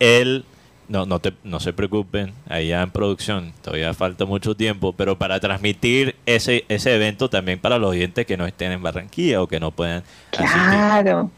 el 0.00 0.44
no, 0.88 1.06
no, 1.06 1.18
te, 1.20 1.32
no 1.44 1.60
se 1.60 1.72
preocupen, 1.72 2.32
allá 2.48 2.82
en 2.82 2.90
producción 2.90 3.52
todavía 3.62 3.92
falta 3.94 4.24
mucho 4.24 4.54
tiempo, 4.54 4.92
pero 4.92 5.18
para 5.18 5.38
transmitir 5.40 6.16
ese, 6.26 6.64
ese 6.68 6.94
evento 6.94 7.28
también 7.28 7.58
para 7.58 7.78
los 7.78 7.90
oyentes 7.90 8.26
que 8.26 8.36
no 8.36 8.46
estén 8.46 8.72
en 8.72 8.82
Barranquilla 8.82 9.42
o 9.42 9.46
que 9.46 9.60
no 9.60 9.70
puedan 9.70 10.02
Claro. 10.30 11.30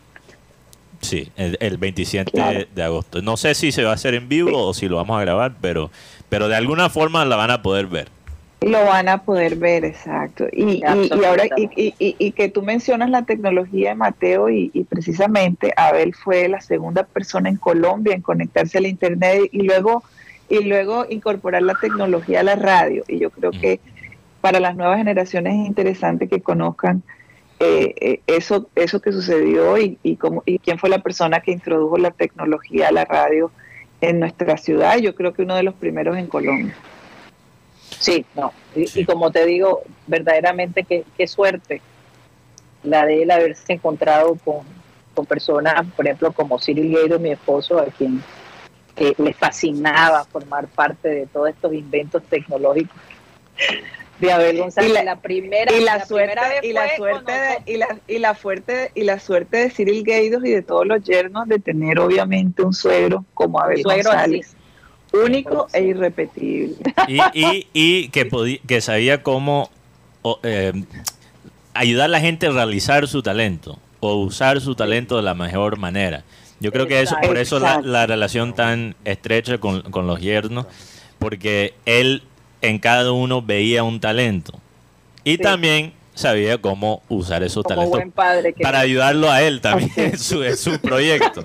Sí, 1.01 1.31
el, 1.37 1.57
el 1.61 1.79
27 1.79 2.69
de 2.75 2.83
agosto. 2.83 3.23
No 3.23 3.37
sé 3.37 3.55
si 3.55 3.73
se 3.73 3.85
va 3.85 3.93
a 3.93 3.95
hacer 3.95 4.15
en 4.15 4.29
vivo 4.29 4.67
o 4.67 4.75
si 4.75 4.87
lo 4.87 4.97
vamos 4.97 5.19
a 5.19 5.23
grabar, 5.23 5.55
pero, 5.61 5.91
pero 6.29 6.49
de 6.49 6.57
alguna 6.57 6.91
forma 6.91 7.25
la 7.25 7.37
van 7.37 7.51
a 7.51 7.63
poder 7.63 7.87
ver. 7.87 8.09
Lo 8.63 8.85
van 8.85 9.09
a 9.09 9.23
poder 9.23 9.57
ver, 9.57 9.87
exacto. 9.87 10.47
Y, 10.53 10.83
y, 10.83 11.25
ahora, 11.25 11.45
y, 11.57 11.95
y, 11.99 12.33
que 12.33 12.51
tú 12.51 12.61
mencionas 12.61 13.09
la 13.09 13.23
tecnología 13.23 13.91
de 13.91 13.95
Mateo, 13.95 14.51
y, 14.51 14.69
precisamente 14.89 15.73
Abel 15.77 16.15
fue 16.15 16.47
la 16.49 16.61
segunda 16.61 17.05
persona 17.05 17.49
en 17.49 17.57
Colombia 17.57 18.15
en 18.15 18.21
conectarse 18.21 18.77
al 18.77 18.87
Internet 18.87 19.49
y 19.51 19.63
luego, 19.63 20.05
y 20.51 20.63
luego 20.65 21.07
incorporar 21.09 21.63
la 21.63 21.75
tecnología 21.75 22.41
a 22.41 22.43
la 22.43 22.57
radio. 22.57 23.03
Y 23.09 23.19
yo 23.19 23.31
creo 23.31 23.51
que 23.51 23.81
para 24.43 24.61
las 24.61 24.77
nuevas 24.77 24.99
generaciones 24.99 25.55
es 25.55 25.67
interesante 25.67 26.29
que 26.29 26.43
conozcan 26.43 27.03
eh, 27.61 27.95
eh, 28.01 28.21
eso, 28.27 28.69
eso 28.75 29.01
que 29.01 29.13
sucedió 29.13 29.79
y, 29.79 29.99
y, 30.03 30.17
cómo, 30.17 30.43
y 30.45 30.59
quién 30.59 30.79
fue 30.79 30.91
la 30.91 30.99
persona 30.99 31.41
que 31.41 31.53
introdujo 31.53 31.97
la 31.97 32.11
tecnología 32.11 32.89
a 32.89 32.93
la 32.93 33.07
radio 33.07 33.51
en 34.03 34.21
nuestra 34.21 34.59
ciudad. 34.59 34.99
Yo 34.99 35.15
creo 35.15 35.33
que 35.33 35.43
uno 35.43 35.57
de 35.57 35.63
los 35.63 35.75
primeros 35.75 36.19
en 36.19 36.27
Colombia. 36.27 36.75
Sí, 38.01 38.25
no. 38.35 38.53
Y, 38.75 39.05
como 39.05 39.31
te 39.31 39.45
digo, 39.45 39.83
verdaderamente 40.07 40.85
qué, 40.85 41.05
qué 41.19 41.27
suerte 41.27 41.83
la 42.83 43.05
de 43.05 43.23
él 43.23 43.31
haberse 43.31 43.75
encontrado 43.75 44.37
con, 44.43 44.61
con 45.15 45.27
personas, 45.27 45.87
por 45.95 46.07
ejemplo, 46.07 46.33
como 46.33 46.59
Cyril 46.59 46.95
Gueiro, 46.95 47.19
mi 47.19 47.31
esposo, 47.31 47.79
a 47.79 47.85
quien 47.85 48.23
le 48.97 49.35
fascinaba 49.35 50.25
formar 50.25 50.67
parte 50.67 51.09
de 51.09 51.27
todos 51.27 51.51
estos 51.51 51.75
inventos 51.75 52.23
tecnológicos 52.25 52.97
de 54.19 54.33
Abel 54.33 54.59
González. 54.59 54.91
Y 54.91 55.05
la, 55.05 55.17
primera 55.17 55.73
y 55.73 55.81
la, 55.85 56.05
suerte 56.07 56.41
y 56.63 56.73
la 56.73 56.97
suerte 56.97 57.33
de, 57.33 57.63
y 57.67 57.77
la 57.77 57.99
y 58.09 58.19
la 58.19 58.35
fuerte 58.35 58.93
y 58.95 59.05
la 59.05 59.19
suerte 59.19 59.59
de 59.59 59.71
Cyril 59.71 60.05
Gueidos 60.05 60.43
y 60.45 60.51
de 60.51 60.63
todos 60.63 60.87
los 60.87 61.03
yernos 61.05 61.49
de 61.49 61.59
tener 61.59 61.99
obviamente 61.99 62.63
un 62.63 62.73
suegro 62.73 63.27
como 63.35 63.61
Abel 63.61 63.83
González 63.83 64.57
único 65.13 65.69
e 65.73 65.83
irrepetible. 65.83 66.77
Y, 67.09 67.67
y, 67.73 68.09
que, 68.09 68.61
que 68.67 68.81
sabía 68.81 69.23
cómo 69.23 69.71
eh, 70.43 70.73
ayudar 71.75 72.07
a 72.07 72.09
la 72.09 72.21
gente 72.21 72.47
a 72.47 72.51
realizar 72.51 73.09
su 73.09 73.23
talento 73.23 73.79
o 74.01 74.17
usar 74.17 74.61
su 74.61 74.75
talento 74.75 75.17
de 75.17 75.23
la 75.23 75.35
mejor 75.35 75.79
manera. 75.79 76.25
Yo 76.61 76.73
creo 76.73 76.87
que 76.87 77.01
eso, 77.01 77.17
por 77.23 77.39
eso 77.39 77.59
la, 77.59 77.81
la, 77.81 78.07
relación 78.07 78.55
tan 78.55 78.95
estrecha 79.05 79.59
con, 79.59 79.81
con 79.83 80.07
los 80.07 80.21
yernos, 80.21 80.67
porque 81.19 81.75
él 81.87 82.23
en 82.61 82.79
cada 82.79 83.13
uno 83.13 83.41
veía 83.41 83.83
un 83.83 83.99
talento. 83.99 84.61
Y 85.25 85.39
también 85.39 85.93
sabía 86.21 86.59
cómo 86.59 87.03
usar 87.09 87.43
esos 87.43 87.65
talentos 87.65 88.01
para 88.63 88.81
ayudarlo 88.81 89.31
a 89.31 89.43
él 89.43 89.61
también 89.61 89.91
en 89.97 90.19
su, 90.19 90.45
su 90.57 90.79
proyecto. 90.79 91.45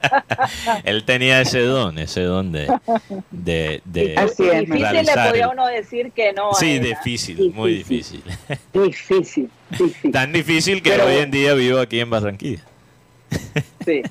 él 0.84 1.04
tenía 1.04 1.40
ese 1.40 1.60
don, 1.60 1.98
ese 1.98 2.22
don 2.22 2.52
de, 2.52 2.68
de, 3.30 3.82
de 3.84 4.16
difícil 4.60 5.06
le 5.06 5.28
podía 5.28 5.48
uno 5.48 5.66
decir 5.66 6.12
que 6.12 6.32
no. 6.32 6.52
Sí, 6.54 6.78
difícil, 6.78 7.52
muy 7.52 7.76
difícil. 7.76 8.22
Difícil, 8.72 9.50
difícil. 9.70 10.12
Tan 10.12 10.32
difícil 10.32 10.82
que 10.82 11.00
hoy 11.00 11.16
en 11.16 11.30
día 11.30 11.54
vivo 11.54 11.78
aquí 11.78 12.00
en 12.00 12.10
Barranquilla. 12.10 12.62
sí. 13.84 14.02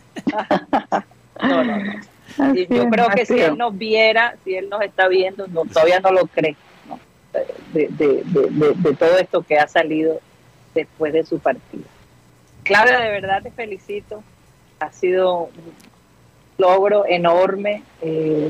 no, 1.41 1.63
no. 1.63 2.53
yo 2.53 2.89
creo 2.89 3.09
que 3.09 3.25
si 3.25 3.39
él 3.39 3.57
nos 3.57 3.77
viera, 3.77 4.35
si 4.43 4.55
él 4.55 4.69
nos 4.69 4.81
está 4.81 5.07
viendo, 5.07 5.47
no, 5.47 5.65
todavía 5.65 5.99
no 5.99 6.11
lo 6.11 6.25
cree 6.25 6.55
de, 7.73 7.87
de, 7.89 8.23
de, 8.23 8.93
todo 8.95 9.17
esto 9.17 9.43
que 9.43 9.57
ha 9.57 9.67
salido 9.67 10.19
después 10.73 11.13
de 11.13 11.23
su 11.25 11.39
partido. 11.39 11.83
Claudia, 12.63 12.99
de 12.99 13.09
verdad 13.09 13.41
te 13.43 13.51
felicito. 13.51 14.23
Ha 14.79 14.91
sido 14.91 15.43
un 15.43 15.73
logro 16.57 17.05
enorme, 17.07 17.83
eh, 18.01 18.49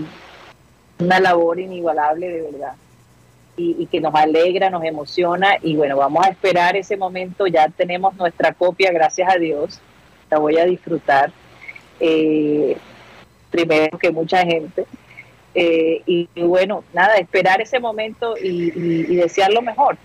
una 0.99 1.19
labor 1.19 1.59
inigualable 1.59 2.29
de 2.29 2.41
verdad. 2.41 2.73
Y, 3.61 3.87
que 3.87 3.99
nos 3.99 4.15
alegra, 4.15 4.69
nos 4.69 4.85
emociona. 4.85 5.57
Y 5.61 5.75
bueno, 5.75 5.97
vamos 5.97 6.25
a 6.25 6.29
esperar 6.29 6.77
ese 6.77 6.95
momento. 6.95 7.45
Ya 7.45 7.67
tenemos 7.67 8.15
nuestra 8.15 8.53
copia, 8.53 8.89
gracias 8.93 9.29
a 9.29 9.37
Dios. 9.37 9.81
La 10.29 10.39
voy 10.39 10.57
a 10.57 10.63
disfrutar. 10.63 11.33
Eh, 11.99 12.77
primero 13.51 13.97
que 13.97 14.11
mucha 14.11 14.45
gente. 14.45 14.85
Eh, 15.55 16.01
y, 16.05 16.27
bueno, 16.35 16.83
nada, 16.93 17.15
esperar 17.15 17.61
ese 17.61 17.79
momento 17.79 18.35
y, 18.37 19.15
desear 19.15 19.51
lo 19.51 19.61
mejor. 19.61 19.97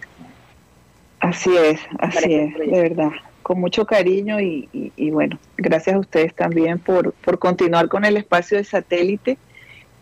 Así 1.20 1.50
es, 1.57 1.80
así 1.98 2.35
es, 2.35 2.54
de 2.54 2.83
verdad, 2.83 3.11
con 3.42 3.59
mucho 3.61 3.87
cariño 3.87 4.40
y, 4.40 5.11
bueno, 5.11 5.38
gracias 5.57 5.96
a 5.96 5.98
ustedes 5.98 6.35
también 6.35 6.78
por, 6.78 7.12
por 7.12 7.38
continuar 7.38 7.88
con 7.88 8.04
el 8.04 8.16
espacio 8.16 8.59
de 8.59 8.64
satélite, 8.64 9.38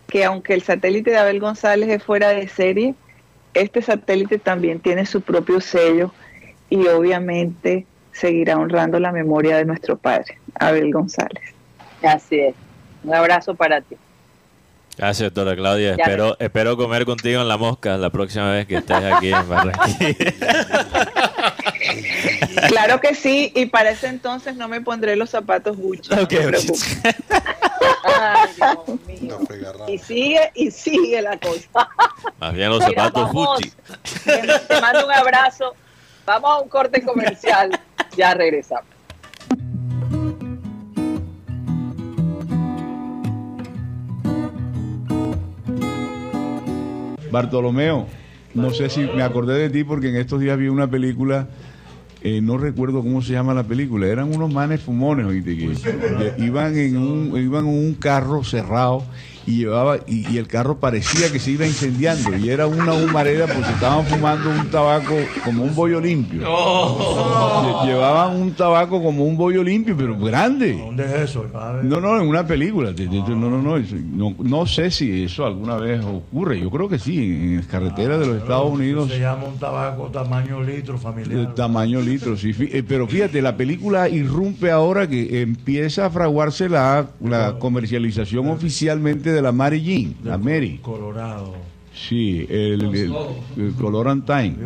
que 0.08 0.24
aunque 0.24 0.54
el 0.54 0.62
satélite 0.62 1.10
de 1.10 1.18
Abel 1.18 1.40
González 1.40 1.88
es 1.88 2.02
fuera 2.02 2.30
de 2.30 2.48
serie, 2.48 2.94
este 3.54 3.82
satélite 3.82 4.38
también 4.38 4.80
tiene 4.80 5.06
su 5.06 5.20
propio 5.20 5.60
sello 5.60 6.12
y 6.70 6.86
obviamente 6.86 7.86
seguirá 8.12 8.56
honrando 8.58 8.98
la 8.98 9.12
memoria 9.12 9.56
de 9.56 9.64
nuestro 9.64 9.96
padre, 9.96 10.38
Abel 10.54 10.92
González. 10.92 11.54
Así 12.02 12.40
es. 12.40 12.54
Un 13.04 13.14
abrazo 13.14 13.54
para 13.54 13.80
ti. 13.80 13.96
Gracias, 14.96 15.32
doctora 15.32 15.56
Claudia. 15.56 15.92
espero, 15.92 16.36
espero 16.38 16.76
comer 16.76 17.06
contigo 17.06 17.40
en 17.40 17.48
la 17.48 17.56
mosca 17.56 17.96
la 17.96 18.10
próxima 18.10 18.52
vez 18.52 18.66
que 18.66 18.76
estés 18.76 19.04
aquí 19.04 19.32
en 19.32 19.48
Barranquilla. 19.48 20.12
Claro 22.68 23.00
que 23.00 23.14
sí, 23.14 23.52
y 23.54 23.66
para 23.66 23.90
ese 23.90 24.06
entonces 24.06 24.56
no 24.56 24.68
me 24.68 24.80
pondré 24.80 25.16
los 25.16 25.28
zapatos 25.30 25.76
Gucci. 25.76 26.10
no 26.10 26.16
y 29.88 29.98
sigue, 29.98 30.52
y 30.54 30.70
sigue 30.70 31.20
la 31.22 31.36
cosa. 31.38 31.88
Más 32.38 32.54
bien 32.54 32.70
los 32.70 32.84
zapatos 32.84 33.32
Gucci. 33.32 33.72
Te 34.24 34.80
mando 34.80 35.06
un 35.06 35.12
abrazo. 35.12 35.74
Vamos 36.24 36.50
a 36.50 36.60
un 36.60 36.68
corte 36.68 37.02
comercial. 37.02 37.70
Ya 38.16 38.34
regresamos. 38.34 38.91
Bartolomeo, 47.32 48.06
no 48.54 48.72
sé 48.72 48.88
si 48.90 49.08
me 49.08 49.22
acordé 49.22 49.58
de 49.58 49.70
ti 49.70 49.82
porque 49.82 50.10
en 50.10 50.16
estos 50.16 50.40
días 50.40 50.58
vi 50.58 50.68
una 50.68 50.88
película 50.88 51.48
eh, 52.24 52.40
no 52.40 52.56
recuerdo 52.56 53.02
cómo 53.02 53.20
se 53.20 53.32
llama 53.32 53.52
la 53.52 53.64
película, 53.64 54.06
eran 54.06 54.32
unos 54.32 54.52
manes 54.52 54.80
fumones, 54.80 55.26
oíste, 55.26 55.56
que 55.56 56.34
iban 56.38 56.76
iban 56.76 57.66
en 57.66 57.66
un 57.66 57.96
carro 57.98 58.44
cerrado 58.44 59.04
y 59.46 59.58
llevaba 59.58 59.98
y, 60.06 60.36
el 60.36 60.46
carro 60.46 60.78
parecía 60.78 61.30
que 61.32 61.38
se 61.38 61.52
iba 61.52 61.66
incendiando 61.66 62.36
y 62.36 62.48
era 62.48 62.66
una 62.66 62.94
humareda 62.94 63.46
porque 63.46 63.70
estaban 63.70 64.04
fumando 64.06 64.50
un 64.50 64.70
tabaco 64.70 65.14
como 65.44 65.64
un 65.64 65.74
bollo 65.74 66.00
limpio. 66.00 66.42
Llevaban 67.84 68.36
un 68.40 68.52
tabaco 68.52 69.02
como 69.02 69.24
un 69.24 69.36
bollo 69.36 69.62
limpio, 69.62 69.96
pero 69.96 70.18
grande. 70.18 70.74
¿Dónde 70.74 71.04
es 71.04 71.30
eso? 71.30 71.46
No, 71.82 72.00
no, 72.00 72.20
en 72.20 72.28
una 72.28 72.46
película. 72.46 72.92
No, 72.92 73.36
no, 73.36 73.62
no, 73.62 73.78
no, 73.78 74.34
no 74.38 74.66
sé 74.66 74.90
si 74.90 75.24
eso 75.24 75.44
alguna 75.46 75.76
vez 75.76 76.04
ocurre. 76.04 76.60
Yo 76.60 76.70
creo 76.70 76.88
que 76.88 76.98
sí, 76.98 77.18
en 77.18 77.62
carreteras 77.62 78.20
de 78.20 78.26
los 78.26 78.36
Estados 78.36 78.70
Unidos. 78.70 79.10
Se 79.10 79.20
llama 79.20 79.44
un 79.44 79.58
tabaco 79.58 80.08
tamaño 80.08 80.62
litro 80.62 80.98
familiar. 80.98 81.54
Tamaño 81.54 82.00
litro, 82.00 82.36
sí. 82.36 82.54
Eh, 82.58 82.82
pero 82.86 83.06
fíjate, 83.06 83.42
la 83.42 83.56
película 83.56 84.08
irrumpe 84.08 84.70
ahora 84.70 85.08
que 85.08 85.42
empieza 85.42 86.06
a 86.06 86.10
fraguarse 86.10 86.68
la, 86.68 87.06
la 87.20 87.58
comercialización 87.58 88.48
oficialmente 88.48 89.31
de 89.32 89.42
la 89.42 89.52
Mary 89.52 89.82
Jean, 89.82 90.14
la 90.24 90.38
Mary. 90.38 90.78
Colorado. 90.82 91.54
Sí, 91.94 92.46
el, 92.48 92.82
el, 92.94 93.74
Colorantine. 93.78 94.56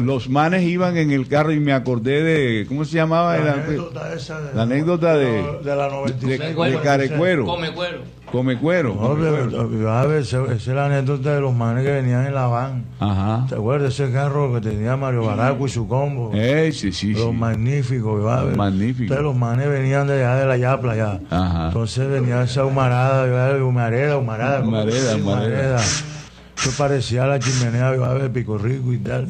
Los 0.00 0.30
manes 0.30 0.62
iban 0.62 0.96
en 0.96 1.10
el 1.10 1.28
carro 1.28 1.52
y 1.52 1.60
me 1.60 1.72
acordé 1.72 2.22
de, 2.22 2.66
¿cómo 2.66 2.86
se 2.86 2.96
llamaba? 2.96 3.36
La, 3.36 3.52
anécdota, 3.52 4.14
esa 4.14 4.40
de, 4.40 4.54
la 4.54 4.62
anécdota 4.62 5.16
de, 5.16 5.42
de, 5.62 5.76
la 5.76 5.88
96. 5.90 6.56
De, 6.56 6.70
de 6.70 6.80
Carecuero. 6.80 7.44
Come 7.44 7.70
cuero. 7.72 7.98
Come 8.34 8.58
cuero. 8.58 8.96
No, 8.96 9.90
a 9.90 10.06
ver, 10.06 10.22
esa 10.22 10.42
es 10.52 10.66
la 10.66 10.86
anécdota 10.86 11.36
de 11.36 11.40
los 11.40 11.54
manes 11.54 11.84
que 11.84 11.92
venían 11.92 12.26
en 12.26 12.34
la 12.34 12.48
van. 12.48 12.84
Ajá. 12.98 13.46
¿Te 13.48 13.54
acuerdas 13.54 13.96
de 13.96 14.04
ese 14.04 14.12
carro 14.12 14.52
que 14.52 14.60
tenía 14.60 14.96
Mario 14.96 15.26
Baraco 15.26 15.68
y 15.68 15.70
su 15.70 15.86
combo? 15.86 16.32
Eh, 16.34 16.72
sí, 16.72 16.90
sí, 16.90 17.14
los 17.14 17.32
magníficos, 17.32 18.24
Magníficos. 18.56 19.02
Entonces 19.02 19.22
los 19.22 19.36
manes 19.36 19.68
venían 19.68 20.08
de 20.08 20.14
allá 20.14 20.34
de 20.34 20.46
la 20.46 20.56
Yapla 20.56 20.96
ya. 20.96 21.20
Ajá. 21.30 21.68
Entonces 21.68 22.10
venía 22.10 22.42
esa 22.42 22.64
humarada, 22.64 23.24
humareda, 23.64 24.18
humarada. 24.18 24.66
Humareda, 24.66 25.14
humareda. 25.14 25.76
Eso 25.76 26.70
parecía 26.76 27.26
la 27.28 27.38
chimenea 27.38 27.92
de 27.92 28.30
Pico 28.30 28.58
Rico 28.58 28.92
y 28.92 28.98
tal. 28.98 29.28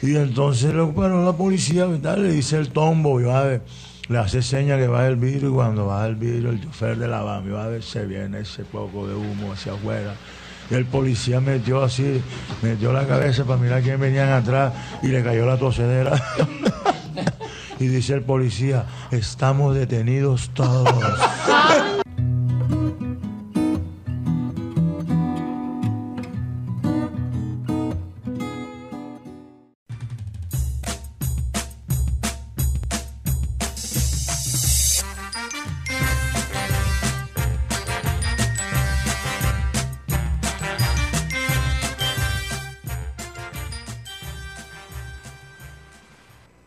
Y 0.00 0.16
entonces 0.16 0.72
bueno, 0.94 1.22
la 1.22 1.34
policía 1.34 1.86
y 1.94 1.98
tal, 1.98 2.22
le 2.22 2.32
dice 2.32 2.56
el 2.56 2.70
tombo, 2.70 3.20
le 4.08 4.18
hace 4.18 4.42
seña 4.42 4.76
que 4.76 4.86
va 4.86 5.06
el 5.06 5.16
vidrio 5.16 5.50
y 5.50 5.52
cuando 5.52 5.86
va 5.86 6.06
el 6.06 6.14
vidrio 6.14 6.50
el 6.50 6.62
chofer 6.62 6.96
de 6.96 7.08
la 7.08 7.22
van, 7.22 7.50
a 7.54 7.66
ver, 7.66 7.82
se 7.82 8.06
viene 8.06 8.40
ese 8.40 8.64
poco 8.64 9.06
de 9.06 9.14
humo 9.14 9.52
hacia 9.52 9.72
afuera. 9.72 10.14
El 10.70 10.84
policía 10.84 11.40
metió 11.40 11.82
así, 11.82 12.20
metió 12.62 12.92
la 12.92 13.06
cabeza 13.06 13.44
para 13.44 13.60
mirar 13.60 13.82
quién 13.82 14.00
venían 14.00 14.30
atrás 14.30 14.72
y 15.02 15.08
le 15.08 15.22
cayó 15.22 15.46
la 15.46 15.56
tosedera. 15.56 16.12
y 17.78 17.86
dice 17.86 18.14
el 18.14 18.22
policía, 18.22 18.84
estamos 19.10 19.74
detenidos 19.74 20.50
todos. 20.54 20.88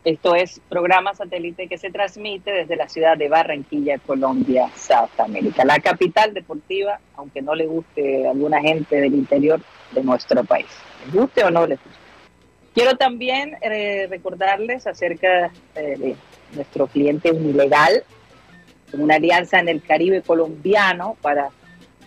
Esto 0.09 0.33
es 0.33 0.59
programa 0.67 1.13
satélite 1.13 1.67
que 1.67 1.77
se 1.77 1.91
transmite 1.91 2.49
desde 2.51 2.75
la 2.75 2.89
ciudad 2.89 3.15
de 3.15 3.29
Barranquilla, 3.29 3.99
Colombia, 3.99 4.67
South 4.75 5.19
America, 5.19 5.63
la 5.63 5.77
capital 5.79 6.33
deportiva, 6.33 6.99
aunque 7.15 7.43
no 7.43 7.53
le 7.53 7.67
guste 7.67 8.25
a 8.25 8.31
alguna 8.31 8.59
gente 8.59 8.99
del 8.99 9.13
interior 9.13 9.61
de 9.91 10.03
nuestro 10.03 10.43
país. 10.43 10.65
¿Les 11.05 11.13
guste 11.13 11.43
o 11.43 11.51
no 11.51 11.67
les 11.67 11.77
guste? 11.77 11.99
Quiero 12.73 12.97
también 12.97 13.55
eh, 13.61 14.07
recordarles 14.09 14.87
acerca 14.87 15.51
eh, 15.75 15.95
de 15.99 16.15
nuestro 16.55 16.87
cliente 16.87 17.31
Unilegal, 17.31 18.03
una 18.93 19.17
alianza 19.17 19.59
en 19.59 19.69
el 19.69 19.79
Caribe 19.79 20.23
colombiano 20.23 21.17
para 21.21 21.51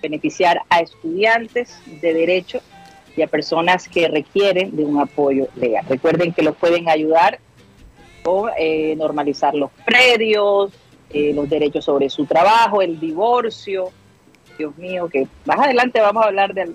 beneficiar 0.02 0.62
a 0.70 0.80
estudiantes 0.80 1.80
de 2.00 2.14
derecho 2.14 2.62
y 3.16 3.22
a 3.22 3.28
personas 3.28 3.88
que 3.88 4.08
requieren 4.08 4.74
de 4.74 4.84
un 4.84 4.98
apoyo 4.98 5.46
legal. 5.54 5.84
Recuerden 5.88 6.32
que 6.32 6.42
los 6.42 6.56
pueden 6.56 6.88
ayudar 6.88 7.38
o 8.24 8.48
eh, 8.56 8.94
normalizar 8.96 9.54
los 9.54 9.70
predios, 9.84 10.72
eh, 11.10 11.32
los 11.34 11.48
derechos 11.48 11.84
sobre 11.84 12.08
su 12.08 12.24
trabajo, 12.26 12.82
el 12.82 12.98
divorcio. 12.98 13.90
Dios 14.58 14.76
mío, 14.76 15.08
que 15.08 15.26
más 15.44 15.58
adelante 15.58 16.00
vamos 16.00 16.24
a 16.24 16.28
hablar 16.28 16.54
de, 16.54 16.74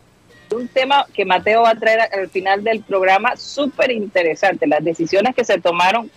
un 0.56 0.68
tema 0.68 1.06
que 1.14 1.26
Mateo 1.26 1.64
va 1.64 1.72
a 1.72 1.76
traer 1.76 2.02
al 2.14 2.30
final 2.30 2.64
del 2.64 2.82
programa, 2.82 3.36
súper 3.36 3.92
interesante, 3.92 4.68
las 4.68 4.84
decisiones 4.84 5.36
que 5.36 5.44
se 5.44 5.60
tomaron 5.60 6.10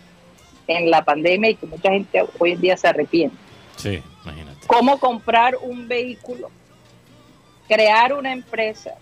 en 0.67 0.91
la 0.91 1.05
pandemia 1.05 1.51
y 1.51 1.55
que 1.57 1.67
mucha 1.67 1.91
gente 1.91 2.25
hoy 2.39 2.53
en 2.53 2.61
día 2.61 2.77
se 2.77 2.89
arrepiente. 2.89 3.37
Sí, 3.77 4.03
imagínate. 4.25 4.67
Cómo 4.67 4.99
comprar 4.99 5.57
un 5.61 5.89
vehículo, 5.89 6.51
crear 7.67 8.13
una 8.13 8.33
empresa 8.33 8.95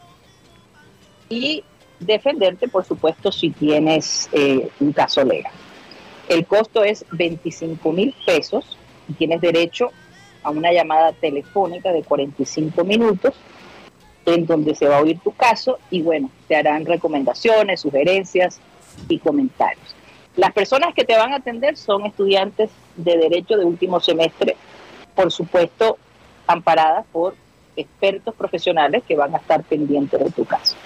y 1.29 1.63
defenderte, 2.01 2.69
por 2.69 2.85
supuesto, 2.85 3.31
si 3.31 3.51
tienes 3.51 4.29
eh, 4.33 4.69
un 4.81 4.93
caso 4.93 5.23
legal. 5.25 5.53
El 6.29 6.47
costo 6.47 6.85
es 6.85 7.07
25 7.13 7.91
mil 7.93 8.15
pesos 8.27 8.77
y 9.09 9.15
tienes 9.15 9.41
derecho 9.41 9.91
a 10.43 10.51
una 10.51 10.73
llamada 10.73 11.13
telefónica 11.13 11.91
de 11.93 12.03
45 12.03 12.85
minutos 12.85 13.35
en 14.27 14.45
donde 14.45 14.75
se 14.75 14.87
va 14.87 14.99
a 14.99 15.03
oír 15.03 15.19
tu 15.21 15.33
caso 15.33 15.79
y 15.91 16.03
bueno, 16.03 16.31
te 16.47 16.57
harán 16.57 16.85
recomendaciones, 16.85 17.81
sugerencias 17.81 18.61
y 19.09 19.19
comentarios. 19.19 19.95
Las 20.37 20.53
personas 20.53 20.95
que 20.95 21.05
te 21.05 21.17
van 21.17 21.33
a 21.33 21.37
atender 21.37 21.77
son 21.77 22.05
estudiantes 22.05 22.71
de 22.97 23.17
derecho 23.17 23.57
de 23.57 23.65
último 23.65 23.99
semestre, 23.99 24.57
por 25.15 25.33
supuesto, 25.33 25.99
amparadas 26.47 27.07
por 27.11 27.35
expertos 27.75 28.35
profesionales 28.35 29.03
que 29.09 29.17
van 29.17 29.35
a 29.35 29.39
estar 29.39 29.63
pendientes 29.65 30.23
de 30.23 30.31
tu 30.31 30.45
caso. 30.45 30.77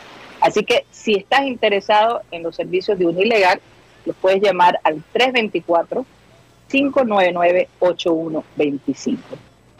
Así 0.41 0.65
que 0.65 0.85
si 0.91 1.15
estás 1.15 1.43
interesado 1.43 2.23
en 2.31 2.43
los 2.43 2.55
servicios 2.55 2.99
de 2.99 3.07
un 3.07 3.19
ilegal, 3.19 3.61
los 4.05 4.15
puedes 4.17 4.43
llamar 4.43 4.79
al 4.85 5.03
324-599-8125. 6.69 9.19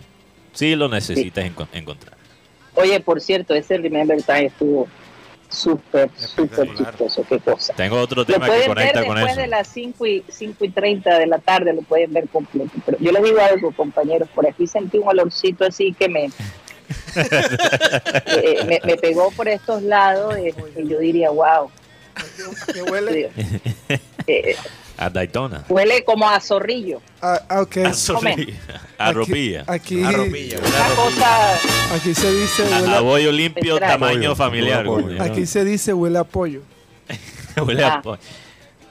Sí, 0.53 0.75
lo 0.75 0.87
necesitas 0.87 1.45
encontrar. 1.45 2.17
Oye, 2.75 2.99
por 2.99 3.21
cierto, 3.21 3.53
ese 3.53 3.77
Remember 3.77 4.21
Time 4.21 4.45
estuvo 4.45 4.87
súper, 5.49 6.09
súper 6.17 6.73
chistoso. 6.75 7.25
Qué 7.27 7.39
cosa. 7.39 7.73
Tengo 7.73 7.99
otro 7.99 8.25
tema 8.25 8.49
que 8.49 8.65
conecta 8.65 9.05
con 9.05 9.17
eso. 9.17 9.25
Después 9.25 9.35
de 9.35 9.47
las 9.47 9.67
5 9.67 10.05
y, 10.05 10.23
5 10.27 10.65
y 10.65 10.69
30 10.69 11.19
de 11.19 11.27
la 11.27 11.39
tarde 11.39 11.73
lo 11.73 11.81
pueden 11.81 12.13
ver 12.13 12.27
completo. 12.29 12.71
Pero 12.85 12.97
yo 12.99 13.11
les 13.11 13.23
digo 13.23 13.39
algo, 13.41 13.71
compañeros, 13.71 14.29
por 14.33 14.47
aquí 14.47 14.67
sentí 14.67 14.97
un 14.97 15.09
olorcito 15.09 15.65
así 15.65 15.93
que 15.93 16.07
me, 16.07 16.25
eh, 18.25 18.79
me, 18.85 18.97
pegó 18.97 19.31
por 19.31 19.47
estos 19.47 19.83
lados 19.83 20.35
y 20.37 20.87
yo 20.87 20.99
diría, 20.99 21.29
wow. 21.29 21.69
¿Qué 22.73 22.81
huele? 22.83 23.31
Eh, 24.27 24.55
a 25.01 25.09
Daytona. 25.09 25.65
Huele 25.67 26.03
como 26.03 26.29
a 26.29 26.39
zorrillo. 26.39 27.01
Ah, 27.21 27.41
ah 27.49 27.61
ok. 27.61 27.77
A 27.77 27.93
zorrillo. 27.93 28.53
A 28.99 29.11
ropilla. 29.11 29.63
Aquí, 29.65 30.03
a 30.03 30.11
ropilla. 30.11 30.59
Una 30.59 30.95
cosa... 30.95 31.53
Aquí 31.95 32.13
se 32.13 32.31
dice... 32.31 32.63
Huele 32.63 32.95
a, 32.95 32.99
bollo 33.01 33.31
limpio, 33.31 33.79
tamaño 33.79 34.35
familiar. 34.35 34.85
Aquí 35.19 35.47
se 35.47 35.65
dice 35.65 35.91
huele 35.91 36.19
a 36.19 36.23
pollo. 36.23 36.61
huele 37.65 37.83
a 37.83 37.99
pollo. 37.99 38.21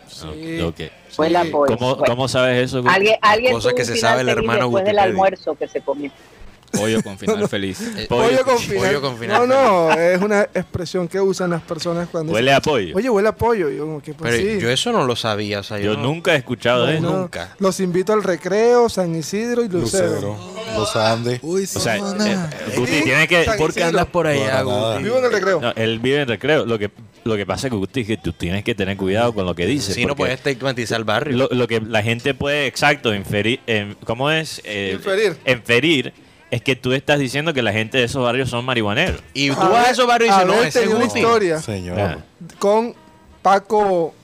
Sí. 0.08 0.60
Okay. 0.60 0.90
Huele 1.16 1.38
a 1.38 1.44
pollo. 1.44 1.76
¿Cómo, 1.76 1.96
¿Cómo, 1.98 2.26
sabes 2.26 2.64
eso? 2.64 2.82
Alguien, 2.88 3.16
alguien 3.22 3.52
Cosa 3.52 3.72
que 3.72 3.84
se 3.84 3.96
sabe 3.96 4.22
el 4.22 4.28
hermano 4.30 4.62
después 4.64 4.84
del 4.84 4.98
almuerzo 4.98 5.54
que 5.54 5.68
se 5.68 5.80
comió. 5.80 6.10
Pollo 6.70 7.02
con 7.02 7.18
final 7.18 7.48
feliz. 7.48 7.80
Eh, 7.96 8.06
pollo, 8.08 8.44
con 9.00 9.16
final. 9.18 9.48
No, 9.48 9.88
no, 9.88 9.92
es 9.92 10.20
una 10.20 10.42
expresión 10.42 11.08
que 11.08 11.20
usan 11.20 11.50
las 11.50 11.62
personas 11.62 12.08
cuando. 12.08 12.32
Huele 12.32 12.52
a 12.52 12.60
pollo. 12.60 12.96
Oye, 12.96 13.10
huele 13.10 13.28
a 13.28 13.34
pollo. 13.34 13.70
Yo, 13.70 14.00
pues, 14.16 14.16
Pero 14.36 14.60
yo 14.60 14.70
eso 14.70 14.92
no 14.92 15.04
lo 15.04 15.16
sabía. 15.16 15.60
yo, 15.60 15.96
nunca 15.96 16.34
he 16.34 16.36
escuchado 16.36 16.86
de 16.86 16.98
eso. 16.98 17.10
Nunca. 17.10 17.54
Los 17.58 17.80
invito 17.80 18.12
al 18.12 18.22
recreo, 18.22 18.88
San 18.88 19.14
Isidro 19.14 19.64
y 19.64 19.68
Lucero. 19.68 20.38
Los 20.76 20.94
Andes. 20.96 21.40
o 21.42 21.58
sea, 21.66 21.96
eh, 21.96 22.00
eh, 22.00 22.38
Guti 22.76 23.02
tiene 23.02 23.26
que... 23.26 23.44
¿Por 23.58 23.74
qué 23.74 23.84
andas 23.84 24.06
por 24.06 24.26
allá, 24.26 24.62
Guti? 24.62 25.02
Vivo 25.02 25.18
en 25.18 25.24
el 25.24 25.32
recreo. 25.32 25.60
No, 25.60 25.72
él 25.72 25.98
vive 25.98 26.22
en 26.22 26.28
recreo. 26.28 26.64
Lo 26.64 26.78
que, 26.78 26.90
lo 27.24 27.36
que 27.36 27.46
pasa 27.46 27.66
es 27.66 27.72
que 27.72 27.76
Guti, 27.76 28.04
que 28.04 28.16
tú 28.16 28.32
tienes 28.32 28.62
que 28.64 28.74
tener 28.74 28.96
cuidado 28.96 29.34
con 29.34 29.46
lo 29.46 29.54
que 29.54 29.66
dices. 29.66 29.94
Si 29.94 30.06
no 30.06 30.14
puedes 30.14 30.36
estigmatizar 30.36 30.98
el 30.98 31.04
barrio. 31.04 31.36
Lo, 31.36 31.48
lo 31.50 31.66
que 31.66 31.80
la 31.80 32.02
gente 32.02 32.34
puede, 32.34 32.66
exacto, 32.66 33.14
inferir... 33.14 33.60
em, 33.66 33.94
¿Cómo 34.04 34.30
es? 34.30 34.60
Eh, 34.64 34.92
Inferir. 34.94 35.36
Inferir 35.46 36.12
es 36.50 36.62
que 36.62 36.76
tú 36.76 36.92
estás 36.92 37.18
diciendo 37.18 37.54
que 37.54 37.62
la 37.62 37.72
gente 37.72 37.98
de 37.98 38.04
esos 38.04 38.22
barrios 38.22 38.50
son 38.50 38.64
marihuaneros. 38.64 39.22
y 39.34 39.50
tú 39.50 39.56
vas 39.56 39.86
a 39.86 39.90
esos 39.90 40.06
barrios 40.06 40.34
y 40.34 40.46
dices, 40.46 40.46
no, 40.46 40.80
tenía 40.80 40.96
una 40.96 41.04
historia 41.04 41.60
Señor. 41.60 42.00
Ah. 42.00 42.18
con 42.58 42.94
Paco. 43.42 44.14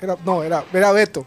Era, 0.00 0.16
no, 0.24 0.42
era, 0.42 0.64
era 0.72 0.92
Beto. 0.92 1.24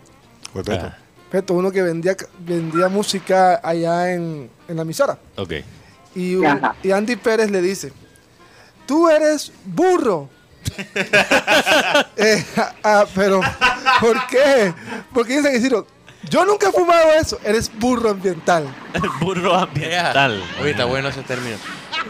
Beto. 0.54 0.72
Ah, 0.74 0.98
Beto, 1.32 1.54
uno 1.54 1.72
que 1.72 1.82
vendía, 1.82 2.16
vendía 2.40 2.90
música 2.90 3.60
allá 3.64 4.14
en, 4.14 4.50
en 4.68 4.76
la 4.76 4.82
emisora. 4.82 5.18
ok. 5.36 5.54
Y, 6.16 6.38
y 6.84 6.92
Andy 6.92 7.16
Pérez 7.16 7.52
le 7.52 7.62
dice, 7.62 7.94
tú 8.86 9.10
eres 9.10 9.52
burro. 9.66 10.30
Eh, 12.18 12.46
ah, 12.58 12.74
ah, 12.84 13.06
pero, 13.16 13.40
¿por 14.02 14.28
qué? 14.28 14.74
Porque 15.14 15.38
dicen 15.38 15.54
que 15.54 15.62
yo 16.30 16.46
nunca 16.46 16.70
he 16.70 16.72
fumado 16.72 17.12
eso, 17.20 17.40
eres 17.44 17.72
burro 17.80 18.10
ambiental. 18.12 18.66
Burro 19.22 19.54
ambiental. 19.56 20.44
Oye, 20.62 20.72
está 20.72 20.86
bueno 20.86 21.10
ese 21.10 21.22
término. 21.22 21.56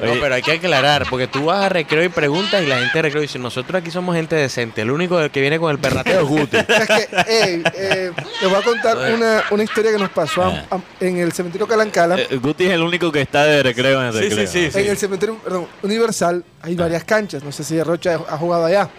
Oye. 0.01 0.15
No, 0.15 0.21
pero 0.21 0.35
hay 0.35 0.41
que 0.41 0.53
aclarar, 0.53 1.05
porque 1.09 1.27
tú 1.27 1.45
vas 1.45 1.65
a 1.65 1.69
recreo 1.69 2.03
y 2.03 2.09
preguntas 2.09 2.61
y 2.63 2.67
la 2.67 2.77
gente 2.77 2.97
de 2.97 3.01
recreo 3.01 3.21
dice, 3.21 3.37
nosotros 3.39 3.81
aquí 3.81 3.91
somos 3.91 4.15
gente 4.15 4.35
decente, 4.35 4.81
el 4.81 4.91
único 4.91 5.17
que 5.29 5.41
viene 5.41 5.59
con 5.59 5.71
el 5.71 5.79
perrateo 5.79 6.21
es 6.21 6.27
Guti. 6.27 6.57
Es 6.69 6.87
que, 6.87 7.07
ey, 7.27 7.63
eh, 7.75 8.11
les 8.41 8.49
voy 8.49 8.59
a 8.59 8.63
contar 8.63 8.97
una, 9.13 9.43
una 9.51 9.63
historia 9.63 9.91
que 9.91 9.97
nos 9.97 10.09
pasó 10.09 10.43
a- 10.43 10.65
a- 10.71 10.79
en 11.01 11.17
el 11.17 11.31
cementerio 11.33 11.67
Calancala. 11.67 12.17
Eh, 12.19 12.37
Guti 12.41 12.65
es 12.65 12.71
el 12.71 12.81
único 12.81 13.11
que 13.11 13.21
está 13.21 13.43
de 13.43 13.61
recreo 13.63 13.99
en 14.01 14.07
el 14.07 14.13
Sí, 14.13 14.19
recreo. 14.29 14.47
sí, 14.47 14.71
sí. 14.71 14.79
En 14.79 14.87
el 14.87 14.97
cementerio 14.97 15.35
perdón, 15.39 15.67
Universal 15.83 16.43
hay 16.61 16.75
varias 16.75 17.03
canchas. 17.03 17.43
No 17.43 17.51
sé 17.51 17.63
si 17.65 17.81
Rocha 17.83 18.19
ha 18.29 18.37
jugado 18.37 18.65
allá. 18.65 18.89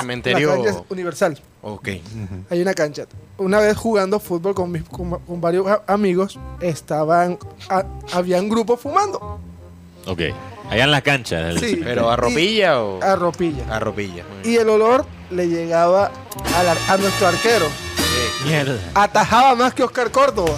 Cementerio- 0.00 0.56
la 0.56 0.64
cancha 0.64 0.82
Universal. 0.90 1.38
Ok. 1.62 1.88
Hay 2.50 2.60
una 2.62 2.74
cancha. 2.74 3.06
Una 3.38 3.58
vez 3.60 3.76
jugando 3.76 4.20
fútbol 4.20 4.54
con, 4.54 4.70
mis, 4.70 4.82
con, 4.84 5.10
con 5.20 5.40
varios 5.40 5.66
a- 5.66 5.82
amigos, 5.86 6.38
estaban, 6.60 7.38
a- 7.68 7.84
habían 8.12 8.48
grupos 8.48 8.80
fumando. 8.80 9.40
Ok. 10.06 10.20
Allá 10.70 10.84
en 10.84 10.90
la 10.90 11.00
cancha. 11.00 11.38
del 11.40 11.58
Sí. 11.58 11.66
cementerio. 11.70 11.94
¿Pero 11.94 12.10
a 12.10 12.16
ropilla 12.16 12.80
o...? 12.82 13.02
A 13.02 13.16
ropilla. 13.16 13.64
A 13.74 13.78
ropilla. 13.78 14.24
Y 14.44 14.56
el 14.56 14.68
olor 14.68 15.04
le 15.30 15.48
llegaba 15.48 16.10
a, 16.56 16.62
la- 16.62 16.92
a 16.92 16.96
nuestro 16.98 17.26
arquero. 17.28 17.66
Mierda. 18.44 18.78
Atajaba 18.94 19.54
más 19.54 19.74
que 19.74 19.82
Oscar 19.82 20.10
Córdoba. 20.10 20.54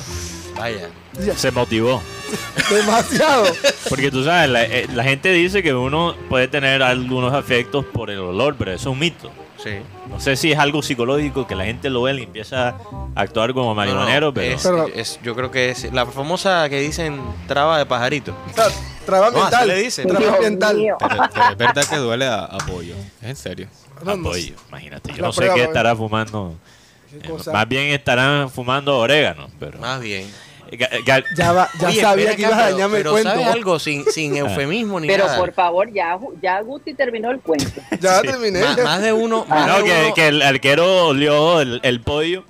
Vaya. 0.57 0.89
Se 1.37 1.51
motivó. 1.51 2.01
Demasiado. 2.71 3.45
Porque 3.89 4.11
tú 4.11 4.25
sabes, 4.25 4.51
la, 4.51 4.65
eh, 4.65 4.87
la 4.95 5.05
gente 5.05 5.33
dice 5.33 5.63
que 5.63 5.73
uno 5.75 6.15
puede 6.29 6.49
tener 6.49 6.83
algunos 6.83 7.33
afectos 7.35 7.85
por 7.87 8.11
el 8.11 8.19
olor, 8.19 8.57
pero 8.59 8.73
eso 8.73 8.91
es 8.91 8.93
un 8.93 8.99
mito. 8.99 9.31
Sí. 9.63 9.71
No 10.09 10.21
sé 10.21 10.37
si 10.37 10.53
es 10.53 10.59
algo 10.59 10.83
psicológico 10.83 11.47
que 11.47 11.57
la 11.57 11.65
gente 11.65 11.91
lo 11.91 12.03
ve 12.03 12.15
y 12.15 12.23
empieza 12.23 12.69
a 12.69 12.77
actuar 13.17 13.53
como 13.55 13.75
marihuanero, 13.75 14.27
No, 14.27 14.27
no, 14.29 14.35
pero... 14.35 14.55
es- 14.55 14.63
Pero- 14.63 14.87
es- 14.89 15.21
yo 15.23 15.35
creo 15.35 15.51
que 15.51 15.71
es 15.71 15.93
la 15.93 16.07
famosa 16.07 16.69
que 16.69 16.79
dicen 16.81 17.21
traba 17.49 17.79
de 17.79 17.87
pajarito. 17.87 18.37
Traba 19.05 19.31
No, 19.31 19.41
mental. 19.41 19.67
le 19.69 19.77
dicen. 19.77 20.07
Traba 20.07 20.21
Dios 20.27 20.41
mental. 20.41 20.77
Pero, 20.77 20.99
pero 21.33 21.49
es 21.51 21.57
verdad 21.57 21.85
que 21.89 21.97
duele 21.97 22.27
a, 22.27 22.45
a 22.45 22.59
pollo. 22.59 22.95
Es 23.21 23.29
en 23.31 23.37
serio. 23.37 23.69
Apoyo, 24.07 24.55
imagínate. 24.69 25.11
Yo 25.11 25.23
La 25.23 25.27
no 25.29 25.33
sé 25.33 25.41
prueba, 25.41 25.55
qué 25.57 25.63
estará 25.65 25.97
fumando. 25.97 26.55
Eh. 27.13 27.29
Más 27.53 27.69
bien 27.69 27.87
estarán 27.87 28.49
fumando 28.51 28.97
orégano, 28.99 29.49
pero... 29.59 29.79
Más 29.81 30.01
bien. 30.01 30.31
Ya, 31.37 31.53
va, 31.53 31.69
ya 31.81 31.89
Oye, 31.89 32.01
sabía 32.01 32.37
que 32.37 32.45
acá, 32.45 32.53
ibas 32.53 32.53
a 32.53 32.57
pero- 32.65 32.73
dañarme 32.75 32.97
el 32.99 33.03
pero 33.03 33.11
cuento. 33.13 33.31
¿sabes 33.31 33.47
algo? 33.47 33.79
Sin, 33.79 34.05
sin 34.07 34.37
eufemismo 34.37 35.01
ni 35.01 35.07
Pero 35.09 35.27
nada. 35.27 35.39
por 35.39 35.53
favor, 35.53 35.93
ya, 35.93 36.19
ya 36.43 36.61
Guti 36.61 36.95
terminó 36.95 37.31
el 37.31 37.41
cuento. 37.41 37.81
Ya 38.01 38.21
Sí. 38.21 38.27
terminé. 38.29 38.61
Más, 38.61 38.79
más 38.83 39.03
de 39.03 39.13
uno... 39.13 39.45
más 39.49 39.67
No, 39.67 39.79
de 39.79 39.85
que, 39.85 40.03
uno- 40.05 40.15
que 40.15 40.29
el 40.29 40.43
arquero 40.43 41.07
olió 41.07 41.61
el, 41.61 41.81
el 41.83 42.01
pollo 42.03 42.45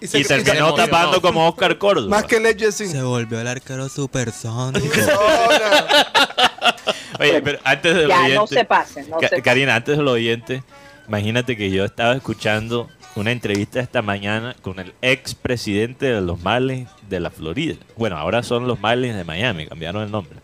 y, 0.00 0.06
se- 0.06 0.24
terminó 0.24 0.44
se 0.52 0.58
emocionó. 0.58 0.74
tapando 0.76 1.20
como 1.20 1.48
Oscar 1.48 1.76
Córdoba. 1.76 2.08
Más 2.08 2.24
que 2.24 2.40
leche 2.40 2.72
sin. 2.72 2.88
Se 2.90 3.02
volvió 3.02 3.40
el 3.40 3.46
arquero 3.48 3.88
supersónico. 3.88 4.86
Oye, 7.20 7.42
pero 7.42 7.58
antes 7.64 7.94
de 7.94 8.02
los 8.02 8.08
Ya, 8.08 8.18
no 8.20 8.24
oyentes, 8.42 8.58
se 8.58 8.64
pasen. 8.64 9.10
No 9.10 9.16
Karina, 9.42 9.74
antes 9.74 9.96
de 9.96 10.02
los 10.02 10.14
oyentes, 10.14 10.62
imagínate 11.08 11.56
que 11.56 11.70
yo 11.70 11.84
estaba 11.84 12.14
escuchando 12.14 12.88
una 13.18 13.32
entrevista 13.32 13.80
esta 13.80 14.00
mañana 14.00 14.54
con 14.62 14.78
el 14.78 14.94
ex 15.02 15.34
presidente 15.34 16.06
de 16.06 16.20
los 16.20 16.40
Marlins 16.40 16.88
de 17.08 17.20
la 17.20 17.30
Florida. 17.30 17.76
Bueno, 17.96 18.16
ahora 18.16 18.42
son 18.42 18.66
los 18.66 18.80
Marlins 18.80 19.16
de 19.16 19.24
Miami, 19.24 19.66
cambiaron 19.66 20.02
el 20.02 20.10
nombre. 20.10 20.38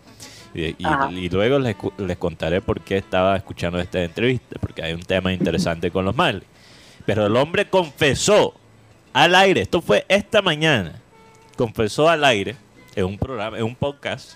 Y, 0.55 0.77
y 0.79 1.29
luego 1.31 1.59
les, 1.59 1.77
les 1.99 2.17
contaré 2.17 2.61
por 2.61 2.81
qué 2.81 2.97
estaba 2.97 3.37
escuchando 3.37 3.79
esta 3.79 4.03
entrevista, 4.03 4.57
porque 4.61 4.83
hay 4.83 4.93
un 4.93 5.03
tema 5.03 5.33
interesante 5.33 5.91
con 5.91 6.05
los 6.05 6.15
Marlins. 6.17 6.47
Pero 7.07 7.27
el 7.27 7.37
hombre 7.37 7.69
confesó 7.69 8.55
al 9.13 9.35
aire, 9.35 9.63
esto 9.63 9.81
fue 9.81 10.05
esta 10.09 10.43
mañana, 10.43 11.01
confesó 11.57 12.09
al 12.09 12.25
aire 12.25 12.57
en 12.97 13.05
un 13.05 13.19
programa, 13.19 13.59
en 13.59 13.65
un 13.65 13.77
podcast, 13.77 14.35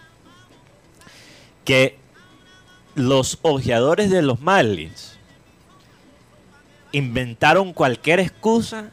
que 1.64 1.96
los 2.94 3.38
ojeadores 3.42 4.10
de 4.10 4.22
los 4.22 4.40
Marlins 4.40 5.17
inventaron 6.92 7.72
cualquier 7.72 8.20
excusa 8.20 8.90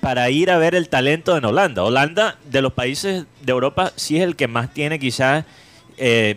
para 0.00 0.28
ir 0.30 0.50
a 0.50 0.58
ver 0.58 0.74
el 0.74 0.88
talento 0.88 1.36
en 1.36 1.44
Holanda. 1.44 1.82
Holanda, 1.82 2.36
de 2.50 2.60
los 2.62 2.72
países 2.72 3.24
de 3.42 3.52
Europa, 3.52 3.92
sí 3.96 4.16
es 4.18 4.22
el 4.22 4.36
que 4.36 4.48
más 4.48 4.72
tiene 4.74 4.98
quizás 4.98 5.44
eh, 5.96 6.36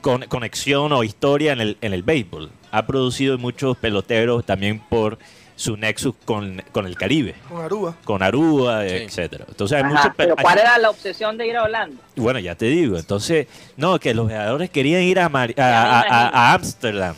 con- 0.00 0.22
conexión 0.26 0.92
o 0.92 1.04
historia 1.04 1.52
en 1.52 1.60
el, 1.60 1.76
en 1.80 1.92
el 1.92 2.02
béisbol. 2.02 2.50
Ha 2.72 2.86
producido 2.86 3.38
muchos 3.38 3.76
peloteros 3.76 4.44
también 4.44 4.80
por 4.80 5.18
su 5.54 5.76
nexus 5.76 6.14
con, 6.24 6.62
con 6.72 6.86
el 6.86 6.96
Caribe, 6.96 7.34
Con 7.48 7.60
Aruba. 7.62 7.94
con 8.04 8.22
Aruba, 8.22 8.82
Sí. 8.88 8.94
etcétera. 8.94 9.44
Entonces 9.48 9.76
hay 9.76 9.82
Ajá, 9.84 9.90
muchos 9.92 10.06
pe- 10.08 10.12
pero 10.16 10.34
hay- 10.36 10.42
¿cuál 10.42 10.58
era 10.58 10.78
la 10.78 10.90
obsesión 10.90 11.36
de 11.38 11.46
ir 11.46 11.56
a 11.56 11.62
Holanda? 11.64 12.02
bueno, 12.16 12.40
ya 12.40 12.54
te 12.56 12.64
digo. 12.66 12.98
Entonces, 12.98 13.46
no, 13.76 14.00
que 14.00 14.14
los 14.14 14.26
jugadores 14.26 14.70
querían 14.70 15.02
ir 15.02 15.20
a 15.20 15.28
Mari- 15.28 15.54
a- 15.58 16.54
Ámsterdam 16.54 17.14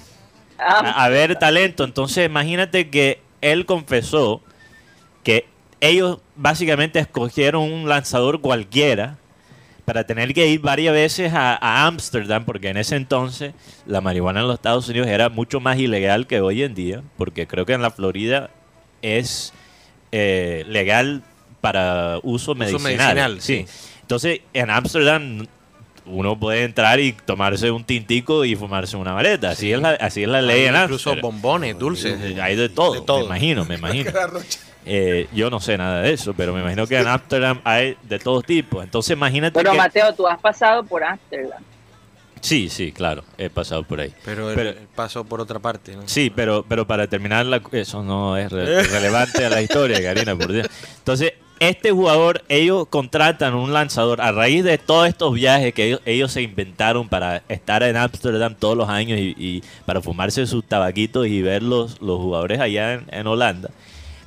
a, 0.59 1.05
a 1.05 1.09
ver 1.09 1.37
talento. 1.37 1.85
Entonces, 1.85 2.27
imagínate 2.27 2.91
que 2.91 3.21
él 3.41 3.67
confesó 3.67 4.41
que 5.23 5.47
ellos 5.81 6.19
básicamente 6.37 6.99
escogieron 6.99 7.73
un 7.73 7.89
lanzador 7.89 8.41
cualquiera 8.41 9.19
para 9.85 10.05
tener 10.05 10.33
que 10.33 10.47
ir 10.49 10.61
varias 10.61 10.95
veces 10.95 11.33
a 11.35 11.87
Ámsterdam, 11.87 12.45
porque 12.47 12.69
en 12.69 12.79
ese 12.79 12.97
entonces 12.97 13.53
la 13.87 14.01
marihuana 14.01 14.41
en 14.41 14.47
los 14.47 14.55
Estados 14.55 14.89
Unidos 14.89 15.09
era 15.09 15.29
mucho 15.29 15.61
más 15.61 15.79
ilegal 15.79 16.27
que 16.27 16.41
hoy 16.41 16.63
en 16.63 16.75
día, 16.75 17.03
porque 17.19 17.47
creo 17.47 17.67
que 17.67 17.75
en 17.75 17.83
la 17.83 17.91
Florida 17.91 18.49
es 19.03 19.53
eh, 20.11 20.65
legal 20.69 21.23
para 21.61 22.19
uso 22.23 22.55
medicinal. 22.55 22.83
medicinal, 22.83 23.41
sí. 23.41 23.67
sí. 23.69 23.99
Entonces, 24.01 24.41
en 24.53 24.71
Ámsterdam 24.71 25.47
uno 26.07 26.39
puede 26.39 26.65
entrar 26.65 27.01
y 27.01 27.13
tomarse 27.13 27.71
un 27.71 27.85
tintico 27.85 28.45
y 28.45 28.57
fumarse 28.57 28.97
una 28.97 29.15
maleta. 29.15 29.51
Así 29.51 29.73
es 29.73 29.81
la, 29.81 29.91
así 29.91 30.23
es 30.23 30.29
la 30.29 30.43
ley 30.43 30.65
en 30.67 30.77
Hay 30.77 30.83
incluso 30.85 31.17
bombones, 31.17 31.79
dulces. 31.79 32.19
Hay 32.41 32.57
de 32.57 32.69
todo, 32.69 32.95
De 32.95 33.01
todo. 33.03 33.21
me 33.21 33.25
imagino, 33.27 33.65
me 33.65 33.75
imagino. 33.79 34.11
Eh, 34.87 35.29
yo 35.33 35.49
no 35.49 35.61
sé 35.61 35.79
nada 35.79 36.03
de 36.03 36.13
eso, 36.13 36.35
pero 36.35 36.53
me 36.53 36.61
imagino 36.61 36.87
que 36.87 36.99
en 36.99 37.09
Ámsterdam 37.09 37.61
hay 37.65 37.97
de 38.03 38.19
todo 38.19 38.43
tipo. 38.43 38.83
Entonces 38.83 39.17
imagínate 39.17 39.55
Bueno, 39.55 39.73
que... 39.73 39.77
Mateo, 39.79 40.15
tú 40.15 40.27
has 40.27 40.39
pasado 40.41 40.85
por 40.85 41.03
Ámsterdam. 41.03 41.63
Sí, 42.43 42.69
sí, 42.69 42.93
claro, 42.93 43.25
he 43.39 43.49
pasado 43.49 43.85
por 43.85 43.99
ahí. 44.01 44.13
Pero 44.23 44.51
él 44.51 44.55
Pero- 44.55 44.69
él 44.71 44.79
pasó 44.95 45.25
por 45.25 45.41
otra 45.41 45.59
parte, 45.61 45.97
¿no? 45.97 46.03
Sí, 46.05 46.29
pero, 46.29 46.63
pero 46.69 46.87
para 46.87 47.07
terminar, 47.07 47.47
la- 47.47 47.63
eso 47.73 48.03
no 48.03 48.37
es 48.37 48.53
re- 48.53 48.83
relevante 48.89 49.47
a 49.47 49.49
la 49.49 49.63
historia, 49.63 50.03
Karina, 50.03 50.37
por 50.37 50.53
Dios. 50.53 50.69
Entonces, 50.99 51.33
este 51.61 51.93
jugador, 51.93 52.43
ellos 52.49 52.87
contratan 52.89 53.55
un 53.55 53.73
lanzador 53.73 54.21
a 54.21 54.33
raíz 54.33 54.65
de 54.65 54.77
todos 54.79 55.09
estos 55.09 55.33
viajes 55.35 55.73
que 55.73 55.87
ellos, 55.87 56.01
ellos 56.05 56.33
se 56.33 56.43
inventaron 56.43 57.09
para 57.09 57.43
estar 57.49 57.83
en 57.83 57.97
Ámsterdam 57.97 58.55
todos 58.55 58.77
los 58.77 58.89
años 58.89 59.19
y, 59.19 59.35
y 59.39 59.63
para 59.87 60.01
fumarse 60.01 60.47
sus 60.47 60.65
tabaquitos 60.65 61.27
y 61.27 61.41
ver 61.43 61.63
los, 61.63 62.01
los 62.03 62.19
jugadores 62.19 62.61
allá 62.61 62.95
en, 62.95 63.07
en 63.11 63.27
Holanda. 63.27 63.71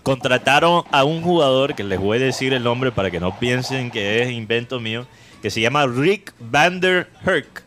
Contrataron 0.03 0.83
a 0.91 1.03
un 1.03 1.21
jugador, 1.21 1.75
que 1.75 1.83
les 1.83 1.99
voy 1.99 2.17
a 2.17 2.21
decir 2.21 2.53
el 2.53 2.63
nombre 2.63 2.91
para 2.91 3.11
que 3.11 3.19
no 3.19 3.37
piensen 3.37 3.91
que 3.91 4.21
es 4.23 4.31
invento 4.31 4.79
mío, 4.79 5.05
que 5.41 5.49
se 5.49 5.59
llama 5.61 5.85
Rick 5.85 6.33
van 6.39 6.79
der 6.79 7.07
Herk. 7.25 7.63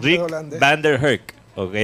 Rick 0.00 0.22
holandés. 0.22 0.60
van 0.60 0.80
der 0.80 1.04
Herk, 1.04 1.34
¿ok? 1.56 1.74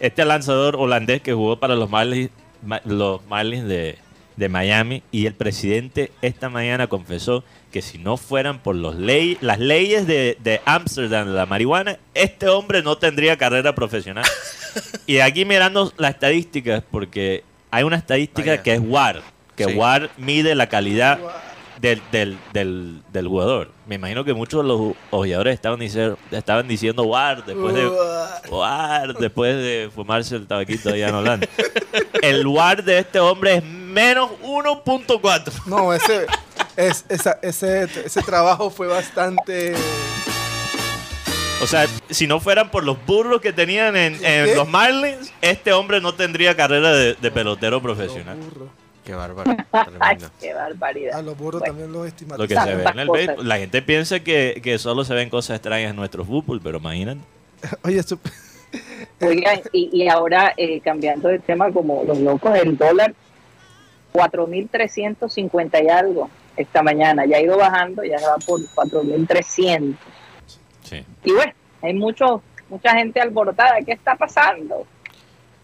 Este 0.00 0.24
lanzador 0.24 0.76
holandés 0.76 1.20
que 1.22 1.32
jugó 1.32 1.60
para 1.60 1.76
los 1.76 1.88
Marlins, 1.88 2.30
ma- 2.64 2.80
los 2.84 3.24
Marlins 3.26 3.68
de, 3.68 3.98
de 4.36 4.48
Miami 4.48 5.02
y 5.12 5.26
el 5.26 5.34
presidente 5.34 6.10
esta 6.22 6.48
mañana 6.48 6.86
confesó 6.86 7.44
que 7.70 7.82
si 7.82 7.98
no 7.98 8.16
fueran 8.16 8.60
por 8.60 8.74
los 8.76 8.96
ley, 8.96 9.36
las 9.40 9.58
leyes 9.58 10.06
de, 10.06 10.60
Ámsterdam 10.64 11.28
de 11.28 11.34
la 11.34 11.46
marihuana, 11.46 11.98
este 12.14 12.48
hombre 12.48 12.82
no 12.82 12.96
tendría 12.98 13.36
carrera 13.36 13.74
profesional. 13.74 14.24
y 15.06 15.18
aquí 15.18 15.44
mirando 15.44 15.92
las 15.96 16.14
estadísticas, 16.14 16.82
porque 16.90 17.42
hay 17.70 17.82
una 17.84 17.96
estadítica 17.96 18.52
Vaya. 18.52 18.62
que 18.62 18.72
es 18.74 18.80
WAR, 18.80 19.22
que 19.56 19.64
Sí. 19.64 19.74
WAR 19.74 20.10
mide 20.16 20.54
la 20.54 20.68
calidad 20.68 21.18
del, 21.80 22.00
del, 22.12 22.38
del, 22.52 23.02
del 23.12 23.26
jugador. 23.28 23.72
Me 23.86 23.96
imagino 23.96 24.24
que 24.24 24.32
muchos 24.34 24.62
de 24.62 24.68
los 24.68 24.94
ojeadores 25.10 25.54
estaban, 25.54 25.80
dice- 25.80 26.14
estaban 26.30 26.66
diciendo 26.68 27.02
WAR 27.02 27.44
después 27.44 27.74
de 27.74 27.88
WAR 28.50 29.14
después 29.14 29.56
de 29.56 29.90
fumarse 29.94 30.36
el 30.36 30.46
tabaquito 30.46 30.90
allá 30.90 31.08
en 31.08 31.14
Holanda. 31.14 31.48
El 32.22 32.46
WAR 32.46 32.84
de 32.84 32.98
este 32.98 33.18
hombre 33.20 33.56
es 33.56 33.64
menos 33.94 34.30
1.4. 34.42 35.66
No, 35.66 35.94
ese, 35.94 36.26
es, 36.76 37.04
esa- 37.08 37.38
ese, 37.40 37.84
ese 37.84 38.22
trabajo 38.22 38.68
fue 38.70 38.86
bastante... 38.88 39.74
O 41.62 41.66
sea, 41.66 41.86
si 42.10 42.26
no 42.26 42.40
fueran 42.40 42.70
por 42.70 42.84
los 42.84 42.98
burros 43.06 43.40
que 43.40 43.52
tenían 43.52 43.96
en, 43.96 44.18
los 44.54 44.68
Marlins, 44.68 45.32
este 45.40 45.72
hombre 45.72 46.00
no 46.00 46.12
tendría 46.14 46.54
carrera 46.54 46.92
de, 46.92 47.14
de 47.14 47.30
pelotero 47.30 47.80
profesional. 47.80 48.36
Qué 49.02 49.14
bárbaro. 49.14 49.56
Qué 50.40 50.52
barbaridad. 50.52 51.18
A 51.18 51.22
los 51.22 51.38
burros 51.38 51.60
Bueno. 51.60 51.72
también 51.74 51.92
los 51.92 52.02
Lo 52.02 52.06
estigmatizan. 52.06 52.48
que 52.48 52.70
se 52.70 52.76
ve 52.76 52.84
en 52.90 52.98
el 52.98 53.08
béisbol. 53.08 53.48
La 53.48 53.56
gente 53.58 53.80
piensa 53.82 54.20
que, 54.20 54.60
que 54.62 54.78
solo 54.78 55.04
se 55.04 55.14
ven 55.14 55.30
cosas 55.30 55.56
extrañas 55.56 55.90
en 55.90 55.96
nuestro 55.96 56.24
fútbol, 56.24 56.60
pero 56.62 56.78
imagínate. 56.78 57.20
Oye, 57.82 57.98
eso- 58.00 58.18
Oigan, 59.20 59.60
y, 59.72 59.88
y 60.02 60.08
ahora 60.08 60.52
eh, 60.56 60.80
cambiando 60.80 61.28
de 61.28 61.38
tema 61.38 61.70
como 61.70 62.02
los 62.04 62.18
locos, 62.18 62.54
el 62.58 62.76
dólar 62.76 63.14
4.350 64.14 65.84
y 65.84 65.88
algo 65.88 66.30
esta 66.56 66.82
mañana. 66.82 67.24
Ya 67.26 67.36
ha 67.38 67.40
ido 67.40 67.58
bajando, 67.58 68.04
ya 68.04 68.16
va 68.20 68.36
por 68.46 68.60
4.300. 68.60 69.96
Sí. 70.82 71.04
Y 71.24 71.32
bueno, 71.32 71.52
hay 71.82 71.94
mucho, 71.94 72.42
mucha 72.68 72.94
gente 72.94 73.20
alborotada. 73.20 73.78
¿Qué 73.84 73.92
está 73.92 74.14
pasando? 74.14 74.86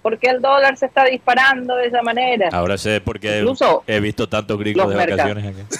¿Por 0.03 0.19
qué 0.19 0.31
el 0.31 0.41
dólar 0.41 0.77
se 0.77 0.87
está 0.87 1.05
disparando 1.05 1.77
de 1.77 1.87
esa 1.87 2.03
manera? 2.03 2.49
Ahora 2.53 2.77
sé 2.79 3.01
por 3.01 3.21
qué 3.21 3.39
Incluso 3.41 3.85
he 3.87 4.01
visto 4.01 4.29
tantos 4.29 4.59
gringos 4.59 4.89
de 4.89 4.97
vacaciones 4.97 5.47
aquí. 5.47 5.63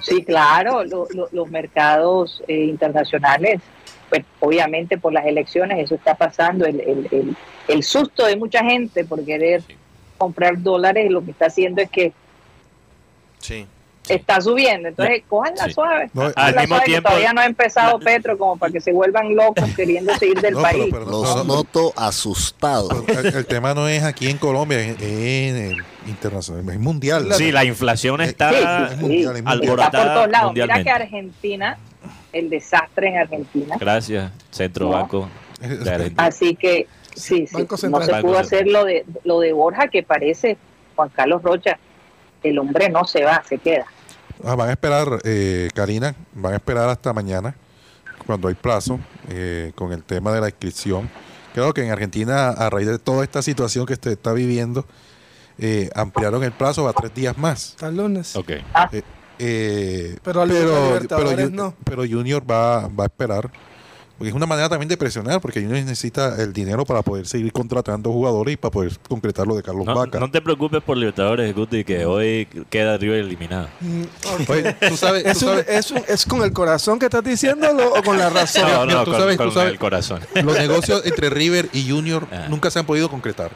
Sí, 0.00 0.22
claro, 0.22 0.84
lo- 0.84 1.08
lo- 1.12 1.28
los 1.32 1.50
mercados 1.50 2.40
eh, 2.46 2.64
internacionales, 2.66 3.60
pues 4.08 4.24
obviamente 4.38 4.96
por 4.96 5.12
las 5.12 5.26
elecciones 5.26 5.80
eso 5.84 5.96
está 5.96 6.14
pasando, 6.14 6.64
el, 6.66 6.80
el- 6.80 7.08
el- 7.10 7.36
el 7.66 7.82
susto 7.82 8.24
de 8.24 8.36
mucha 8.36 8.62
gente 8.64 9.04
por 9.04 9.22
querer 9.24 9.60
Sí. 9.62 9.76
Comprar 10.18 10.60
dólares 10.62 11.10
lo 11.10 11.24
que 11.24 11.30
está 11.30 11.46
haciendo 11.46 11.80
es 11.80 11.88
que 11.90 12.12
Sí. 13.38 13.66
está 14.08 14.40
subiendo, 14.40 14.88
entonces 14.88 15.22
cojanla 15.28 15.66
Sí. 15.66 15.72
suave, 15.74 16.10
No, 16.14 16.32
al 16.34 16.54
mismo 16.56 16.66
suave, 16.68 16.84
que 16.84 16.90
tiempo- 16.92 17.08
todavía 17.10 17.32
no 17.32 17.40
ha 17.40 17.46
empezado 17.46 17.98
Petro 18.00 18.36
como 18.38 18.56
para 18.56 18.72
que 18.72 18.80
se 18.80 18.92
vuelvan 18.92 19.36
locos 19.36 19.64
queriendo 19.76 20.14
seguir 20.16 20.40
del 20.40 20.54
No, 20.54 20.62
pero- 20.62 20.78
país. 20.78 20.86
pero 20.90 21.04
no, 21.04 21.10
Los 21.10 21.36
no, 21.36 21.44
no. 21.44 21.54
noto 21.56 21.92
asustados. 21.96 22.90
El, 23.08 23.26
el 23.26 23.46
tema 23.46 23.74
no 23.74 23.86
es 23.86 24.02
aquí 24.02 24.28
en 24.28 24.38
Colombia, 24.38 24.80
es, 24.80 24.96
es 25.00 25.02
en 25.02 25.56
el 25.56 25.84
internacional, 26.08 26.68
es 26.68 26.80
mundial. 26.80 27.28
Sí, 27.34 27.52
la 27.52 27.64
inflación 27.64 28.20
está... 28.22 28.50
Sí, 28.50 28.56
es 28.56 28.98
mundial, 28.98 28.98
es 28.98 29.02
mundial. 29.02 29.36
Está 29.36 29.50
alborotada 29.50 30.04
por 30.04 30.14
todos 30.14 30.28
lados. 30.30 30.52
Mira 30.54 30.82
que 30.82 30.90
Argentina, 30.90 31.78
el 32.32 32.50
desastre 32.50 33.08
en 33.08 33.18
Argentina, 33.18 33.76
Gracias, 33.78 34.32
Centro 34.50 34.86
No. 34.86 34.92
Banco. 34.92 35.28
Así 36.16 36.56
que 36.56 36.86
sí, 37.18 37.46
sí, 37.46 37.56
no 37.68 37.76
se 37.76 37.88
Banco 37.88 38.28
pudo 38.28 38.34
Central. 38.34 38.36
hacer 38.36 38.66
lo 38.66 38.84
de, 38.84 39.04
lo 39.24 39.40
de 39.40 39.52
Borja, 39.52 39.88
que 39.88 40.02
parece 40.02 40.56
Juan 40.96 41.08
Carlos 41.10 41.42
Rocha. 41.42 41.78
El 42.42 42.58
hombre 42.58 42.88
no 42.88 43.04
se 43.04 43.24
va, 43.24 43.42
se 43.48 43.58
queda. 43.58 43.84
Ah, 44.44 44.54
van 44.54 44.68
a 44.68 44.72
esperar, 44.72 45.18
eh, 45.24 45.68
Karina, 45.74 46.14
van 46.34 46.52
a 46.52 46.56
esperar 46.56 46.88
hasta 46.88 47.12
mañana, 47.12 47.54
cuando 48.26 48.48
hay 48.48 48.54
plazo, 48.54 49.00
eh, 49.28 49.72
con 49.74 49.92
el 49.92 50.04
tema 50.04 50.32
de 50.32 50.40
la 50.40 50.48
inscripción. 50.48 51.10
Creo 51.54 51.74
que 51.74 51.82
en 51.84 51.90
Argentina, 51.90 52.50
a 52.50 52.70
raíz 52.70 52.86
de 52.86 52.98
toda 53.00 53.24
esta 53.24 53.42
situación 53.42 53.84
que 53.86 53.96
se 53.96 54.12
está 54.12 54.32
viviendo, 54.32 54.84
eh, 55.58 55.90
ampliaron 55.96 56.44
el 56.44 56.52
plazo 56.52 56.86
a 56.88 56.92
tres 56.92 57.12
días 57.14 57.36
más. 57.36 57.70
Hasta 57.70 57.88
el 57.88 57.96
lunes. 57.96 58.36
Ok. 58.36 58.52
Eh, 59.40 60.16
Pero 60.22 60.42
a 60.42 60.46
la 60.46 60.52
Libertadores 60.54 61.48
Ju- 61.48 61.52
no. 61.52 61.74
pero 61.84 62.02
Junior 62.08 62.42
va, 62.48 62.88
va 62.88 63.04
a 63.04 63.06
esperar. 63.06 63.50
Porque 64.18 64.30
es 64.30 64.34
una 64.34 64.46
manera 64.46 64.68
también 64.68 64.88
de 64.88 64.96
presionar, 64.96 65.40
porque 65.40 65.60
Junior 65.62 65.78
necesita 65.84 66.42
el 66.42 66.52
dinero 66.52 66.84
para 66.84 67.02
poder 67.02 67.26
seguir 67.28 67.52
contratando 67.52 68.10
jugadores 68.12 68.54
y 68.54 68.56
para 68.56 68.72
poder 68.72 68.92
concretar 69.08 69.46
lo 69.46 69.54
de 69.54 69.62
Carlos 69.62 69.86
No, 69.86 69.94
Vaca. 69.94 70.18
no 70.18 70.28
te 70.28 70.40
preocupes 70.42 70.82
por 70.82 70.96
Libertadores, 70.96 71.54
Guti, 71.54 71.84
que 71.84 72.04
hoy 72.04 72.46
queda 72.68 72.96
River 72.96 73.20
eliminado. 73.20 73.68
Mm. 73.80 74.02
Oye, 74.48 74.72
tú 74.88 74.96
sabes, 74.96 75.22
tú 75.22 75.28
¿Es, 75.30 75.42
un- 75.42 75.48
sabes- 75.50 75.66
es 75.68 75.90
un- 75.92 76.02
¿Es 76.08 76.26
con 76.26 76.42
el 76.42 76.52
corazón 76.52 76.98
que 76.98 77.04
estás 77.06 77.22
diciéndolo 77.22 77.92
o 77.94 78.02
con 78.02 78.18
la 78.18 78.28
razón? 78.28 78.62
No, 78.62 78.84
mira, 78.86 78.94
no, 78.98 79.04
tú 79.04 79.12
con, 79.12 79.20
sabes- 79.20 79.36
con 79.36 79.48
tú 79.50 79.54
sabes- 79.54 79.72
el 79.72 79.78
corazón. 79.78 80.20
los 80.34 80.58
negocios 80.58 81.06
entre 81.06 81.30
River 81.30 81.68
y 81.72 81.88
Junior 81.88 82.26
Ah. 82.32 82.46
nunca 82.48 82.70
se 82.72 82.80
han 82.80 82.86
podido 82.86 83.08
concretar. 83.08 83.52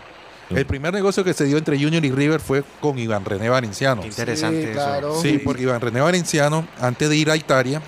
El 0.50 0.66
primer 0.66 0.92
negocio 0.92 1.24
que 1.24 1.32
se 1.32 1.44
dio 1.44 1.56
entre 1.56 1.78
Junior 1.82 2.04
y 2.04 2.10
River 2.10 2.38
fue 2.40 2.62
con 2.80 2.98
Iván 2.98 3.24
René 3.24 3.48
Valenciano. 3.48 4.02
Qué 4.02 4.08
interesante 4.08 4.62
Sí, 4.62 4.68
eso. 4.68 4.72
claro. 4.74 5.20
Sí, 5.22 5.38
porque 5.42 5.62
Iván 5.62 5.80
René 5.80 6.00
Valenciano, 6.02 6.66
antes 6.78 7.08
de 7.08 7.16
ir 7.16 7.30
a 7.30 7.36
Italia, 7.36 7.80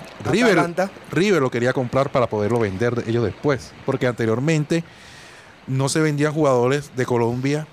River, 1.11 1.41
lo 1.41 1.51
quería 1.51 1.73
comprar 1.73 2.11
para 2.11 2.27
poderlo 2.27 2.57
vender 2.59 2.95
de- 2.95 3.09
ellos 3.09 3.23
después. 3.23 3.71
Porque 3.85 4.07
anteriormente 4.07 4.83
no 5.67 5.89
se 5.89 5.99
vendían 6.01 6.33
jugadores 6.33 6.91
de 6.95 7.05
Colombia 7.05 7.67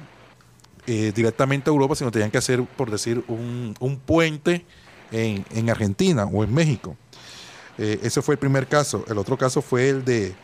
eh, 0.86 1.12
directamente 1.14 1.70
a 1.70 1.72
Europa, 1.72 1.94
sino 1.94 2.10
tenían 2.10 2.30
que 2.30 2.38
hacer, 2.38 2.62
por 2.64 2.90
decir, 2.90 3.24
un, 3.28 3.74
un 3.80 3.98
puente 3.98 4.66
en, 5.10 5.44
en 5.54 5.70
Argentina 5.70 6.24
o 6.26 6.44
en 6.44 6.52
México. 6.52 6.96
Eh, 7.78 8.00
ese 8.02 8.20
fue 8.20 8.34
el 8.34 8.38
primer 8.38 8.66
caso. 8.66 9.04
El 9.08 9.16
otro 9.16 9.38
caso 9.38 9.62
fue 9.62 9.88
el 9.88 10.04
de 10.04 10.34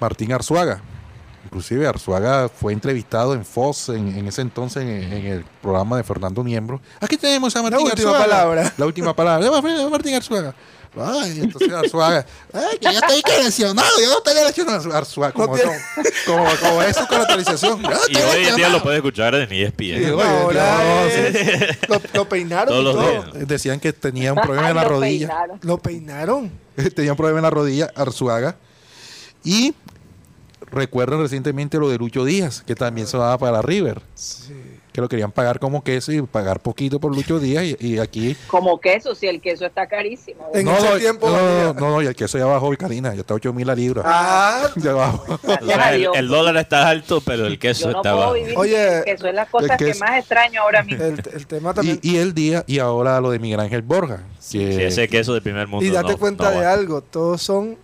Martín 0.00 0.32
Arzuaga. 0.32 0.80
Inclusive 1.44 1.86
Arzuaga 1.86 2.48
fue 2.48 2.72
entrevistado 2.72 3.32
en 3.34 3.44
Fox 3.44 3.88
en, 3.90 4.08
en 4.18 4.26
ese 4.28 4.42
entonces 4.42 4.82
en, 4.82 5.12
en 5.12 5.26
el 5.26 5.44
programa 5.62 5.96
de 5.96 6.04
Fernando 6.04 6.44
Miembro. 6.44 6.80
Aquí 7.00 7.16
tenemos 7.16 7.54
a 7.56 7.62
Martín 7.62 7.80
última 7.86 7.92
Arzuaga. 8.10 8.18
palabra. 8.18 8.72
La 8.76 8.86
última 8.86 9.14
palabra. 9.16 9.46
Eh, 9.46 9.88
Martín 9.90 10.14
Arzuaga. 10.14 10.54
Ay, 11.00 11.40
entonces 11.42 11.70
Arzuaga. 11.72 12.26
Ay, 12.52 12.78
que 12.78 12.92
yo 12.92 12.98
estoy 12.98 13.22
lesionado, 13.44 13.88
yo 14.00 14.10
no 14.10 14.18
estoy 14.18 14.34
lesionado. 14.44 14.92
Arzuaga, 14.96 15.32
como, 15.32 15.56
No 15.56 15.62
como, 16.26 16.44
como, 16.60 16.82
es 16.82 16.96
su 16.96 17.06
caracterización. 17.06 17.80
No 17.82 17.90
Y 18.08 18.16
hoy 18.16 18.46
en 18.46 18.56
día 18.56 18.68
lo 18.68 18.82
puedes 18.82 18.96
escuchar 18.98 19.34
en 19.34 19.48
Sí, 19.48 19.62
ESPN. 19.62 20.16
no, 20.16 20.50
es- 20.50 21.88
lo, 21.88 22.00
lo 22.14 22.28
peinaron 22.28 22.68
Todos 22.68 22.80
y 22.80 22.84
los 22.84 22.94
todo. 22.94 23.32
días. 23.32 23.48
Decían 23.48 23.80
que 23.80 23.92
tenía 23.92 24.32
un 24.32 24.40
problema 24.40 24.70
en 24.70 24.76
la 24.76 24.84
rodilla. 24.88 25.28
peinaron. 25.28 25.58
Lo 25.62 25.78
peinaron. 25.78 26.50
tenía 26.94 27.12
un 27.12 27.16
problema 27.16 27.38
en 27.38 27.44
la 27.44 27.50
rodilla, 27.50 27.90
Arzuaga. 27.94 28.56
Y 29.44 29.74
recuerdan 30.70 31.20
recientemente 31.20 31.78
lo 31.78 31.88
de 31.88 31.98
Lucho 31.98 32.24
Díaz, 32.24 32.62
que 32.66 32.74
también 32.74 33.06
se 33.06 33.16
daba 33.18 33.38
para 33.38 33.62
River. 33.62 34.00
Que 34.92 35.02
lo 35.02 35.08
querían 35.08 35.30
pagar 35.30 35.60
como 35.60 35.84
queso 35.84 36.10
y 36.10 36.22
pagar 36.22 36.58
poquito 36.58 36.98
por 36.98 37.14
Lucho 37.14 37.38
Díaz. 37.40 37.64
Y, 37.78 37.86
y 37.94 37.98
aquí. 38.00 38.36
Como 38.48 38.80
queso, 38.80 39.14
si 39.14 39.28
el 39.28 39.40
queso 39.40 39.64
está 39.66 39.86
carísimo. 39.86 40.48
En 40.52 40.64
no, 40.64 40.76
ese 40.76 40.90
no, 40.90 40.96
tiempo 40.98 41.28
no, 41.30 41.72
no, 41.74 41.90
no, 41.90 42.02
y 42.02 42.06
el 42.06 42.16
queso 42.16 42.36
ya 42.36 42.46
bajó, 42.46 42.74
Karina, 42.76 43.14
ya 43.14 43.20
está 43.20 43.34
8 43.34 43.52
mil 43.52 43.66
la 43.66 43.74
libra. 43.76 44.02
Ah, 44.04 44.68
Ya 44.76 44.94
bajó. 44.94 45.38
El, 45.92 46.08
el 46.14 46.28
dólar 46.28 46.56
está 46.56 46.88
alto, 46.88 47.20
pero 47.24 47.46
el 47.46 47.58
queso 47.60 47.86
Yo 47.86 47.92
no 47.92 47.98
está 47.98 48.10
puedo 48.12 48.24
bajo. 48.24 48.34
vivir 48.34 48.54
Oye, 48.58 49.02
queso, 49.04 49.28
es 49.28 49.34
la 49.34 49.46
cosa 49.46 49.76
que 49.76 49.94
más 49.94 50.18
extraño 50.18 50.62
ahora 50.62 50.82
mismo. 50.82 51.04
el, 51.04 51.22
el 51.32 51.46
tema 51.46 51.74
también. 51.74 52.00
Y, 52.02 52.12
y 52.12 52.16
el 52.16 52.34
día, 52.34 52.64
y 52.66 52.78
ahora 52.80 53.20
lo 53.20 53.30
de 53.30 53.38
Miguel 53.38 53.60
Ángel 53.60 53.82
Borja. 53.82 54.16
Que, 54.18 54.22
Sí, 54.40 54.62
ese 54.62 55.06
queso 55.08 55.32
de 55.34 55.40
primer 55.42 55.68
mundo. 55.68 55.84
Y 55.86 55.90
date 55.90 56.12
no- 56.12 56.18
cuenta 56.18 56.44
no 56.50 56.58
de 56.58 56.66
va. 56.66 56.72
algo, 56.72 57.02
todos 57.02 57.40
son 57.42 57.76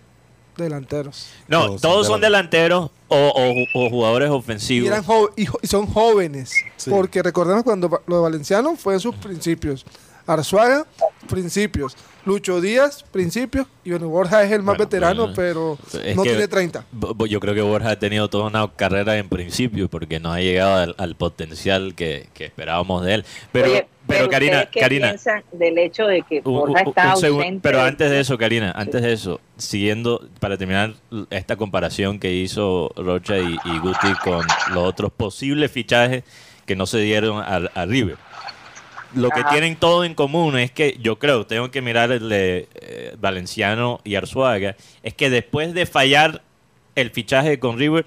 delanteros. 0.63 1.27
No, 1.47 1.65
Todos 1.67 1.81
todos, 1.81 2.07
son 2.07 2.21
delanteros 2.21 2.89
o, 3.07 3.15
o- 3.17 3.79
o 3.85 3.89
jugadores 3.89 4.29
Y, 4.29 4.31
ofensivos. 4.31 4.87
eran 4.87 5.03
y, 5.35 5.45
jo- 5.45 5.59
y 5.61 5.67
son 5.67 5.85
jóvenes. 5.87 6.53
Sí. 6.77 6.89
Porque 6.89 7.21
recordemos 7.23 7.63
cuando 7.63 8.01
lo 8.07 8.15
de 8.17 8.21
Valenciano 8.21 8.75
fue 8.75 8.93
en 8.95 8.99
sus 8.99 9.15
principios. 9.15 9.85
Arzuaga, 10.27 10.87
principios. 11.25 11.95
Lucho 12.25 12.59
Díaz, 12.61 13.03
principios. 13.11 13.67
Y 13.83 13.91
bueno, 13.91 14.07
Borja 14.09 14.43
es 14.43 14.51
el 14.51 14.59
más 14.63 14.77
Bueno, 14.77 14.85
veterano, 14.85 15.21
bueno. 15.21 15.33
pero 15.35 15.77
Es 16.03 16.15
no 16.15 16.23
que- 16.23 16.29
tiene 16.29 16.47
30. 16.47 16.85
Bo- 16.91 17.13
bo- 17.13 17.25
Yo 17.27 17.39
creo 17.39 17.53
que 17.53 17.61
Borja 17.61 17.91
ha 17.91 17.99
tenido 17.99 18.29
toda 18.29 18.45
una 18.47 18.67
carrera 18.75 19.17
en 19.17 19.29
principio 19.29 19.87
porque 19.89 20.19
no 20.19 20.31
ha 20.31 20.39
llegado 20.39 20.75
al, 20.75 20.95
al 20.97 21.15
potencial 21.15 21.93
que, 21.95 22.27
que 22.33 22.45
esperábamos 22.45 23.05
de 23.05 23.13
él. 23.15 23.25
Pero, 23.51 23.67
Oye, 23.69 23.87
pero 24.07 24.29
Karina, 24.29 24.51
¿ustedes 24.57 24.69
qué 24.71 24.79
Karina, 24.79 25.07
piensan 25.09 25.43
del 25.51 25.77
hecho 25.77 26.05
de 26.07 26.21
que 26.23 26.41
Borja 26.41 26.81
un- 26.83 26.87
está 26.89 27.13
un 27.15 27.21
segundo, 27.21 27.43
ausente? 27.43 27.59
pero 27.61 27.81
antes 27.81 28.09
de 28.09 28.19
eso, 28.19 28.37
Karina, 28.37 28.71
antes 28.75 29.01
de 29.01 29.13
eso, 29.13 29.39
siguiendo 29.57 30.27
para 30.39 30.57
terminar 30.57 30.93
esta 31.29 31.55
comparación 31.55 32.19
que 32.19 32.33
hizo 32.33 32.91
Rocha 32.95 33.37
y, 33.37 33.55
y 33.65 33.79
Guti 33.79 34.13
con 34.23 34.45
los 34.73 34.83
otros 34.83 35.11
posibles 35.11 35.71
fichajes 35.71 36.23
que 36.65 36.75
no 36.75 36.87
se 36.87 36.97
dieron 36.99 37.37
a, 37.43 37.57
a 37.75 37.85
River. 37.85 38.17
Lo 39.15 39.29
que 39.29 39.43
tienen 39.45 39.75
todo 39.75 40.03
en 40.03 40.13
común 40.13 40.57
es 40.57 40.71
que 40.71 40.97
yo 41.01 41.17
creo, 41.19 41.45
tengo 41.47 41.71
que 41.71 41.81
mirar 41.81 42.11
el 42.11 42.29
de 42.29 42.67
eh, 42.75 43.15
Valenciano 43.19 43.99
y 44.03 44.15
Arzuaga, 44.15 44.75
es 45.03 45.13
que 45.13 45.29
después 45.29 45.73
de 45.73 45.85
fallar 45.85 46.41
el 46.95 47.11
fichaje 47.11 47.59
con 47.59 47.77
River, 47.77 48.05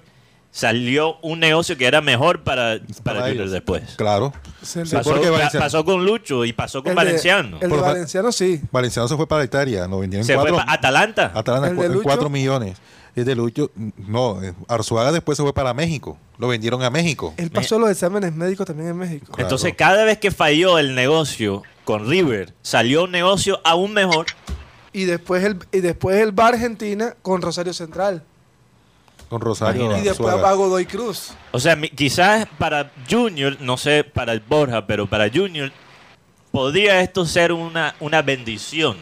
salió 0.50 1.18
un 1.20 1.40
negocio 1.40 1.76
que 1.76 1.86
era 1.86 2.00
mejor 2.00 2.42
para, 2.42 2.78
para, 3.04 3.18
Para 3.20 3.26
River 3.26 3.40
ellos. 3.42 3.52
después. 3.52 3.82
Claro. 3.96 4.32
Se 4.62 4.84
le- 4.84 4.90
Pasó, 4.90 5.11
Valenciano- 5.20 5.59
pasó 5.59 5.84
con 5.84 6.04
Lucho 6.04 6.44
y 6.44 6.52
pasó 6.52 6.82
con 6.82 6.90
el 6.90 6.96
de- 6.96 7.04
Valenciano. 7.04 7.59
El 7.61 7.70
de 7.70 7.76
Valenciano 7.76 8.32
sí. 8.32 8.61
Valenciano 8.72 9.06
se 9.09 9.16
fue 9.16 9.28
para 9.28 9.44
Italia, 9.44 9.86
lo 9.86 9.98
vendieron 10.00 10.26
Se 10.26 10.32
en 10.32 10.40
fue 10.40 10.50
para 10.50 10.72
Atalanta. 10.72 11.32
Atalanta 11.34 11.66
¿El 11.68 11.72
en 11.72 11.76
de 11.76 11.82
cu- 11.82 11.86
en 11.86 11.92
Lucho? 11.92 12.04
4 12.04 12.30
millones. 12.30 12.78
Es 13.20 13.26
de 13.26 13.34
Lucho. 13.34 13.70
No, 14.06 14.42
eh, 14.42 14.54
Arzuaga 14.68 15.12
después 15.12 15.36
se 15.36 15.42
fue 15.42 15.52
para 15.52 15.74
México. 15.74 16.16
Lo 16.38 16.48
vendieron 16.48 16.82
a 16.82 16.90
México. 16.90 17.34
Él 17.36 17.50
pasó 17.50 17.78
los 17.78 17.90
exámenes 17.90 18.32
médicos 18.34 18.66
también 18.66 18.90
en 18.90 18.96
México. 18.96 19.26
Claro. 19.26 19.42
Entonces, 19.42 19.74
cada 19.76 20.04
vez 20.04 20.18
que 20.18 20.30
falló 20.30 20.78
el 20.78 20.94
negocio 20.94 21.62
con 21.84 22.08
River 22.08 22.54
salió 22.62 23.04
un 23.04 23.10
negocio 23.12 23.60
aún 23.64 23.92
mejor. 23.92 24.26
Y 24.92 25.04
después 25.04 25.44
el, 25.44 25.58
y 25.72 25.80
después 25.80 26.16
el 26.20 26.38
va 26.38 26.44
a 26.46 26.48
Argentina 26.48 27.14
con 27.22 27.42
Rosario 27.42 27.72
Central. 27.72 28.22
Con 29.28 29.40
Rosario. 29.40 29.84
Y 29.98 30.00
después 30.02 30.28
Azuaga. 30.30 30.42
va 30.42 30.50
a 30.50 30.54
Godoy 30.54 30.86
Cruz. 30.86 31.32
O 31.52 31.60
sea, 31.60 31.76
mi- 31.76 31.90
quizás 31.90 32.46
para 32.58 32.90
Junior, 33.10 33.56
no 33.60 33.76
sé 33.76 34.02
para 34.04 34.32
el 34.32 34.40
Borja, 34.40 34.86
pero 34.86 35.06
para 35.06 35.28
Junior, 35.30 35.70
podría 36.50 37.00
esto 37.02 37.26
ser 37.26 37.52
una, 37.52 37.94
una 38.00 38.22
bendición 38.22 38.96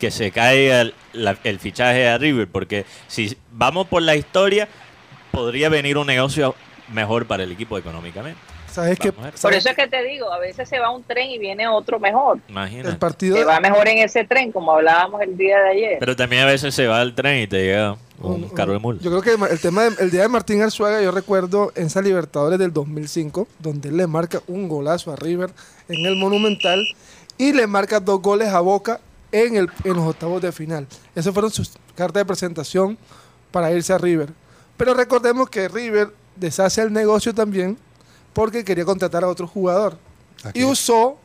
que 0.00 0.10
se 0.10 0.32
caiga 0.32 0.80
el, 0.80 0.94
la- 1.12 1.38
el 1.44 1.60
fichaje 1.60 2.08
a 2.08 2.18
River, 2.18 2.48
porque 2.48 2.84
si 3.06 3.36
vamos 3.52 3.86
por 3.86 4.02
la 4.02 4.16
historia, 4.16 4.66
podría 5.30 5.68
venir 5.68 5.96
un 5.98 6.06
negocio 6.08 6.54
mejor 6.92 7.26
para 7.26 7.44
el 7.44 7.52
equipo 7.52 7.78
económicamente. 7.78 8.40
¿Sabes 8.72 8.98
ver. 9.00 9.12
Por 9.12 9.32
¿Sabes 9.36 9.58
eso 9.58 9.70
es 9.70 9.74
que 9.76 9.88
te 9.88 10.00
digo, 10.04 10.32
a 10.32 10.38
veces 10.38 10.68
se 10.68 10.78
va 10.78 10.90
un 10.92 11.02
tren 11.02 11.28
y 11.28 11.38
viene 11.38 11.66
otro 11.66 11.98
mejor. 11.98 12.38
Imagínate. 12.48 12.88
El 12.90 12.98
partido 12.98 13.36
Se 13.36 13.42
va 13.44 13.58
mejor 13.58 13.88
en 13.88 13.98
ese 13.98 14.24
tren, 14.24 14.52
como 14.52 14.72
hablábamos 14.72 15.20
el 15.22 15.36
día 15.36 15.58
de 15.58 15.70
ayer. 15.70 15.96
Pero 15.98 16.14
también 16.14 16.42
a 16.42 16.46
veces 16.46 16.72
se 16.72 16.86
va 16.86 17.02
el 17.02 17.12
tren 17.16 17.42
y 17.42 17.46
te 17.48 17.64
llega 17.64 17.96
un, 18.20 18.44
Un- 18.44 18.48
carro 18.50 18.72
de 18.72 18.78
mula. 18.78 19.00
Yo 19.02 19.10
creo 19.10 19.22
que 19.22 19.52
el 19.52 19.60
tema 19.60 19.82
de- 19.90 20.04
el 20.04 20.12
día 20.12 20.22
de 20.22 20.28
Martín 20.28 20.62
Arzuaga, 20.62 21.02
yo 21.02 21.10
recuerdo 21.10 21.72
en 21.74 21.86
esa 21.88 22.00
Libertadores 22.00 22.60
del 22.60 22.72
2005, 22.72 23.48
donde 23.58 23.88
él 23.88 23.96
le 23.96 24.06
marca 24.06 24.40
un 24.46 24.68
golazo 24.68 25.12
a 25.12 25.16
River 25.16 25.50
en 25.88 26.06
el 26.06 26.14
Monumental 26.14 26.80
y 27.38 27.52
le 27.52 27.66
marca 27.66 27.98
dos 27.98 28.22
goles 28.22 28.48
a 28.50 28.60
Boca 28.60 29.00
en, 29.32 29.56
el, 29.56 29.68
en 29.84 29.94
los 29.94 30.06
octavos 30.06 30.40
de 30.42 30.52
final. 30.52 30.86
Esas 31.14 31.32
fueron 31.32 31.50
sus 31.50 31.72
cartas 31.94 32.20
de 32.20 32.24
presentación 32.24 32.98
para 33.50 33.70
irse 33.72 33.92
a 33.92 33.98
River. 33.98 34.28
Pero 34.76 34.94
recordemos 34.94 35.48
que 35.50 35.68
River 35.68 36.12
deshace 36.36 36.80
el 36.82 36.92
negocio 36.92 37.34
también 37.34 37.76
porque 38.32 38.64
quería 38.64 38.84
contratar 38.84 39.24
a 39.24 39.28
otro 39.28 39.46
jugador. 39.46 39.98
Aquí. 40.44 40.60
Y 40.60 40.64
usó 40.64 41.18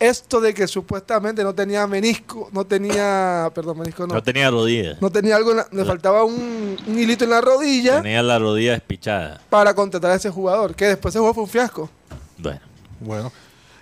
esto 0.00 0.40
de 0.40 0.52
que 0.52 0.66
supuestamente 0.66 1.44
no 1.44 1.54
tenía 1.54 1.86
menisco, 1.86 2.48
no 2.52 2.64
tenía, 2.66 3.48
perdón, 3.54 3.78
menisco 3.78 4.04
no, 4.06 4.14
No 4.14 4.22
tenía 4.22 4.50
rodillas. 4.50 5.00
no 5.00 5.10
tenía 5.10 5.36
algo, 5.36 5.52
en 5.52 5.58
la- 5.58 5.68
le 5.70 5.84
faltaba 5.84 6.24
un, 6.24 6.76
un 6.86 6.98
hilito 6.98 7.22
en 7.24 7.30
la 7.30 7.40
rodilla 7.40 8.02
Tenía 8.02 8.22
la 8.22 8.38
rodilla 8.38 8.72
despichada. 8.72 9.40
para 9.48 9.72
contratar 9.74 10.10
a 10.10 10.14
ese 10.16 10.30
jugador, 10.30 10.74
que 10.74 10.86
después 10.86 11.12
ese 11.14 11.20
juego 11.20 11.34
fue 11.34 11.44
un 11.44 11.48
fiasco. 11.50 11.88
Bueno. 12.38 12.60
Bueno, 12.98 13.32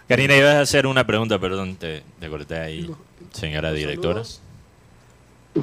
Karina, 0.08 0.34
ibas 0.36 0.54
a 0.56 0.60
hacer 0.62 0.86
una 0.86 1.06
pregunta, 1.06 1.38
perdón, 1.38 1.76
te, 1.76 2.02
te 2.18 2.28
corté 2.28 2.58
ahí, 2.58 2.90
señora 3.32 3.72
directora. 3.72 4.22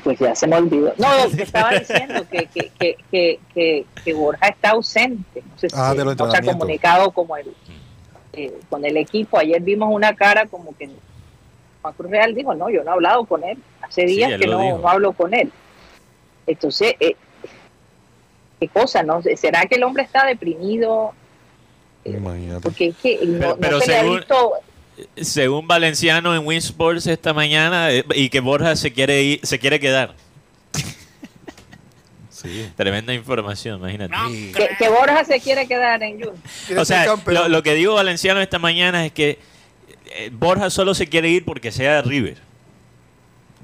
Pues 0.03 0.19
ya 0.19 0.35
se 0.35 0.47
me 0.47 0.57
olvidó. 0.57 0.93
No, 0.97 1.23
lo 1.25 1.31
que 1.31 1.43
estaba 1.43 1.71
diciendo 1.71 2.25
que, 2.29 2.45
que, 2.47 2.71
que, 2.77 2.97
que, 3.09 3.39
que, 3.53 3.85
que 4.03 4.13
Borja 4.13 4.47
está 4.49 4.71
ausente. 4.71 5.41
No 5.49 5.57
sé 5.57 5.69
si 5.69 5.75
Ah, 5.77 5.93
de 5.93 6.03
los 6.03 6.17
no 6.17 6.29
se 6.29 6.37
ha 6.37 6.41
comunicado 6.41 7.11
como 7.11 7.37
el, 7.37 7.53
eh, 8.33 8.53
con 8.69 8.83
el 8.83 8.97
equipo. 8.97 9.37
Ayer 9.39 9.61
vimos 9.61 9.89
una 9.91 10.13
cara 10.13 10.45
como 10.47 10.75
que 10.75 10.89
Juan 11.81 11.93
Cruz 11.93 12.11
Real 12.11 12.35
dijo, 12.35 12.53
no, 12.53 12.69
yo 12.69 12.83
no 12.83 12.91
he 12.91 12.93
hablado 12.95 13.23
con 13.25 13.43
él. 13.45 13.57
Hace 13.81 14.07
Sí, 14.07 14.15
días 14.17 14.31
él 14.33 14.41
que 14.41 14.47
no, 14.47 14.77
no 14.77 14.89
hablo 14.89 15.13
con 15.13 15.33
él. 15.33 15.51
Entonces, 16.45 16.95
eh, 16.99 17.15
qué 18.59 18.67
cosa, 18.67 19.03
¿no? 19.03 19.21
¿Será 19.37 19.65
que 19.67 19.75
el 19.75 19.83
hombre 19.83 20.03
está 20.03 20.25
deprimido? 20.25 21.13
imagínate. 22.03 22.61
Porque 22.61 22.87
es 22.87 22.97
que 22.97 23.19
no, 23.25 23.55
Pero- 23.57 23.77
no 23.77 23.79
se 23.81 23.91
le 23.91 23.97
ha 23.97 24.01
según- 24.01 24.17
visto... 24.17 24.51
Según 25.21 25.67
Valenciano 25.67 26.35
en 26.35 26.45
Winsports 26.45 27.07
esta 27.07 27.33
mañana, 27.33 27.91
eh, 27.91 28.03
y 28.15 28.29
que 28.29 28.39
Borja 28.39 28.75
se 28.75 28.91
quiere 28.91 29.21
ir, 29.21 29.39
se 29.43 29.59
quiere 29.59 29.79
quedar. 29.79 30.15
Sí. 32.29 32.69
Tremenda 32.75 33.13
información, 33.13 33.79
imagínate. 33.79 34.13
Que, 34.53 34.69
que 34.77 34.89
Borja 34.89 35.25
se 35.25 35.39
quiere 35.39 35.67
quedar 35.67 36.03
en. 36.03 36.19
Quiere 36.19 36.81
O 36.81 36.85
sea, 36.85 37.05
lo, 37.25 37.47
lo 37.47 37.63
que 37.63 37.73
digo 37.73 37.95
Valenciano 37.95 38.39
esta 38.41 38.59
mañana 38.59 39.05
es 39.05 39.11
que 39.11 39.39
eh, 40.11 40.29
Borja 40.31 40.69
solo 40.69 40.93
se 40.93 41.07
quiere 41.07 41.29
ir 41.29 41.45
porque 41.45 41.71
sea 41.71 41.95
de 41.95 42.01
River. 42.03 42.37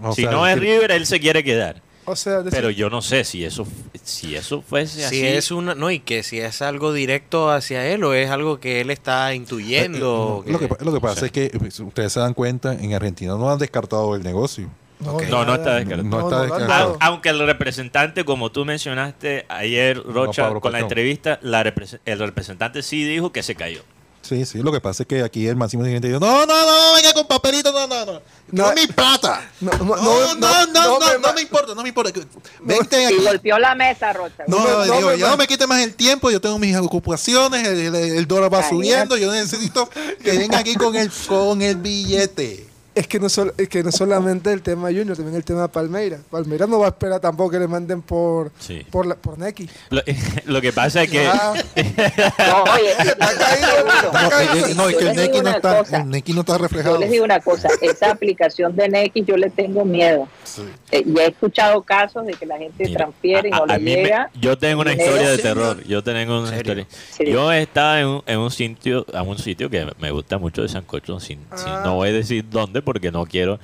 O 0.01 0.13
si 0.13 0.23
sea, 0.23 0.31
no 0.31 0.47
es 0.47 0.57
River, 0.57 0.91
él 0.91 1.05
se 1.05 1.19
quiere 1.19 1.43
quedar. 1.43 1.81
O 2.05 2.15
sea, 2.15 2.39
decir- 2.39 2.51
Pero 2.51 2.69
yo 2.69 2.89
no 2.89 3.01
sé 3.01 3.23
si 3.23 3.43
eso 3.45 3.65
si 4.03 4.35
eso 4.35 4.61
fuese 4.61 5.05
así. 5.05 5.19
Si 5.21 5.25
es 5.25 5.51
una, 5.51 5.75
no, 5.75 5.89
y 5.91 5.99
que 5.99 6.23
si 6.23 6.39
es 6.39 6.61
algo 6.61 6.91
directo 6.93 7.49
hacia 7.51 7.87
él 7.87 8.03
o 8.03 8.13
es 8.13 8.29
algo 8.29 8.59
que 8.59 8.81
él 8.81 8.89
está 8.91 9.33
intuyendo. 9.33 10.43
eh, 10.47 10.51
Lo 10.51 10.59
que, 10.59 10.67
lo 10.83 10.93
que 10.93 10.99
pasa 10.99 11.25
es 11.25 11.31
que 11.31 11.51
pues, 11.57 11.79
ustedes 11.79 12.11
se 12.13 12.19
dan 12.19 12.33
cuenta, 12.33 12.73
en 12.73 12.93
Argentina 12.93 13.33
no 13.37 13.49
han 13.49 13.59
descartado 13.59 14.15
el 14.15 14.23
negocio. 14.23 14.69
no. 14.99 15.19
No, 15.19 15.45
no 15.45 15.55
está 15.55 15.75
descartado. 15.75 16.03
No, 16.03 16.19
No, 16.19 16.27
está 16.29 16.35
no 16.39 16.45
lo 16.47 16.53
han 16.53 16.59
descartado. 16.59 16.85
dado. 16.93 16.97
Aunque 17.01 17.29
el 17.29 17.39
representante, 17.45 18.23
como 18.25 18.51
tú 18.51 18.65
mencionaste 18.65 19.45
ayer, 19.49 20.01
Rocha, 20.03 20.49
con 20.59 20.71
la 20.71 20.79
entrevista, 20.79 21.39
la 21.41 21.63
repre- 21.63 21.99
el 22.05 22.19
representante 22.19 22.81
sí 22.83 23.03
dijo 23.03 23.31
que 23.31 23.43
se 23.43 23.55
cayó. 23.55 23.81
Sí, 24.23 24.45
sí, 24.45 24.59
lo 24.59 24.71
que 24.71 24.79
pasa 24.79 25.03
es 25.03 25.07
que 25.07 25.21
aquí 25.21 25.45
el 25.47 25.57
máximo 25.57 25.83
dirigente 25.83 26.07
dijo, 26.07 26.19
no, 26.19 26.45
no, 26.45 26.65
no, 26.65 26.95
venga 26.95 27.11
con 27.13 27.27
papelito, 27.27 27.73
no, 27.73 27.85
no, 27.87 28.05
no. 28.05 28.13
No. 28.13 28.67
No, 28.69 28.73
mi 28.73 28.87
plata. 28.87 29.51
No, 29.59 29.71
No, 29.73 29.85
no, 29.85 30.35
no, 30.35 30.65
no, 30.67 30.99
no, 30.99 31.17
no 31.19 31.33
me 31.33 31.41
importa, 31.41 31.75
no 31.75 31.83
me 31.83 31.89
importa. 31.89 32.17
Vente 32.61 33.01
Y 33.01 33.05
aquí. 33.05 33.15
golpeó 33.17 33.59
la 33.59 33.75
mesa, 33.75 34.13
Rocha. 34.13 34.43
No, 34.47 34.59
no, 34.59 34.83
digo, 34.83 35.01
no, 35.01 35.15
ya 35.15 35.25
no. 35.25 35.31
no 35.31 35.37
me 35.37 35.45
quite 35.45 35.67
más 35.67 35.81
el 35.81 35.93
tiempo, 35.93 36.31
yo 36.31 36.39
tengo 36.39 36.57
mis 36.57 36.75
ocupaciones, 36.77 37.67
el, 37.67 37.79
el- 37.79 37.95
el 37.95 38.27
dólar 38.27 38.53
va 38.53 38.59
Ay, 38.59 38.69
subiendo, 38.69 39.17
yo 39.17 39.29
necesito 39.31 39.89
que 39.89 40.31
vengan 40.37 40.61
aquí 40.61 40.75
con 40.75 40.95
el, 40.95 41.11
con 41.27 41.61
el 41.61 41.75
billete. 41.75 42.67
Es 42.95 43.07
que, 43.07 43.19
no 43.19 43.27
sol- 43.27 43.53
es 43.57 43.67
que 43.69 43.81
no 43.83 43.91
solamente 43.91 44.51
el 44.53 44.61
tema 44.61 44.89
Junior, 44.89 45.15
también 45.15 45.35
el 45.35 45.43
tema 45.43 45.67
Palmeira. 45.67 46.19
Palmeira 46.29 46.67
no 46.67 46.77
va 46.79 46.85
a 46.85 46.89
esperar 46.89 47.19
tampoco 47.19 47.49
que 47.51 47.59
le 47.59 47.67
manden 47.67 48.01
por, 48.03 48.51
Sí. 48.59 48.85
por, 48.91 49.07
la, 49.07 49.15
por 49.15 49.37
Neki. 49.39 49.67
Lo, 49.89 50.01
lo 50.45 50.61
que 50.61 50.71
pasa 50.71 51.01
es 51.03 51.09
que 51.09 51.25
Ah, 51.25 51.53
No, 51.75 52.63
oye, 52.73 52.91
Está 52.91 53.15
caído, 53.35 53.67
está 54.05 54.21
No, 54.23 54.29
caído. 54.29 54.67
eh, 54.67 54.73
no, 54.75 54.89
es 54.89 54.95
que 54.97 55.09
el 55.09 55.15
Neki 55.15 55.41
no 55.41 55.49
está, 55.49 55.77
cosa. 55.79 55.97
el 55.97 56.09
Neki 56.09 56.33
no 56.33 56.41
está 56.41 56.57
reflejado. 56.59 56.95
Yo 56.95 57.01
les 57.01 57.09
digo 57.11 57.25
una 57.25 57.39
cosa, 57.39 57.67
esa 57.81 58.11
aplicación 58.11 58.75
de 58.75 58.89
Nex 58.89 59.13
yo 59.25 59.37
le 59.37 59.49
tengo 59.49 59.83
miedo. 59.85 60.27
Sí. 60.43 60.61
Eh, 60.91 61.03
ya 61.07 61.23
he 61.23 61.27
escuchado 61.29 61.81
casos 61.81 62.25
de 62.27 62.33
que 62.33 62.45
la 62.45 62.59
gente 62.59 62.83
Mira, 62.85 62.97
transfiere 62.97 63.47
y 63.49 63.51
no 63.51 63.65
le 63.65 63.79
mí 63.79 63.85
me- 63.85 63.95
llega. 64.03 64.29
yo 64.39 64.55
tengo 64.57 64.81
una 64.81 64.93
historia 64.93 65.29
de 65.31 65.37
terror. 65.39 65.83
Yo 65.85 66.03
tengo 66.03 66.41
una 66.41 66.55
historia. 66.55 66.85
Sí. 67.09 67.25
Yo 67.25 67.51
estaba 67.51 67.99
en 68.01 68.07
un, 68.07 68.23
en 68.27 68.37
un 68.37 68.51
sitio, 68.51 69.03
a 69.15 69.23
un 69.23 69.39
sitio 69.39 69.67
que 69.67 69.87
me 69.99 70.11
gusta 70.11 70.37
mucho 70.37 70.61
de 70.61 70.69
Sancocho, 70.69 71.19
sin, 71.19 71.39
sin- 71.55 71.67
Ah. 71.69 71.81
no 71.85 71.95
voy 71.95 72.09
a 72.09 72.11
decir 72.11 72.45
dónde 72.47 72.82
porque 72.83 73.11
no 73.11 73.25
quiero, 73.25 73.59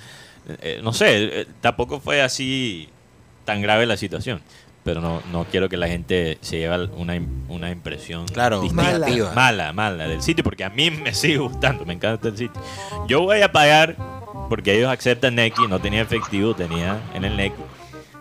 eh, 0.62 0.80
no 0.84 0.94
sé, 0.94 1.42
eh, 1.42 1.48
tampoco 1.62 2.00
fue 2.00 2.22
así 2.22 2.90
tan 3.46 3.62
grave 3.62 3.86
la 3.86 3.98
situación, 3.98 4.42
pero 4.84 5.02
no, 5.02 5.22
no 5.32 5.46
quiero 5.46 5.70
que 5.70 5.78
la 5.78 5.88
gente 5.88 6.38
se 6.42 6.58
lleve 6.60 6.86
una, 6.96 7.20
una 7.50 7.72
impresión 7.72 8.26
Claro, 8.28 8.62
negativa. 8.64 9.34
mala, 9.34 9.74
mala 9.74 10.08
del 10.08 10.22
sitio, 10.22 10.44
porque 10.44 10.64
a 10.64 10.70
mí 10.70 10.90
me 10.92 11.14
sigue 11.14 11.38
gustando, 11.38 11.86
me 11.86 11.94
encanta 11.94 12.28
el 12.30 12.38
sitio. 12.38 12.62
Yo 13.08 13.22
voy 13.22 13.42
a 13.42 13.52
pagar 13.52 13.96
porque 14.50 14.76
ellos 14.78 14.90
aceptan 14.92 15.36
Neki, 15.36 15.68
no 15.68 15.80
tenía 15.80 16.02
efectivo, 16.02 16.56
tenía 16.56 17.00
en 17.14 17.26
el 17.26 17.36
Neki, 17.38 17.62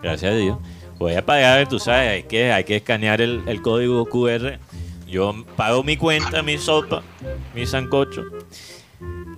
gracias 0.01 0.31
a 0.31 0.35
Dios. 0.35 0.57
Voy 0.99 1.13
a 1.15 1.25
pagar, 1.25 1.67
tú 1.69 1.79
sabes, 1.79 2.09
hay 2.11 2.23
que, 2.23 2.51
hay 2.51 2.63
que 2.65 2.75
escanear 2.75 3.21
el, 3.21 3.41
el 3.47 3.61
código 3.61 4.05
QR. 4.05 4.59
Yo 5.07 5.45
pago 5.55 5.81
mi 5.83 5.95
cuenta, 5.97 6.43
mi 6.43 6.57
sopa, 6.57 7.01
mi 7.55 7.65
sancocho. 7.65 8.23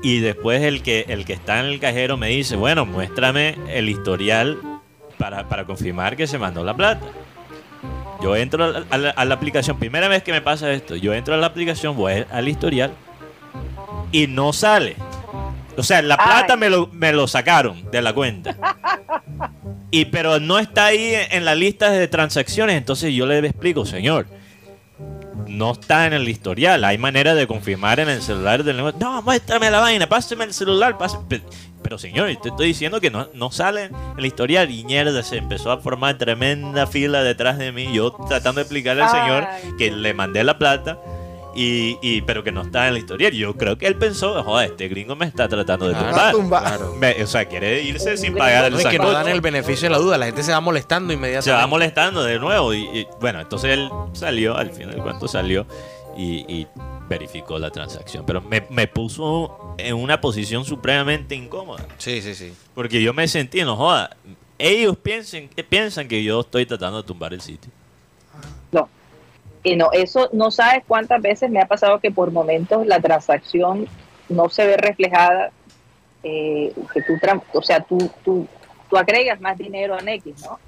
Y 0.03 0.19
después 0.19 0.61
el 0.63 0.81
que, 0.81 1.05
el 1.09 1.25
que 1.25 1.33
está 1.33 1.59
en 1.59 1.67
el 1.67 1.79
cajero 1.79 2.17
me 2.17 2.27
dice, 2.29 2.55
bueno, 2.55 2.85
muéstrame 2.85 3.55
el 3.69 3.87
historial 3.89 4.57
para, 5.17 5.47
para 5.47 5.65
confirmar 5.65 6.15
que 6.17 6.25
se 6.27 6.37
mandó 6.39 6.63
la 6.63 6.73
plata. 6.75 7.05
Yo 8.21 8.35
entro 8.35 8.63
a 8.63 8.67
la, 8.67 8.85
a 8.89 8.97
la- 8.97 9.09
a 9.11 9.25
la 9.25 9.35
aplicación, 9.35 9.77
primera 9.77 10.07
vez 10.07 10.23
que 10.23 10.31
me 10.31 10.41
pasa 10.41 10.71
esto, 10.71 10.95
yo 10.95 11.13
entro 11.13 11.33
a 11.33 11.37
la 11.37 11.47
aplicación, 11.47 11.95
voy 11.95 12.23
al 12.31 12.47
historial 12.47 12.91
y 14.11 14.27
no 14.27 14.53
sale. 14.53 14.95
O 15.77 15.83
sea, 15.83 16.01
la 16.01 16.17
plata 16.17 16.53
Ay. 16.53 16.59
me 16.59 16.69
lo, 16.69 16.87
me 16.87 17.13
lo 17.13 17.27
sacaron 17.27 17.89
de 17.91 18.01
la 18.01 18.13
cuenta. 18.13 18.55
Y 19.93 20.05
pero 20.05 20.39
no 20.39 20.57
está 20.57 20.85
ahí 20.85 21.13
en 21.31 21.43
la 21.43 21.53
lista 21.53 21.91
de 21.91 22.07
transacciones, 22.07 22.77
entonces 22.77 23.13
yo 23.13 23.25
le 23.25 23.39
explico, 23.39 23.85
señor, 23.85 24.25
no 25.51 25.71
está 25.73 26.07
en 26.07 26.13
el 26.13 26.27
historial. 26.27 26.83
Hay 26.83 26.97
manera 26.97 27.33
de 27.35 27.45
confirmar 27.47 27.99
en 27.99 28.09
el 28.09 28.21
celular 28.21 28.63
del 28.63 28.77
negocio. 28.77 28.99
No, 28.99 29.21
muéstrame 29.21 29.69
la 29.69 29.79
vaina, 29.79 30.07
páseme 30.07 30.43
el 30.45 30.53
celular. 30.53 30.97
páseme". 30.97 31.23
Pe- 31.27 31.43
Pero, 31.83 31.97
señor, 31.97 32.27
te 32.41 32.49
estoy 32.49 32.67
diciendo 32.67 33.01
que 33.01 33.09
no, 33.09 33.27
no 33.33 33.51
sale 33.51 33.85
en 33.85 33.95
el 34.17 34.25
historial. 34.25 34.69
Y 34.71 34.83
mierda, 34.83 35.23
se 35.23 35.37
empezó 35.37 35.71
a 35.71 35.79
formar 35.79 36.17
tremenda 36.17 36.85
fila 36.87 37.23
detrás 37.23 37.57
de 37.57 37.71
mí. 37.71 37.89
Yo 37.93 38.11
tratando 38.27 38.59
de 38.59 38.63
explicarle 38.63 39.03
al 39.03 39.09
señor 39.09 39.47
que 39.77 39.91
le 39.91 40.13
mandé 40.13 40.43
la 40.43 40.57
plata. 40.57 40.97
Y, 41.53 41.97
y- 42.01 42.21
pero 42.21 42.43
que 42.43 42.51
no 42.51 42.61
está 42.61 42.87
en 42.87 42.93
el 42.95 42.99
historial. 42.99 43.33
Yo 43.33 43.55
creo 43.57 43.77
que 43.77 43.85
él 43.87 43.95
pensó, 43.97 44.41
joder, 44.43 44.71
este 44.71 44.87
gringo 44.87 45.15
me 45.17 45.25
está 45.25 45.47
tratando 45.49 45.87
de 45.87 45.93
Claro. 45.95 46.37
tumbar. 46.37 46.77
Tumbar. 46.79 46.97
Me- 46.97 47.21
o 47.23 47.27
sea, 47.27 47.45
quiere 47.45 47.83
irse 47.83 48.15
sin 48.17 48.35
pagar 48.35 48.65
el 48.65 48.73
No, 48.81 48.89
que 48.89 48.97
no 48.97 49.11
dan 49.11 49.27
el 49.27 49.41
beneficio 49.41 49.87
de 49.87 49.91
la 49.91 49.97
duda. 49.97 50.17
La 50.17 50.27
gente 50.27 50.43
se 50.43 50.51
va 50.53 50.61
molestando 50.61 51.09
se 51.09 51.15
inmediatamente. 51.15 51.61
va 51.61 51.67
molestando 51.67 52.23
de 52.23 52.39
nuevo. 52.39 52.73
Y, 52.73 52.83
y, 52.83 53.07
bueno, 53.19 53.41
entonces 53.41 53.71
él 53.71 53.89
salió, 54.13 54.55
al 54.55 54.71
fin 54.71 54.89
del 54.89 55.01
cuento 55.01 55.27
salió 55.27 55.65
y, 56.17 56.45
y 56.47 56.67
verificó 57.09 57.59
la 57.59 57.69
transacción. 57.69 58.25
Pero 58.25 58.41
me, 58.41 58.65
me 58.69 58.87
puso 58.87 59.75
en 59.77 59.95
una 59.95 60.21
posición 60.21 60.63
supremamente 60.63 61.35
incómoda. 61.35 61.85
Sí, 61.97 62.21
sí, 62.21 62.33
sí. 62.33 62.53
Porque 62.73 63.01
yo 63.01 63.13
me 63.13 63.27
sentí, 63.27 63.61
no 63.63 63.75
joda, 63.75 64.15
ellos 64.57 64.95
piensen, 64.95 65.49
piensan 65.67 66.07
que 66.07 66.23
yo 66.23 66.39
estoy 66.41 66.65
tratando 66.65 67.01
de 67.01 67.07
tumbar 67.07 67.33
el 67.33 67.41
sitio. 67.41 67.69
Y 69.63 69.75
no, 69.75 69.89
eso 69.91 70.29
no 70.33 70.49
sabes 70.51 70.83
cuántas 70.87 71.21
veces 71.21 71.49
me 71.51 71.61
ha 71.61 71.65
pasado 71.67 71.99
que 71.99 72.11
por 72.11 72.31
momentos 72.31 72.85
la 72.87 72.99
transacción 72.99 73.87
no 74.29 74.49
se 74.49 74.65
ve 74.65 74.77
reflejada 74.77 75.51
eh, 76.23 76.73
que 76.93 77.01
tú, 77.03 77.13
o 77.53 77.61
sea, 77.61 77.81
tú, 77.81 77.97
tú, 78.23 78.47
tú 78.89 78.97
agregas 78.97 79.39
más 79.41 79.57
dinero 79.57 79.95
a 79.95 80.01
Nequi, 80.01 80.33
¿no? 80.43 80.59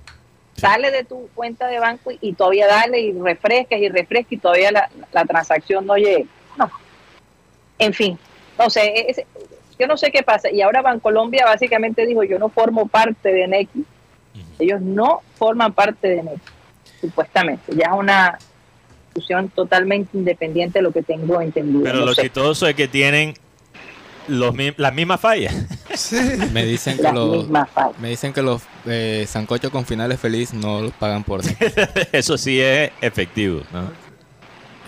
Sale 0.55 0.91
de 0.91 1.03
tu 1.03 1.27
cuenta 1.33 1.67
de 1.67 1.79
banco 1.79 2.11
y, 2.11 2.19
y 2.21 2.33
todavía 2.33 2.67
dale 2.67 2.99
y 2.99 3.11
refrescas 3.13 3.79
y 3.79 3.89
refrescas 3.89 4.33
y 4.33 4.37
todavía 4.37 4.71
la, 4.71 4.89
la 5.11 5.25
transacción 5.25 5.85
no 5.85 5.95
llega. 5.95 6.25
No. 6.57 6.69
En 7.79 7.93
fin, 7.93 8.17
no 8.59 8.69
sé, 8.69 9.09
es- 9.09 9.21
yo 9.79 9.87
no 9.87 9.97
sé 9.97 10.11
qué 10.11 10.21
pasa. 10.21 10.51
Y 10.51 10.61
ahora 10.61 10.83
Bancolombia 10.83 11.45
básicamente 11.45 12.05
dijo, 12.05 12.23
yo 12.23 12.37
no 12.37 12.49
formo 12.49 12.87
parte 12.87 13.33
de 13.33 13.47
Nequi. 13.47 13.83
Ellos 14.59 14.81
no 14.81 15.21
forman 15.35 15.73
parte 15.73 16.07
de 16.09 16.21
Nequi, 16.23 16.41
supuestamente. 17.01 17.75
Ya 17.75 17.87
es 17.87 17.93
una 17.93 18.37
totalmente 19.55 20.17
independiente 20.17 20.79
de 20.79 20.83
lo 20.83 20.91
que 20.91 21.03
tengo 21.03 21.41
entendido. 21.41 21.83
Pero 21.83 21.99
No 21.99 22.05
lo 22.07 22.13
sé. 22.15 22.23
chistoso 22.23 22.67
es 22.67 22.75
que 22.75 22.87
tienen 22.87 23.33
los, 24.27 24.53
las 24.77 24.93
mismas 24.93 25.19
fallas. 25.19 25.53
Me 26.53 26.65
dicen 26.65 26.97
que 26.97 27.03
Las 27.03 27.13
los, 27.13 27.37
mismas 27.43 27.69
fallas. 27.69 27.99
me 27.99 28.09
dicen 28.09 28.33
que 28.33 28.41
los 28.41 28.61
eh, 28.85 29.25
sancochos 29.27 29.69
con 29.71 29.85
finales 29.85 30.19
feliz 30.19 30.53
no 30.53 30.81
los 30.81 30.91
pagan 30.93 31.23
por. 31.23 31.41
Eso 32.11 32.37
sí 32.37 32.59
es 32.59 32.91
efectivo, 33.01 33.61
¿no? 33.71 33.91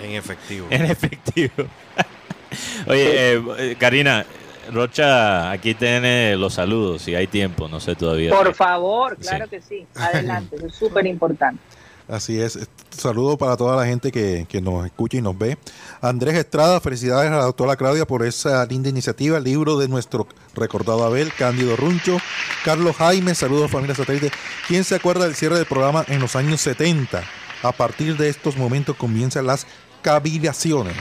En 0.04 0.12
efectivo. 0.14 0.68
En 0.70 0.86
efectivo. 0.86 1.54
Oye, 2.88 3.34
eh, 3.34 3.76
Karina, 3.78 4.26
Rocha, 4.72 5.52
aquí 5.52 5.74
tiene 5.74 6.36
los 6.38 6.54
saludos, 6.56 7.02
si 7.04 7.14
hay 7.16 7.28
tiempo, 7.28 7.68
no 7.68 7.80
sé 7.80 7.96
todavía. 7.96 8.32
Por 8.32 8.54
favor, 8.56 9.16
Sí. 9.20 9.28
claro 9.28 9.48
que 9.50 9.62
sí. 9.62 9.86
Adelante, 9.96 10.56
eso 10.56 10.68
es 10.68 10.76
súper 10.76 11.06
importante. 11.06 11.62
Así 12.08 12.40
es. 12.40 12.60
Saludos 12.92 13.38
para 13.38 13.58
toda 13.58 13.76
la 13.76 13.86
gente 13.86 14.12
que, 14.12 14.46
que 14.48 14.62
nos 14.62 14.86
escucha 14.86 15.18
y 15.18 15.22
nos 15.22 15.38
ve. 15.38 15.58
Andrés 16.02 16.36
Estrada, 16.36 16.80
felicidades 16.80 17.32
a 17.32 17.36
la 17.36 17.44
doctora 17.44 17.76
Claudia 17.76 18.06
por 18.06 18.24
esa 18.24 18.66
linda 18.66 18.90
iniciativa. 18.90 19.40
Libro 19.40 19.78
de 19.78 19.88
nuestro 19.88 20.28
recordado 20.54 21.04
Abel, 21.04 21.34
Cándido 21.34 21.76
Runcho. 21.76 22.18
Carlos 22.64 22.96
Jaime, 22.98 23.34
saludos 23.34 23.72
familia 23.72 23.96
satélite. 23.96 24.32
¿Quién 24.68 24.84
se 24.84 24.96
acuerda 24.96 25.26
del 25.26 25.36
cierre 25.36 25.56
del 25.56 25.66
programa 25.66 26.06
en 26.08 26.20
los 26.20 26.36
años 26.36 26.62
70? 26.62 27.24
A 27.64 27.72
partir 27.72 28.16
de 28.18 28.30
estos 28.30 28.56
momentos 28.56 28.96
comienzan 28.96 29.48
las 29.48 29.66
cavilaciones. 30.04 30.96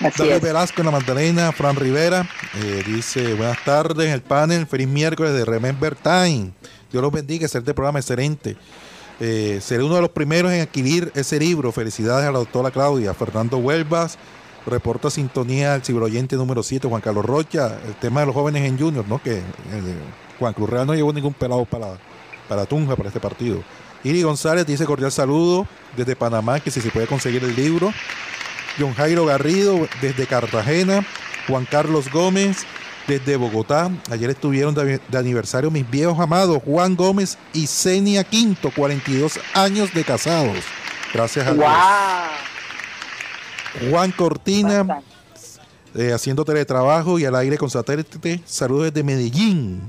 David. 0.00 0.42
Velasco 0.42 0.80
en 0.80 0.86
la 0.86 0.92
Magdalena, 0.92 1.52
Fran 1.52 1.76
Rivera, 1.76 2.28
eh, 2.54 2.82
dice 2.86 3.34
buenas 3.34 3.62
tardes, 3.64 4.12
el 4.12 4.22
panel, 4.22 4.66
feliz 4.66 4.88
miércoles 4.88 5.32
de 5.32 5.44
Remember 5.44 5.94
Time. 5.94 6.50
Dios 6.90 7.02
los 7.02 7.12
bendiga, 7.12 7.46
este 7.46 7.60
programa 7.74 8.00
excelente. 8.00 8.56
Eh, 9.24 9.60
seré 9.60 9.84
uno 9.84 9.94
de 9.94 10.00
los 10.00 10.10
primeros 10.10 10.50
en 10.50 10.62
adquirir 10.62 11.12
ese 11.14 11.38
libro. 11.38 11.70
Felicidades 11.70 12.26
a 12.26 12.32
la 12.32 12.40
doctora 12.40 12.72
Claudia. 12.72 13.14
Fernando 13.14 13.56
Huelvas, 13.56 14.18
reporta 14.66 15.10
sintonía 15.10 15.74
al 15.74 15.84
ciberoyente 15.84 16.34
número 16.34 16.64
7, 16.64 16.88
Juan 16.88 17.00
Carlos 17.00 17.24
Rocha. 17.24 17.78
El 17.86 17.94
tema 17.94 18.18
de 18.18 18.26
los 18.26 18.34
jóvenes 18.34 18.64
en 18.64 18.76
Junior, 18.76 19.04
¿no? 19.06 19.22
Que 19.22 19.36
eh, 19.36 19.42
Juan 20.40 20.52
Cruz 20.54 20.68
Real 20.68 20.88
no 20.88 20.94
llevó 20.96 21.12
ningún 21.12 21.34
pelado 21.34 21.64
para, 21.64 21.98
para 22.48 22.66
Tunja, 22.66 22.96
para 22.96 23.10
este 23.10 23.20
partido. 23.20 23.62
Iri 24.02 24.22
González 24.22 24.66
dice 24.66 24.86
cordial 24.86 25.12
saludo 25.12 25.68
desde 25.96 26.16
Panamá, 26.16 26.58
que 26.58 26.72
si 26.72 26.80
se 26.80 26.90
puede 26.90 27.06
conseguir 27.06 27.44
el 27.44 27.54
libro. 27.54 27.92
John 28.76 28.92
Jairo 28.92 29.24
Garrido 29.24 29.86
desde 30.00 30.26
Cartagena, 30.26 31.06
Juan 31.46 31.64
Carlos 31.64 32.10
Gómez 32.10 32.66
desde 33.06 33.36
Bogotá. 33.36 33.90
Ayer 34.10 34.30
estuvieron 34.30 34.74
de, 34.74 34.98
de 35.06 35.18
aniversario 35.18 35.70
mis 35.70 35.88
viejos 35.88 36.18
amados 36.20 36.58
Juan 36.64 36.94
Gómez 36.96 37.38
y 37.52 37.66
Zenia 37.66 38.24
Quinto, 38.24 38.70
42 38.74 39.38
años 39.54 39.92
de 39.94 40.04
casados. 40.04 40.58
Gracias 41.12 41.46
a 41.46 41.52
Dios. 41.54 41.64
¡Wow! 41.64 41.70
Juan 43.90 44.10
Cortina 44.12 45.00
eh, 45.94 46.12
haciendo 46.12 46.44
teletrabajo 46.44 47.18
y 47.18 47.24
al 47.24 47.34
aire 47.36 47.56
con 47.58 47.70
satélite. 47.70 48.40
Saludos 48.44 48.84
desde 48.92 49.02
Medellín. 49.02 49.80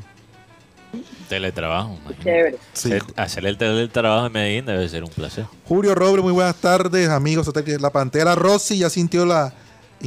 Teletrabajo. 1.29 1.97
Chévere. 2.23 2.57
Sí. 2.73 2.91
Hacer- 3.15 3.45
el 3.45 3.57
teletrabajo 3.57 4.27
en 4.27 4.31
Medellín 4.33 4.65
debe 4.65 4.87
ser 4.89 5.03
un 5.03 5.09
placer. 5.09 5.45
Julio 5.65 5.95
Robre, 5.95 6.21
muy 6.21 6.31
buenas 6.33 6.55
tardes, 6.57 7.09
amigos. 7.09 7.49
La 7.79 7.89
pantera 7.89 8.35
Rossi 8.35 8.77
ya 8.77 8.89
sintió 8.89 9.25
la 9.25 9.53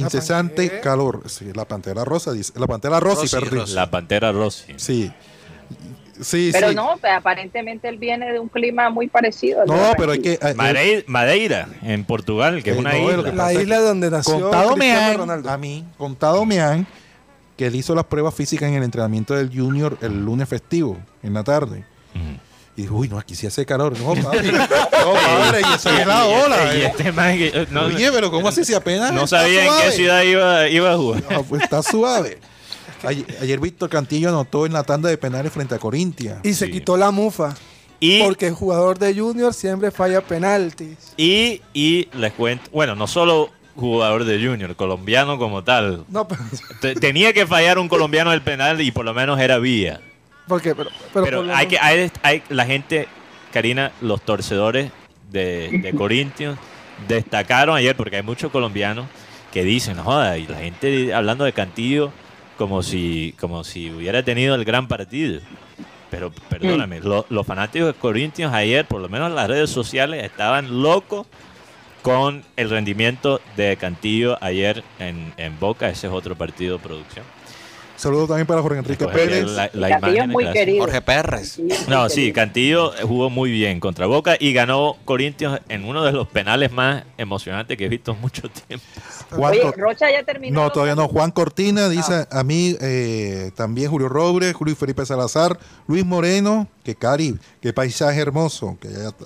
incesante 0.01 0.55
pantera? 0.63 0.81
calor. 0.81 1.23
Sí, 1.27 1.45
la 1.53 1.65
pantera 1.65 2.03
rosa, 2.05 2.31
dice. 2.31 2.53
La 2.55 2.67
pantera 2.67 2.99
Rossi, 2.99 3.27
perdón. 3.27 3.73
La 3.75 3.89
Pantera 3.89 4.31
Rossi. 4.31 4.73
Sí. 4.77 5.11
Sí, 6.19 6.49
Pero 6.51 6.69
sí. 6.69 6.75
no, 6.75 6.95
pues, 6.99 7.13
aparentemente 7.13 7.87
él 7.87 7.97
viene 7.99 8.31
de 8.33 8.39
un 8.39 8.47
clima 8.47 8.89
muy 8.89 9.07
parecido. 9.07 9.63
No, 9.67 9.75
pero 9.97 10.13
hay 10.13 10.17
Barranquilla. 10.19 10.37
que. 10.39 10.47
eh, 10.49 10.53
Madeira, 10.55 11.03
Madeira, 11.07 11.69
en 11.83 12.03
Portugal, 12.05 12.63
que 12.63 12.71
es 12.71 12.75
Eh, 12.75 12.79
una 12.79 12.93
no, 12.93 13.11
isla. 13.11 13.31
La 13.33 13.51
es 13.53 13.61
isla 13.61 13.79
donde 13.81 14.09
nació 14.09 14.39
contado 14.41 14.75
me 14.75 14.91
han, 14.93 15.17
Ronaldo. 15.17 15.49
a 15.51 15.57
mí, 15.59 15.85
contado 15.97 16.43
me 16.45 16.59
han 16.59 16.87
que 17.55 17.67
él 17.67 17.75
hizo 17.75 17.93
las 17.93 18.05
pruebas 18.05 18.33
físicas 18.33 18.67
en 18.69 18.75
el 18.75 18.83
entrenamiento 18.83 19.35
del 19.35 19.49
Junior 19.55 19.95
el 20.01 20.23
lunes 20.25 20.49
festivo, 20.49 20.97
en 21.21 21.33
la 21.35 21.43
tarde. 21.43 21.85
Ujú. 22.15 22.39
Y 22.77 22.83
dijo, 22.83 22.95
uy, 22.95 23.09
no, 23.09 23.17
aquí 23.17 23.33
sí 23.35 23.45
hace 23.47 23.65
calor. 23.65 23.99
No, 23.99 24.13
padre. 24.23 24.51
no, 24.51 24.67
padre, 24.67 25.61
y 25.69 25.73
eso 25.75 25.89
es 25.89 26.05
la 26.07 26.25
ola. 26.25 26.75
Y 26.75 26.81
eh. 26.81 26.85
este 26.85 27.11
man 27.11 27.35
que- 27.37 27.47
eh, 27.53 27.67
no, 27.71 27.85
Oye, 27.87 28.09
pero 28.11 28.29
¿cómo 28.31 28.47
así 28.47 28.63
si 28.63 28.73
apenas 28.75 29.11
no 29.11 29.23
está 29.23 29.39
sabía 29.41 29.61
en 29.65 29.71
qué 29.71 29.75
suave? 29.77 29.91
ciudad 29.93 30.21
iba, 30.21 30.69
iba 30.69 30.91
a 30.93 30.95
jugar. 30.97 31.23
No, 31.29 31.43
pues 31.43 31.63
está 31.63 31.81
suave. 31.83 32.37
Ayer, 33.03 33.25
ayer 33.41 33.59
Víctor 33.59 33.89
Cantillo 33.89 34.29
anotó 34.29 34.65
en 34.65 34.73
la 34.73 34.83
tanda 34.83 35.09
de 35.09 35.17
penales 35.17 35.51
frente 35.51 35.75
a 35.75 35.79
Corintia. 35.79 36.39
Y 36.43 36.53
se 36.53 36.67
Sí. 36.67 36.71
quitó 36.71 36.97
la 36.97 37.11
mufa. 37.11 37.55
Y, 37.99 38.21
Porque 38.21 38.45
el 38.47 38.53
jugador 38.53 38.99
de 38.99 39.15
Junior 39.15 39.55
siempre 39.55 39.89
falla 39.89 40.21
penaltis. 40.21 40.97
y, 41.17 41.63
y 41.73 42.07
les 42.13 42.31
cuento, 42.33 42.69
bueno, 42.71 42.95
no 42.95 43.07
solo 43.07 43.49
jugador 43.75 44.23
de 44.25 44.37
Junior, 44.43 44.75
colombiano 44.75 45.39
como 45.39 45.63
tal. 45.63 46.05
No, 46.09 46.27
pero, 46.27 46.41
Te- 46.79 46.93
Tenía 46.93 47.33
que 47.33 47.47
fallar 47.47 47.79
un 47.79 47.87
colombiano 47.89 48.31
el 48.33 48.43
penal 48.43 48.81
y 48.81 48.91
por 48.91 49.03
lo 49.03 49.15
menos 49.15 49.39
era 49.39 49.57
vía. 49.57 49.99
Porque, 50.47 50.73
pero, 50.75 50.89
pero, 51.13 51.25
Pero 51.25 51.37
por 51.39 51.45
lo 51.47 51.55
hay 51.55 51.67
que, 51.67 51.77
hay, 51.79 52.11
hay- 52.23 52.43
la 52.49 52.65
gente, 52.65 53.07
Karina, 53.53 53.91
los 54.01 54.21
torcedores 54.21 54.91
de, 55.31 55.69
de 55.81 55.93
Corinthians 55.97 56.57
destacaron 57.07 57.75
ayer 57.75 57.95
porque 57.95 58.17
hay 58.17 58.23
muchos 58.23 58.51
colombianos 58.51 59.05
que 59.51 59.63
dicen, 59.63 59.97
"No 59.97 60.03
joda, 60.03 60.37
y 60.37 60.47
la 60.47 60.57
gente 60.59 61.13
hablando 61.13 61.43
de 61.45 61.53
Cantillo 61.53 62.11
como 62.57 62.81
si, 62.83 63.35
como 63.39 63.63
si 63.63 63.91
hubiera 63.91 64.23
tenido 64.23 64.55
el 64.55 64.65
gran 64.65 64.87
partido. 64.87 65.41
Pero 66.09 66.31
perdóname, 66.49 67.01
lo- 67.01 67.25
los 67.29 67.45
fanáticos 67.45 67.87
de 67.89 67.93
Corinthians 67.93 68.53
ayer, 68.53 68.85
por 68.85 69.01
lo 69.01 69.09
menos 69.09 69.29
en 69.29 69.35
las 69.35 69.47
redes 69.47 69.69
sociales, 69.69 70.23
estaban 70.23 70.81
locos 70.81 71.27
con 72.01 72.43
el 72.55 72.69
rendimiento 72.69 73.41
de 73.57 73.75
Cantillo 73.77 74.37
ayer 74.41 74.83
en, 74.99 75.33
en 75.37 75.59
Boca. 75.59 75.89
Ese 75.89 76.07
es 76.07 76.13
otro 76.13 76.35
partido 76.35 76.77
de 76.77 76.83
producción. 76.83 77.25
Saludos 77.97 78.27
también 78.27 78.45
para 78.47 78.61
Jorge 78.61 78.77
Enrique 78.79 79.07
Pérez. 79.07 79.45
la- 79.47 79.69
la 79.73 79.97
imagen 79.97 80.29
muy 80.29 80.43
clase. 80.43 80.59
querido. 80.59 80.81
Jorge 80.83 81.01
Pérez. 81.01 81.59
No, 81.87 82.07
sí. 82.09 82.31
Cantillo 82.31 82.93
jugó 83.01 83.29
muy 83.29 83.51
bien 83.51 83.79
contra 83.79 84.05
Boca 84.05 84.35
y 84.39 84.53
ganó 84.53 84.95
Corintios 85.03 85.59
en 85.67 85.83
uno 85.83 86.03
de 86.03 86.11
los 86.11 86.27
penales 86.27 86.71
más 86.71 87.03
emocionantes 87.17 87.75
que 87.75 87.85
he 87.85 87.89
visto 87.89 88.11
en 88.11 88.21
mucho 88.21 88.43
tiempo. 88.67 88.85
Juan 89.31 89.51
Oye, 89.51 89.71
Rocha 89.75 90.11
ya 90.11 90.23
terminó. 90.23 90.61
No, 90.63 90.71
todavía 90.71 90.93
no. 90.95 91.07
Juan 91.07 91.31
Cortina 91.31 91.89
dice 91.89 92.27
Ah. 92.31 92.39
a 92.39 92.43
mí, 92.43 92.77
eh, 92.79 93.51
también 93.55 93.89
Julio 93.89 94.07
Robles, 94.09 94.53
Julio 94.53 94.75
Felipe 94.75 95.03
Salazar, 95.05 95.57
Luis 95.87 96.05
Moreno, 96.05 96.67
que 96.83 96.95
cari, 96.95 97.37
qué 97.61 97.73
paisaje 97.73 98.19
hermoso, 98.21 98.77
que 98.79 98.89
allá 98.89 99.09
está. 99.09 99.25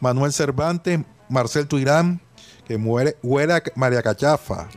Manuel 0.00 0.32
Cervantes, 0.32 1.00
Marcel 1.28 1.66
Tuirán, 1.66 2.20
que 2.68 2.76
muere, 2.76 3.16
huele 3.22 3.54
a 3.54 3.62
María 3.74 4.02
Cachafa. 4.02 4.68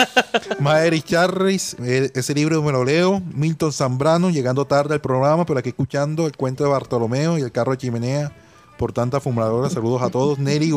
Maeri 0.60 1.00
Charris, 1.00 1.74
ese 1.80 2.34
libro 2.34 2.62
me 2.62 2.70
lo 2.70 2.84
leo. 2.84 3.22
Milton 3.32 3.72
Zambrano, 3.72 4.28
llegando 4.28 4.66
tarde 4.66 4.92
al 4.92 5.00
programa, 5.00 5.46
pero 5.46 5.58
aquí 5.58 5.70
escuchando 5.70 6.26
el 6.26 6.36
cuento 6.36 6.64
de 6.64 6.70
Bartolomeo 6.70 7.38
y 7.38 7.40
el 7.40 7.50
carro 7.50 7.72
de 7.72 7.78
chimenea 7.78 8.30
por 8.76 8.92
tanta 8.92 9.20
fumadora. 9.20 9.70
Saludos 9.70 10.02
a 10.02 10.10
todos. 10.10 10.38
Nelly 10.38 10.70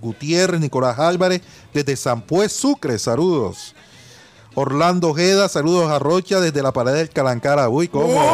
Gutiérrez, 0.00 0.58
Nicolás 0.58 0.98
Álvarez, 0.98 1.42
desde 1.74 1.94
San 1.96 2.22
Pues 2.22 2.50
Sucre, 2.50 2.98
saludos. 2.98 3.75
Orlando 4.58 5.10
Ojeda, 5.10 5.50
saludos 5.50 5.90
a 5.90 5.98
Rocha 5.98 6.40
desde 6.40 6.62
la 6.62 6.72
pared 6.72 6.94
del 6.94 7.10
Calancara. 7.10 7.68
Uy, 7.68 7.88
¿cómo? 7.88 8.18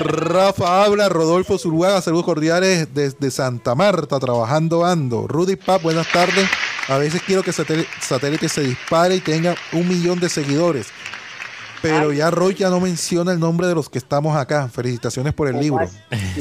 Rafa 0.00 0.84
habla, 0.84 1.08
Rodolfo 1.08 1.58
Zuluaga, 1.58 2.00
saludos 2.02 2.24
cordiales 2.24 2.92
desde 2.94 3.30
Santa 3.30 3.74
Marta, 3.74 4.18
trabajando 4.18 4.84
ando. 4.84 5.26
Rudy 5.28 5.56
Pap, 5.56 5.82
buenas 5.82 6.10
tardes. 6.10 6.48
A 6.88 6.98
veces 6.98 7.22
quiero 7.24 7.42
que 7.42 7.52
satélite, 7.52 7.88
satélite 8.00 8.48
se 8.48 8.62
dispare 8.62 9.16
y 9.16 9.20
tenga 9.20 9.54
un 9.72 9.86
millón 9.88 10.18
de 10.20 10.28
seguidores. 10.28 10.88
Pero 11.82 12.12
ya 12.12 12.30
Rocha 12.30 12.68
no 12.68 12.80
menciona 12.80 13.32
el 13.32 13.40
nombre 13.40 13.66
de 13.66 13.74
los 13.74 13.88
que 13.88 13.98
estamos 13.98 14.36
acá. 14.36 14.68
Felicitaciones 14.68 15.34
por 15.34 15.48
el 15.48 15.54
¿Cómo 15.54 15.62
libro. 15.62 15.88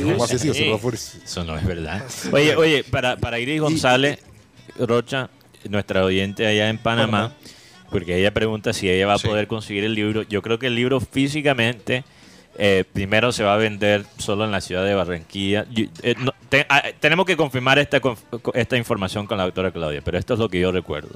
¿Cómo 0.03 0.23
así? 0.23 0.37
Sí, 0.37 0.51
Sí. 0.53 0.61
eso 0.63 0.71
no 0.71 0.77
fue- 0.77 0.93
Eso 0.93 1.43
no 1.43 1.57
es 1.57 1.65
verdad. 1.65 2.03
Oye, 2.31 2.55
oye, 2.55 2.83
para, 2.83 3.17
para 3.17 3.39
Iris 3.39 3.59
González, 3.61 4.19
Rocha, 4.79 5.29
nuestra 5.69 6.03
oyente 6.03 6.45
allá 6.47 6.69
en 6.69 6.77
Panamá, 6.77 7.33
porque 7.89 8.17
ella 8.17 8.33
pregunta 8.33 8.73
si 8.73 8.89
ella 8.89 9.07
va 9.07 9.13
a 9.15 9.17
Sí. 9.19 9.27
poder 9.27 9.47
conseguir 9.47 9.83
el 9.83 9.93
libro. 9.93 10.23
Yo 10.23 10.41
creo 10.41 10.59
que 10.59 10.67
el 10.67 10.75
libro 10.75 10.99
físicamente 10.99 12.03
eh, 12.57 12.83
primero 12.91 13.31
se 13.31 13.43
va 13.45 13.53
a 13.53 13.57
vender 13.57 14.03
solo 14.17 14.43
en 14.43 14.51
la 14.51 14.59
ciudad 14.59 14.83
de 14.85 14.93
Barranquilla. 14.93 15.65
Yo- 15.71 15.85
eh, 16.03 16.15
no, 16.19 16.33
te- 16.49 16.65
ah, 16.67 16.83
tenemos 16.99 17.25
que 17.25 17.37
confirmar 17.37 17.79
esta, 17.79 18.01
esta 18.53 18.77
información 18.77 19.25
con 19.25 19.37
la 19.37 19.45
doctora 19.45 19.71
Claudia, 19.71 20.01
pero 20.03 20.17
esto 20.17 20.33
es 20.33 20.39
lo 20.39 20.49
que 20.49 20.59
yo 20.59 20.71
recuerdo. 20.71 21.15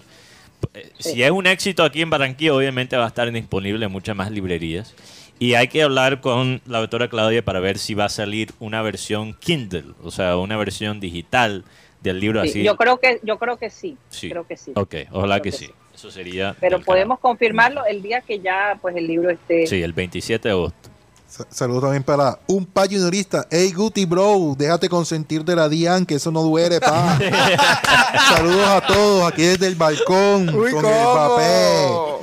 eh, 0.74 0.90
si 0.98 1.22
es 1.22 1.30
un 1.32 1.46
éxito 1.46 1.84
aquí 1.84 2.02
en 2.02 2.10
Barranquilla, 2.10 2.54
obviamente 2.54 2.96
va 2.96 3.04
a 3.04 3.10
estar 3.10 3.30
disponible 3.32 3.86
en 3.86 3.92
muchas 3.92 4.16
más 4.16 4.32
librerías. 4.32 4.96
Y 5.38 5.54
hay 5.56 5.68
que 5.68 5.84
hablar 5.84 6.22
con 6.22 6.62
la 6.66 6.80
doctora 6.80 7.10
Claudia 7.10 7.44
para 7.44 7.60
ver 7.60 7.78
si 7.78 7.94
va 7.94 8.06
a 8.06 8.10
salir 8.10 8.52
una 8.60 8.82
versión 8.82 9.34
Kindle, 9.34 9.84
o 10.02 10.12
sea, 10.12 10.38
una 10.38 10.56
versión 10.58 11.02
digital 11.02 11.66
del 12.10 12.20
libro 12.20 12.42
Sí, 12.44 12.50
así. 12.50 12.64
yo 12.64 12.76
creo 12.76 12.98
que 13.00 13.20
yo 13.24 13.38
creo 13.38 13.58
que 13.58 13.70
sí. 13.70 13.98
Sí. 14.10 14.30
Creo 14.30 14.46
que 14.48 14.58
sí. 14.58 14.72
Ok, 14.76 14.96
ojalá 15.12 15.42
que 15.42 15.52
que 15.52 15.58
sí. 15.58 15.70
Eso 15.94 16.12
sería. 16.12 16.56
Pero 16.60 16.82
podemos 16.82 17.20
confirmarlo 17.20 17.86
el 17.86 18.02
día 18.02 18.22
que 18.22 18.40
ya 18.40 18.78
pues 18.82 18.96
el 18.98 19.08
libro 19.08 19.30
esté. 19.30 19.66
Sí, 19.68 19.82
el 19.82 19.94
27 19.94 20.48
de 20.50 20.52
agosto. 20.54 20.90
Sa- 21.28 21.48
Saludos 21.50 21.84
también 21.84 22.04
para 22.04 22.38
un 22.48 22.66
pa 22.66 22.84
juniorista. 22.86 23.48
Hey 23.50 23.72
Guti, 23.76 24.06
bro, 24.06 24.56
déjate 24.58 24.88
consentir 24.90 25.44
de 25.44 25.56
la 25.56 25.68
Dian, 25.70 26.06
que 26.06 26.16
eso 26.16 26.32
no 26.32 26.42
duele, 26.44 26.80
pa. 26.80 27.18
Saludos 28.36 28.68
a 28.68 28.82
todos 28.86 29.32
aquí 29.32 29.42
desde 29.44 29.68
el 29.68 29.76
balcón 29.76 30.50
Uy, 30.56 30.72
con 30.72 30.82
¿cómo? 30.84 30.94
el 30.94 31.18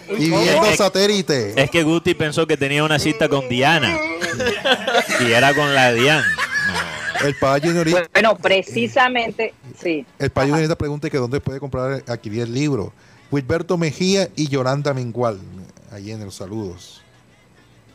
papel 0.04 0.16
Uy, 0.18 0.24
y 0.26 0.30
viendo 0.30 0.66
Es- 0.66 0.76
satélite. 0.78 1.60
Es 1.62 1.70
que 1.70 1.82
Guti 1.82 2.14
pensó 2.14 2.46
que 2.46 2.56
tenía 2.56 2.84
una 2.84 2.98
cita 2.98 3.28
con 3.28 3.48
Diana. 3.48 3.98
y 5.26 5.32
era 5.32 5.54
con 5.54 5.74
la 5.74 5.92
Diana. 5.92 6.24
El 7.22 7.34
pa 7.36 7.58
juniorista, 7.60 8.08
Bueno, 8.12 8.36
precisamente, 8.36 9.54
sí. 9.78 10.04
el 10.18 10.30
pa 10.30 10.42
juniorista 10.42 10.76
pregunta 10.76 11.08
que 11.08 11.18
dónde 11.18 11.40
puede 11.40 11.60
comprar, 11.60 12.02
adquirir 12.06 12.42
el 12.42 12.52
libro. 12.54 12.92
Wilberto 13.30 13.78
Mejía 13.78 14.28
y 14.36 14.48
Yolanda 14.48 14.92
Mengual. 14.92 15.40
Ahí 15.90 16.10
en 16.10 16.24
los 16.24 16.34
saludos. 16.34 17.02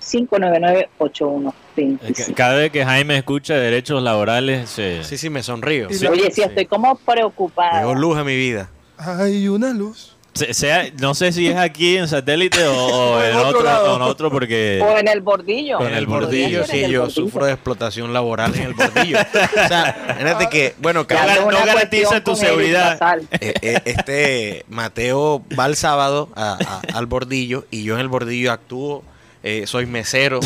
324-599-8125. 0.00 1.52
Eh, 1.76 2.32
Cada 2.34 2.54
vez 2.56 2.70
que 2.70 2.84
Jaime 2.84 3.16
escucha 3.18 3.54
derechos 3.54 4.02
laborales, 4.02 4.68
se... 4.70 5.04
Sí, 5.04 5.18
sí, 5.18 5.30
me 5.30 5.42
sonrío. 5.42 5.88
Y 5.90 5.94
Sí. 5.94 6.06
Oye, 6.06 6.30
sí, 6.30 6.42
estoy 6.42 6.66
como 6.66 6.94
preocupada. 6.96 7.80
Veo 7.80 7.94
luz 7.94 8.18
en 8.18 8.26
mi 8.26 8.36
vida. 8.36 8.70
Hay 8.98 9.48
una 9.48 9.72
luz. 9.72 10.16
Sea, 10.34 10.88
no 11.00 11.14
sé 11.14 11.32
si 11.32 11.48
es 11.48 11.56
aquí 11.56 11.96
en 11.96 12.08
satélite 12.08 12.64
o, 12.66 13.22
en 13.24 13.34
otro 13.36 13.48
otro, 13.48 13.62
lado. 13.62 13.92
o 13.92 13.96
en 13.96 14.02
otro 14.02 14.30
porque... 14.30 14.80
O 14.82 14.96
en 14.98 15.08
el 15.08 15.20
bordillo. 15.20 15.78
Con 15.78 15.86
En 15.88 15.92
el 15.94 15.98
el 16.00 16.06
bordillo, 16.06 16.64
sí, 16.66 16.84
el 16.84 16.92
yo 16.92 17.00
bordillo. 17.02 17.22
sufro 17.22 17.44
de 17.46 17.52
explotación 17.52 18.12
laboral 18.12 18.54
en 18.54 18.62
el 18.62 18.74
bordillo. 18.74 19.18
o 19.18 19.68
sea, 19.68 20.16
fíjate 20.18 20.48
que, 20.48 20.74
bueno, 20.78 21.06
no 21.08 21.64
garantiza 21.66 22.22
tu 22.22 22.36
seguridad. 22.36 22.98
Eh, 23.40 23.54
eh, 23.62 23.80
este 23.84 24.64
Mateo 24.68 25.44
va 25.58 25.66
el 25.66 25.76
sábado 25.76 26.28
a- 26.36 26.58
a- 26.92 26.96
al 26.98 27.06
bordillo 27.06 27.66
y 27.70 27.82
yo 27.84 27.94
en 27.94 28.00
el 28.00 28.08
bordillo 28.08 28.52
actúo, 28.52 29.02
eh, 29.42 29.64
soy 29.66 29.86
mesero, 29.86 30.40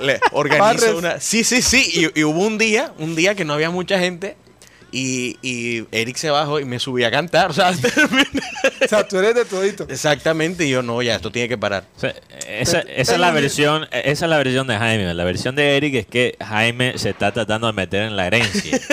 le 0.00 0.18
organizo 0.32 0.96
una... 0.98 1.20
Sí, 1.20 1.44
sí, 1.44 1.62
sí, 1.62 2.10
y, 2.14 2.20
y 2.20 2.24
hubo 2.24 2.40
un 2.40 2.58
día, 2.58 2.92
un 2.98 3.14
día 3.14 3.34
que 3.34 3.44
no 3.44 3.52
había 3.54 3.70
mucha 3.70 3.98
gente 3.98 4.36
y, 4.92 5.36
y 5.42 5.84
Eric 5.90 6.16
se 6.16 6.30
bajó 6.30 6.60
y 6.60 6.64
me 6.64 6.78
subí 6.78 7.02
a 7.04 7.10
cantar, 7.10 7.50
o 7.50 7.52
sea, 7.54 7.70
O 8.84 8.88
sea, 8.88 9.06
tú 9.08 9.18
eres 9.18 9.34
de 9.34 9.44
todito. 9.44 9.86
exactamente, 9.88 10.66
y 10.66 10.70
yo 10.70 10.82
no, 10.82 11.00
ya, 11.02 11.16
esto 11.16 11.30
tiene 11.32 11.48
que 11.48 11.56
parar. 11.58 11.84
O 11.96 12.00
sea, 12.00 12.14
esa, 12.48 12.80
esa 12.80 13.14
es 13.14 13.18
la 13.20 13.30
versión, 13.30 13.86
esa 13.90 14.24
es 14.26 14.28
la 14.30 14.36
versión 14.38 14.66
de 14.66 14.76
Jaime. 14.76 15.12
La 15.14 15.24
versión 15.24 15.54
de 15.56 15.76
Eric 15.76 15.94
es 15.94 16.06
que 16.06 16.36
Jaime 16.44 16.98
se 16.98 17.10
está 17.10 17.32
tratando 17.32 17.66
de 17.68 17.72
meter 17.72 18.02
en 18.02 18.16
la 18.16 18.26
herencia. 18.26 18.78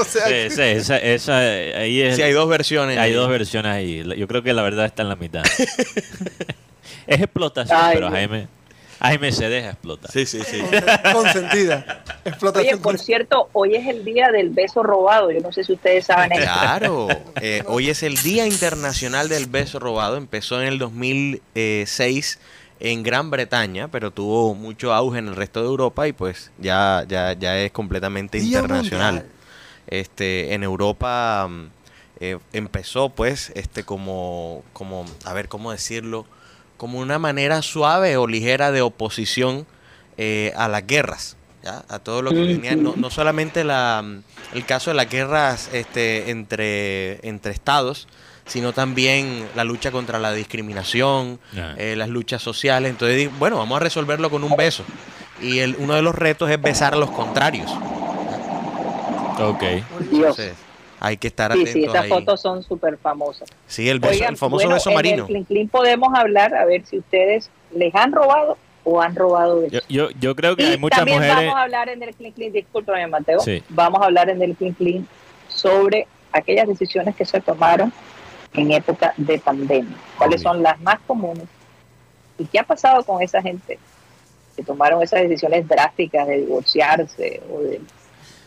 O 0.00 0.04
sea, 0.04 0.28
Sí, 0.28 0.54
sí, 0.54 0.62
esa, 0.62 0.96
esa, 0.98 1.38
ahí 1.38 2.00
es, 2.00 2.14
Sí, 2.14 2.22
hay 2.22 2.32
dos 2.32 2.48
versiones. 2.48 2.96
hay 2.98 3.10
ahí. 3.10 3.14
dos 3.16 3.28
versiones 3.28 3.72
ahí. 3.72 4.04
Yo 4.16 4.28
creo 4.28 4.44
que 4.44 4.52
la 4.52 4.62
verdad 4.62 4.86
está 4.86 5.02
en 5.02 5.08
la 5.08 5.16
mitad. 5.16 5.42
es 7.08 7.20
explotación, 7.20 7.76
Ay, 7.82 7.94
pero. 7.96 8.10
Jaime, 8.10 8.46
Se 9.32 9.48
deja 9.48 9.70
explotar. 9.70 10.10
Sí, 10.10 10.26
sí, 10.26 10.40
sí. 10.44 10.60
consentida. 11.12 11.84
Oye, 11.86 12.30
Explotación. 12.30 12.82
por 12.82 12.98
cierto, 12.98 13.48
hoy 13.52 13.76
es 13.76 13.86
el 13.86 14.04
día 14.04 14.30
del 14.30 14.50
beso 14.50 14.82
robado. 14.82 15.30
Yo 15.30 15.40
no 15.40 15.52
sé 15.52 15.64
si 15.64 15.72
ustedes 15.72 16.06
saben 16.06 16.32
eso. 16.32 16.42
Claro, 16.42 17.08
eh, 17.40 17.62
hoy 17.66 17.90
es 17.90 18.02
el 18.02 18.16
Día 18.16 18.46
Internacional 18.46 19.28
del 19.28 19.46
Beso 19.46 19.78
Robado. 19.78 20.16
Empezó 20.16 20.60
en 20.60 20.68
el 20.68 20.78
2006 20.78 22.38
en 22.80 23.02
Gran 23.02 23.30
Bretaña, 23.30 23.88
pero 23.88 24.10
tuvo 24.10 24.54
mucho 24.54 24.92
auge 24.92 25.18
en 25.18 25.28
el 25.28 25.36
resto 25.36 25.60
de 25.60 25.66
Europa 25.66 26.06
y 26.08 26.12
pues 26.12 26.50
ya, 26.58 27.04
ya, 27.08 27.32
ya 27.32 27.58
es 27.58 27.72
completamente 27.72 28.38
Día 28.38 28.58
internacional. 28.60 29.14
mundial. 29.14 29.32
Este, 29.88 30.54
en 30.54 30.62
Europa 30.62 31.46
mm, 31.48 31.66
eh, 32.20 32.38
empezó 32.52 33.08
pues 33.08 33.52
este 33.54 33.84
como, 33.84 34.62
como, 34.72 35.04
a 35.24 35.32
ver 35.32 35.48
cómo 35.48 35.72
decirlo, 35.72 36.26
como 36.78 37.00
una 37.00 37.18
manera 37.18 37.60
suave 37.60 38.16
o 38.16 38.26
ligera 38.26 38.72
de 38.72 38.80
oposición 38.80 39.66
eh, 40.16 40.52
a 40.56 40.68
las 40.68 40.86
guerras. 40.86 41.36
¿ya? 41.62 41.84
A 41.88 41.98
todo 41.98 42.22
lo 42.22 42.30
que 42.30 42.40
venía, 42.40 42.76
no, 42.76 42.94
no 42.96 43.10
solamente 43.10 43.64
la, 43.64 44.02
el 44.54 44.64
caso 44.64 44.90
de 44.90 44.94
las 44.94 45.10
guerras 45.10 45.68
este, 45.74 46.30
entre, 46.30 47.26
entre 47.28 47.52
estados, 47.52 48.08
sino 48.46 48.72
también 48.72 49.46
la 49.54 49.64
lucha 49.64 49.90
contra 49.90 50.18
la 50.18 50.32
discriminación, 50.32 51.38
eh, 51.76 51.94
las 51.96 52.08
luchas 52.08 52.42
sociales. 52.42 52.90
Entonces, 52.90 53.28
bueno, 53.38 53.58
vamos 53.58 53.76
a 53.76 53.80
resolverlo 53.80 54.30
con 54.30 54.42
un 54.44 54.56
beso. 54.56 54.84
Y 55.42 55.58
el, 55.58 55.76
uno 55.78 55.94
de 55.94 56.02
los 56.02 56.14
retos 56.14 56.48
es 56.50 56.60
besar 56.60 56.94
a 56.94 56.96
los 56.96 57.10
contrarios. 57.10 57.70
Ok. 59.38 59.62
Entonces, 60.00 60.54
hay 61.00 61.16
que 61.16 61.28
estar 61.28 61.52
Sí, 61.52 61.58
atentos 61.60 61.72
sí, 61.74 61.84
estas 61.84 62.02
ahí. 62.04 62.08
fotos 62.10 62.40
son 62.40 62.62
súper 62.62 62.96
famosas. 62.98 63.48
Sí, 63.66 63.88
el, 63.88 64.00
beso, 64.00 64.12
Oigan, 64.14 64.30
el 64.32 64.36
famoso 64.36 64.64
bueno, 64.64 64.74
beso 64.74 64.90
en 64.90 64.94
marino. 64.96 65.22
el 65.22 65.26
Clean 65.28 65.44
Clean 65.44 65.68
podemos 65.68 66.08
hablar 66.14 66.54
a 66.54 66.64
ver 66.64 66.84
si 66.86 66.98
ustedes 66.98 67.50
les 67.74 67.94
han 67.94 68.12
robado 68.12 68.56
o 68.84 69.00
han 69.02 69.14
robado 69.14 69.60
de 69.60 69.70
Yo, 69.70 69.80
yo, 69.88 70.10
yo 70.18 70.34
creo 70.34 70.56
que 70.56 70.62
Y 70.64 70.66
hay 70.72 70.78
muchas 70.78 70.98
también 71.00 71.18
mujeres. 71.18 71.36
vamos 71.36 71.54
a 71.56 71.62
hablar 71.62 71.88
en 71.88 72.02
el 72.02 72.14
Clean 72.14 72.32
Clean, 72.32 72.52
discúlpame 72.52 73.06
Mateo, 73.06 73.40
Sí. 73.40 73.62
vamos 73.68 74.00
a 74.02 74.06
hablar 74.06 74.30
en 74.30 74.42
el 74.42 74.54
Clean 74.56 74.72
Clean 74.74 75.06
sobre 75.48 76.06
aquellas 76.32 76.66
decisiones 76.68 77.14
que 77.16 77.24
se 77.24 77.40
tomaron 77.40 77.92
en 78.54 78.72
época 78.72 79.12
de 79.16 79.38
pandemia. 79.38 79.96
¿Cuáles 80.16 80.40
son 80.42 80.62
las 80.62 80.80
más 80.80 80.98
comunes? 81.06 81.44
¿Y 82.38 82.44
qué 82.46 82.58
ha 82.60 82.62
pasado 82.64 83.04
con 83.04 83.20
esa 83.22 83.42
gente 83.42 83.78
que 84.56 84.62
tomaron 84.62 85.02
esas 85.02 85.20
decisiones 85.22 85.68
drásticas 85.68 86.26
de 86.26 86.38
divorciarse 86.38 87.42
o 87.52 87.60
de 87.60 87.80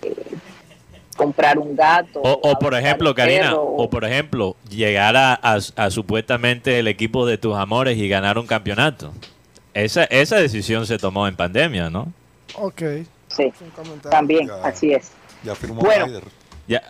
eh, 0.01 0.13
comprar 1.15 1.57
un 1.59 1.75
gato? 1.75 2.21
O, 2.21 2.39
o 2.51 2.59
por 2.59 2.73
ejemplo, 2.73 3.13
Karina, 3.15 3.49
perro, 3.49 3.63
o 3.63 3.89
por 3.89 4.05
ejemplo, 4.05 4.55
llegar 4.69 5.15
a, 5.17 5.33
a- 5.33 5.59
a 5.75 5.89
supuestamente 5.91 6.79
el 6.79 6.87
equipo 6.87 7.25
de 7.25 7.37
tus 7.37 7.55
amores 7.55 7.97
y 7.97 8.07
ganar 8.09 8.37
un 8.37 8.47
campeonato. 8.47 9.11
Esa, 9.73 10.03
esa 10.05 10.37
decisión 10.37 10.85
se 10.85 10.97
tomó 10.97 11.27
en 11.27 11.35
pandemia, 11.35 11.89
¿no? 11.89 12.11
Ok. 12.55 12.81
Sí, 13.29 13.53
también, 14.09 14.47
Ya. 14.47 14.55
así 14.67 14.91
es. 14.91 15.11
Ya 15.43 15.55
firmó 15.55 15.81
Bueno. 15.81 16.07
Ya, 16.67 16.81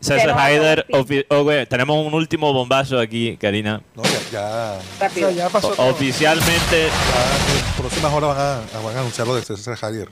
César 0.00 0.30
Haider, 0.38 0.86
ofi- 0.90 1.26
oh, 1.28 1.42
güey, 1.42 1.66
tenemos 1.66 2.06
un 2.06 2.14
último 2.14 2.52
bombazo 2.52 3.00
aquí, 3.00 3.36
Karina. 3.36 3.82
No, 3.96 4.04
ya, 4.04 4.10
ya, 4.30 4.78
O 4.78 5.00
Rápido. 5.00 5.28
sea, 5.28 5.36
ya 5.36 5.48
pasó 5.48 5.74
O- 5.76 5.90
oficialmente, 5.90 6.86
ya 6.86 7.58
en 7.58 7.74
próximas 7.76 8.12
horas 8.12 8.36
van 8.36 8.38
a, 8.38 8.86
van 8.86 8.96
a 8.96 9.00
anunciar 9.00 9.26
lo 9.26 9.34
de 9.34 9.42
César 9.42 9.74
Javier. 9.74 10.08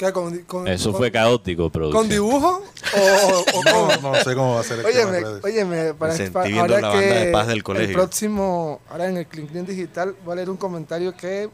¿Qué, 0.00 0.12
con, 0.14 0.38
con- 0.44 0.66
eso 0.66 0.92
con- 0.92 0.98
fue 0.98 1.12
caótico, 1.12 1.64
¿Con 1.64 1.70
producción. 1.72 2.08
dibujo 2.08 2.62
o, 2.96 3.58
o 3.58 3.64
No, 3.64 4.12
no 4.12 4.14
sé 4.24 4.34
cómo 4.34 4.54
va 4.54 4.60
a 4.60 4.64
ser 4.64 4.78
el 4.78 4.86
Óyeme, 4.86 5.18
óyeme, 5.42 5.92
para, 5.94 6.14
Me 6.14 6.30
para- 6.30 6.46
viendo 6.46 6.62
ahora 6.62 6.80
la 6.80 6.88
banda 6.88 7.06
de 7.06 7.24
que 7.26 7.30
paz 7.32 7.46
del 7.48 7.56
el 7.58 7.62
colegio. 7.62 7.94
próximo, 7.94 8.80
ahora 8.90 9.08
en 9.10 9.18
el 9.18 9.26
Clean 9.26 9.66
Digital, 9.66 10.16
voy 10.24 10.32
a 10.32 10.36
leer 10.36 10.48
un 10.48 10.56
comentario 10.56 11.14
que 11.14 11.50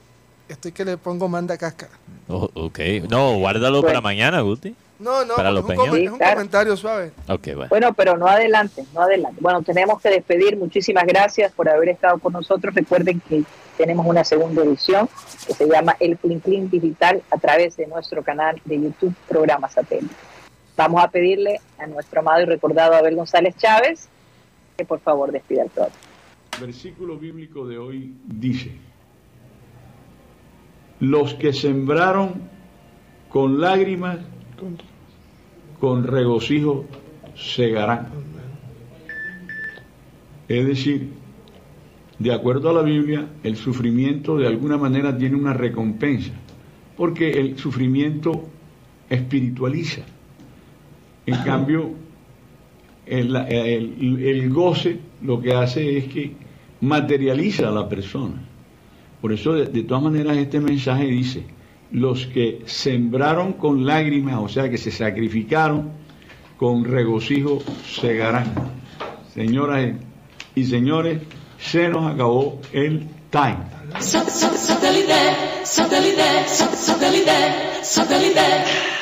estoy 0.49 0.71
que 0.71 0.85
le 0.85 0.97
pongo 0.97 1.29
manda 1.29 1.59
cáscara. 1.59 1.91
Oh, 2.29 2.49
ok. 2.55 2.79
No, 3.11 3.37
guárdalo 3.39 3.79
Bueno. 3.83 3.87
para 3.89 4.01
mañana, 4.01 4.41
Guti. 4.43 4.77
No, 4.99 5.25
no, 5.27 5.35
Para 5.37 5.51
es 5.51 5.55
los 5.57 5.65
un, 5.65 5.77
come- 5.77 5.91
peñones. 5.91 6.07
es 6.07 6.13
un 6.13 6.19
comentario 6.19 6.77
suave. 6.77 7.13
Ok, 7.29 7.47
bueno. 7.55 7.67
Bueno, 7.69 7.93
pero 7.95 8.17
no 8.17 8.27
adelante, 8.27 8.85
no 8.95 9.03
adelante. 9.03 9.39
Bueno, 9.43 9.63
tenemos 9.63 10.01
que 10.01 10.09
despedir. 10.09 10.57
Muchísimas 10.57 11.05
gracias 11.07 11.53
por 11.53 11.69
haber 11.69 11.91
estado 11.91 12.19
con 12.19 12.33
nosotros. 12.33 12.75
Recuerden 12.75 13.21
que 13.21 13.43
tenemos 13.77 14.07
una 14.07 14.25
segunda 14.25 14.63
edición 14.65 15.09
que 15.47 15.53
se 15.53 15.69
llama 15.69 15.97
El 16.01 16.17
Clean 16.17 16.41
Clean 16.41 16.71
Digital 16.71 17.23
a 17.31 17.37
través 17.37 17.77
de 17.77 17.87
nuestro 17.87 18.23
canal 18.23 18.61
de 18.65 18.81
YouTube 18.81 19.15
Programa 19.29 19.69
Satélite. 19.69 20.15
Vamos 20.79 21.03
a 21.05 21.09
pedirle 21.11 21.61
a 21.79 21.87
nuestro 21.87 22.21
amado 22.21 22.41
y 22.43 22.45
recordado 22.47 22.95
Abel 22.95 23.17
González 23.17 23.55
Chávez 23.57 24.09
que 24.79 24.85
por 24.85 25.01
favor 25.01 25.31
despida 25.33 25.63
el 25.65 25.71
programa. 25.71 25.97
Versículo 26.61 27.19
bíblico 27.19 27.67
de 27.67 27.77
hoy 27.79 28.15
dice, 28.25 28.73
los 31.01 31.35
que 31.35 31.53
sembraron 31.53 32.49
con 33.29 33.61
lágrimas, 33.61 34.19
con 35.81 36.05
regocijo 36.05 36.85
segarán. 37.37 38.09
Es 40.49 40.67
decir, 40.67 41.11
de 42.19 42.33
acuerdo 42.33 42.71
a 42.71 42.73
la 42.73 42.83
Biblia, 42.83 43.27
el 43.43 43.57
sufrimiento 43.57 44.39
de 44.39 44.47
alguna 44.47 44.79
manera 44.79 45.17
tiene 45.17 45.37
una 45.37 45.53
recompensa, 45.53 46.33
porque 46.97 47.33
el 47.33 47.59
sufrimiento 47.59 48.45
espiritualiza. 49.11 50.03
En 51.27 51.37
cambio, 51.43 51.91
el, 53.07 53.35
el- 53.37 54.23
el 54.25 54.51
goce 54.51 55.01
lo 55.23 55.41
que 55.41 55.53
hace 55.55 55.99
es 55.99 56.05
que 56.07 56.33
materializa 56.81 57.69
a 57.69 57.73
la 57.73 57.89
persona. 57.89 58.43
Por 59.21 59.33
eso, 59.33 59.53
de, 59.55 59.67
de 59.67 59.83
todas 59.83 60.05
maneras, 60.05 60.37
este 60.37 60.61
mensaje 60.61 61.07
dice, 61.07 61.45
los 61.91 62.27
que 62.27 62.63
sembraron 62.67 63.55
con 63.55 63.87
lágrimas, 63.87 64.37
o 64.39 64.49
sea, 64.49 64.71
que 64.71 64.79
se 64.79 64.91
sacrificaron, 64.91 65.93
con 66.57 66.85
regocijo 66.85 67.63
segarán. 67.85 68.53
Señoras 69.35 69.95
y 70.55 70.65
señores, 70.65 71.21
se 71.59 71.89
nos 71.89 72.13
acabó 72.13 72.61
el 72.73 73.07
time. 73.31 73.59
Satellite, 74.01 75.65
satellite, 75.65 76.49
satellite, 76.49 77.33
satellite. 77.83 78.96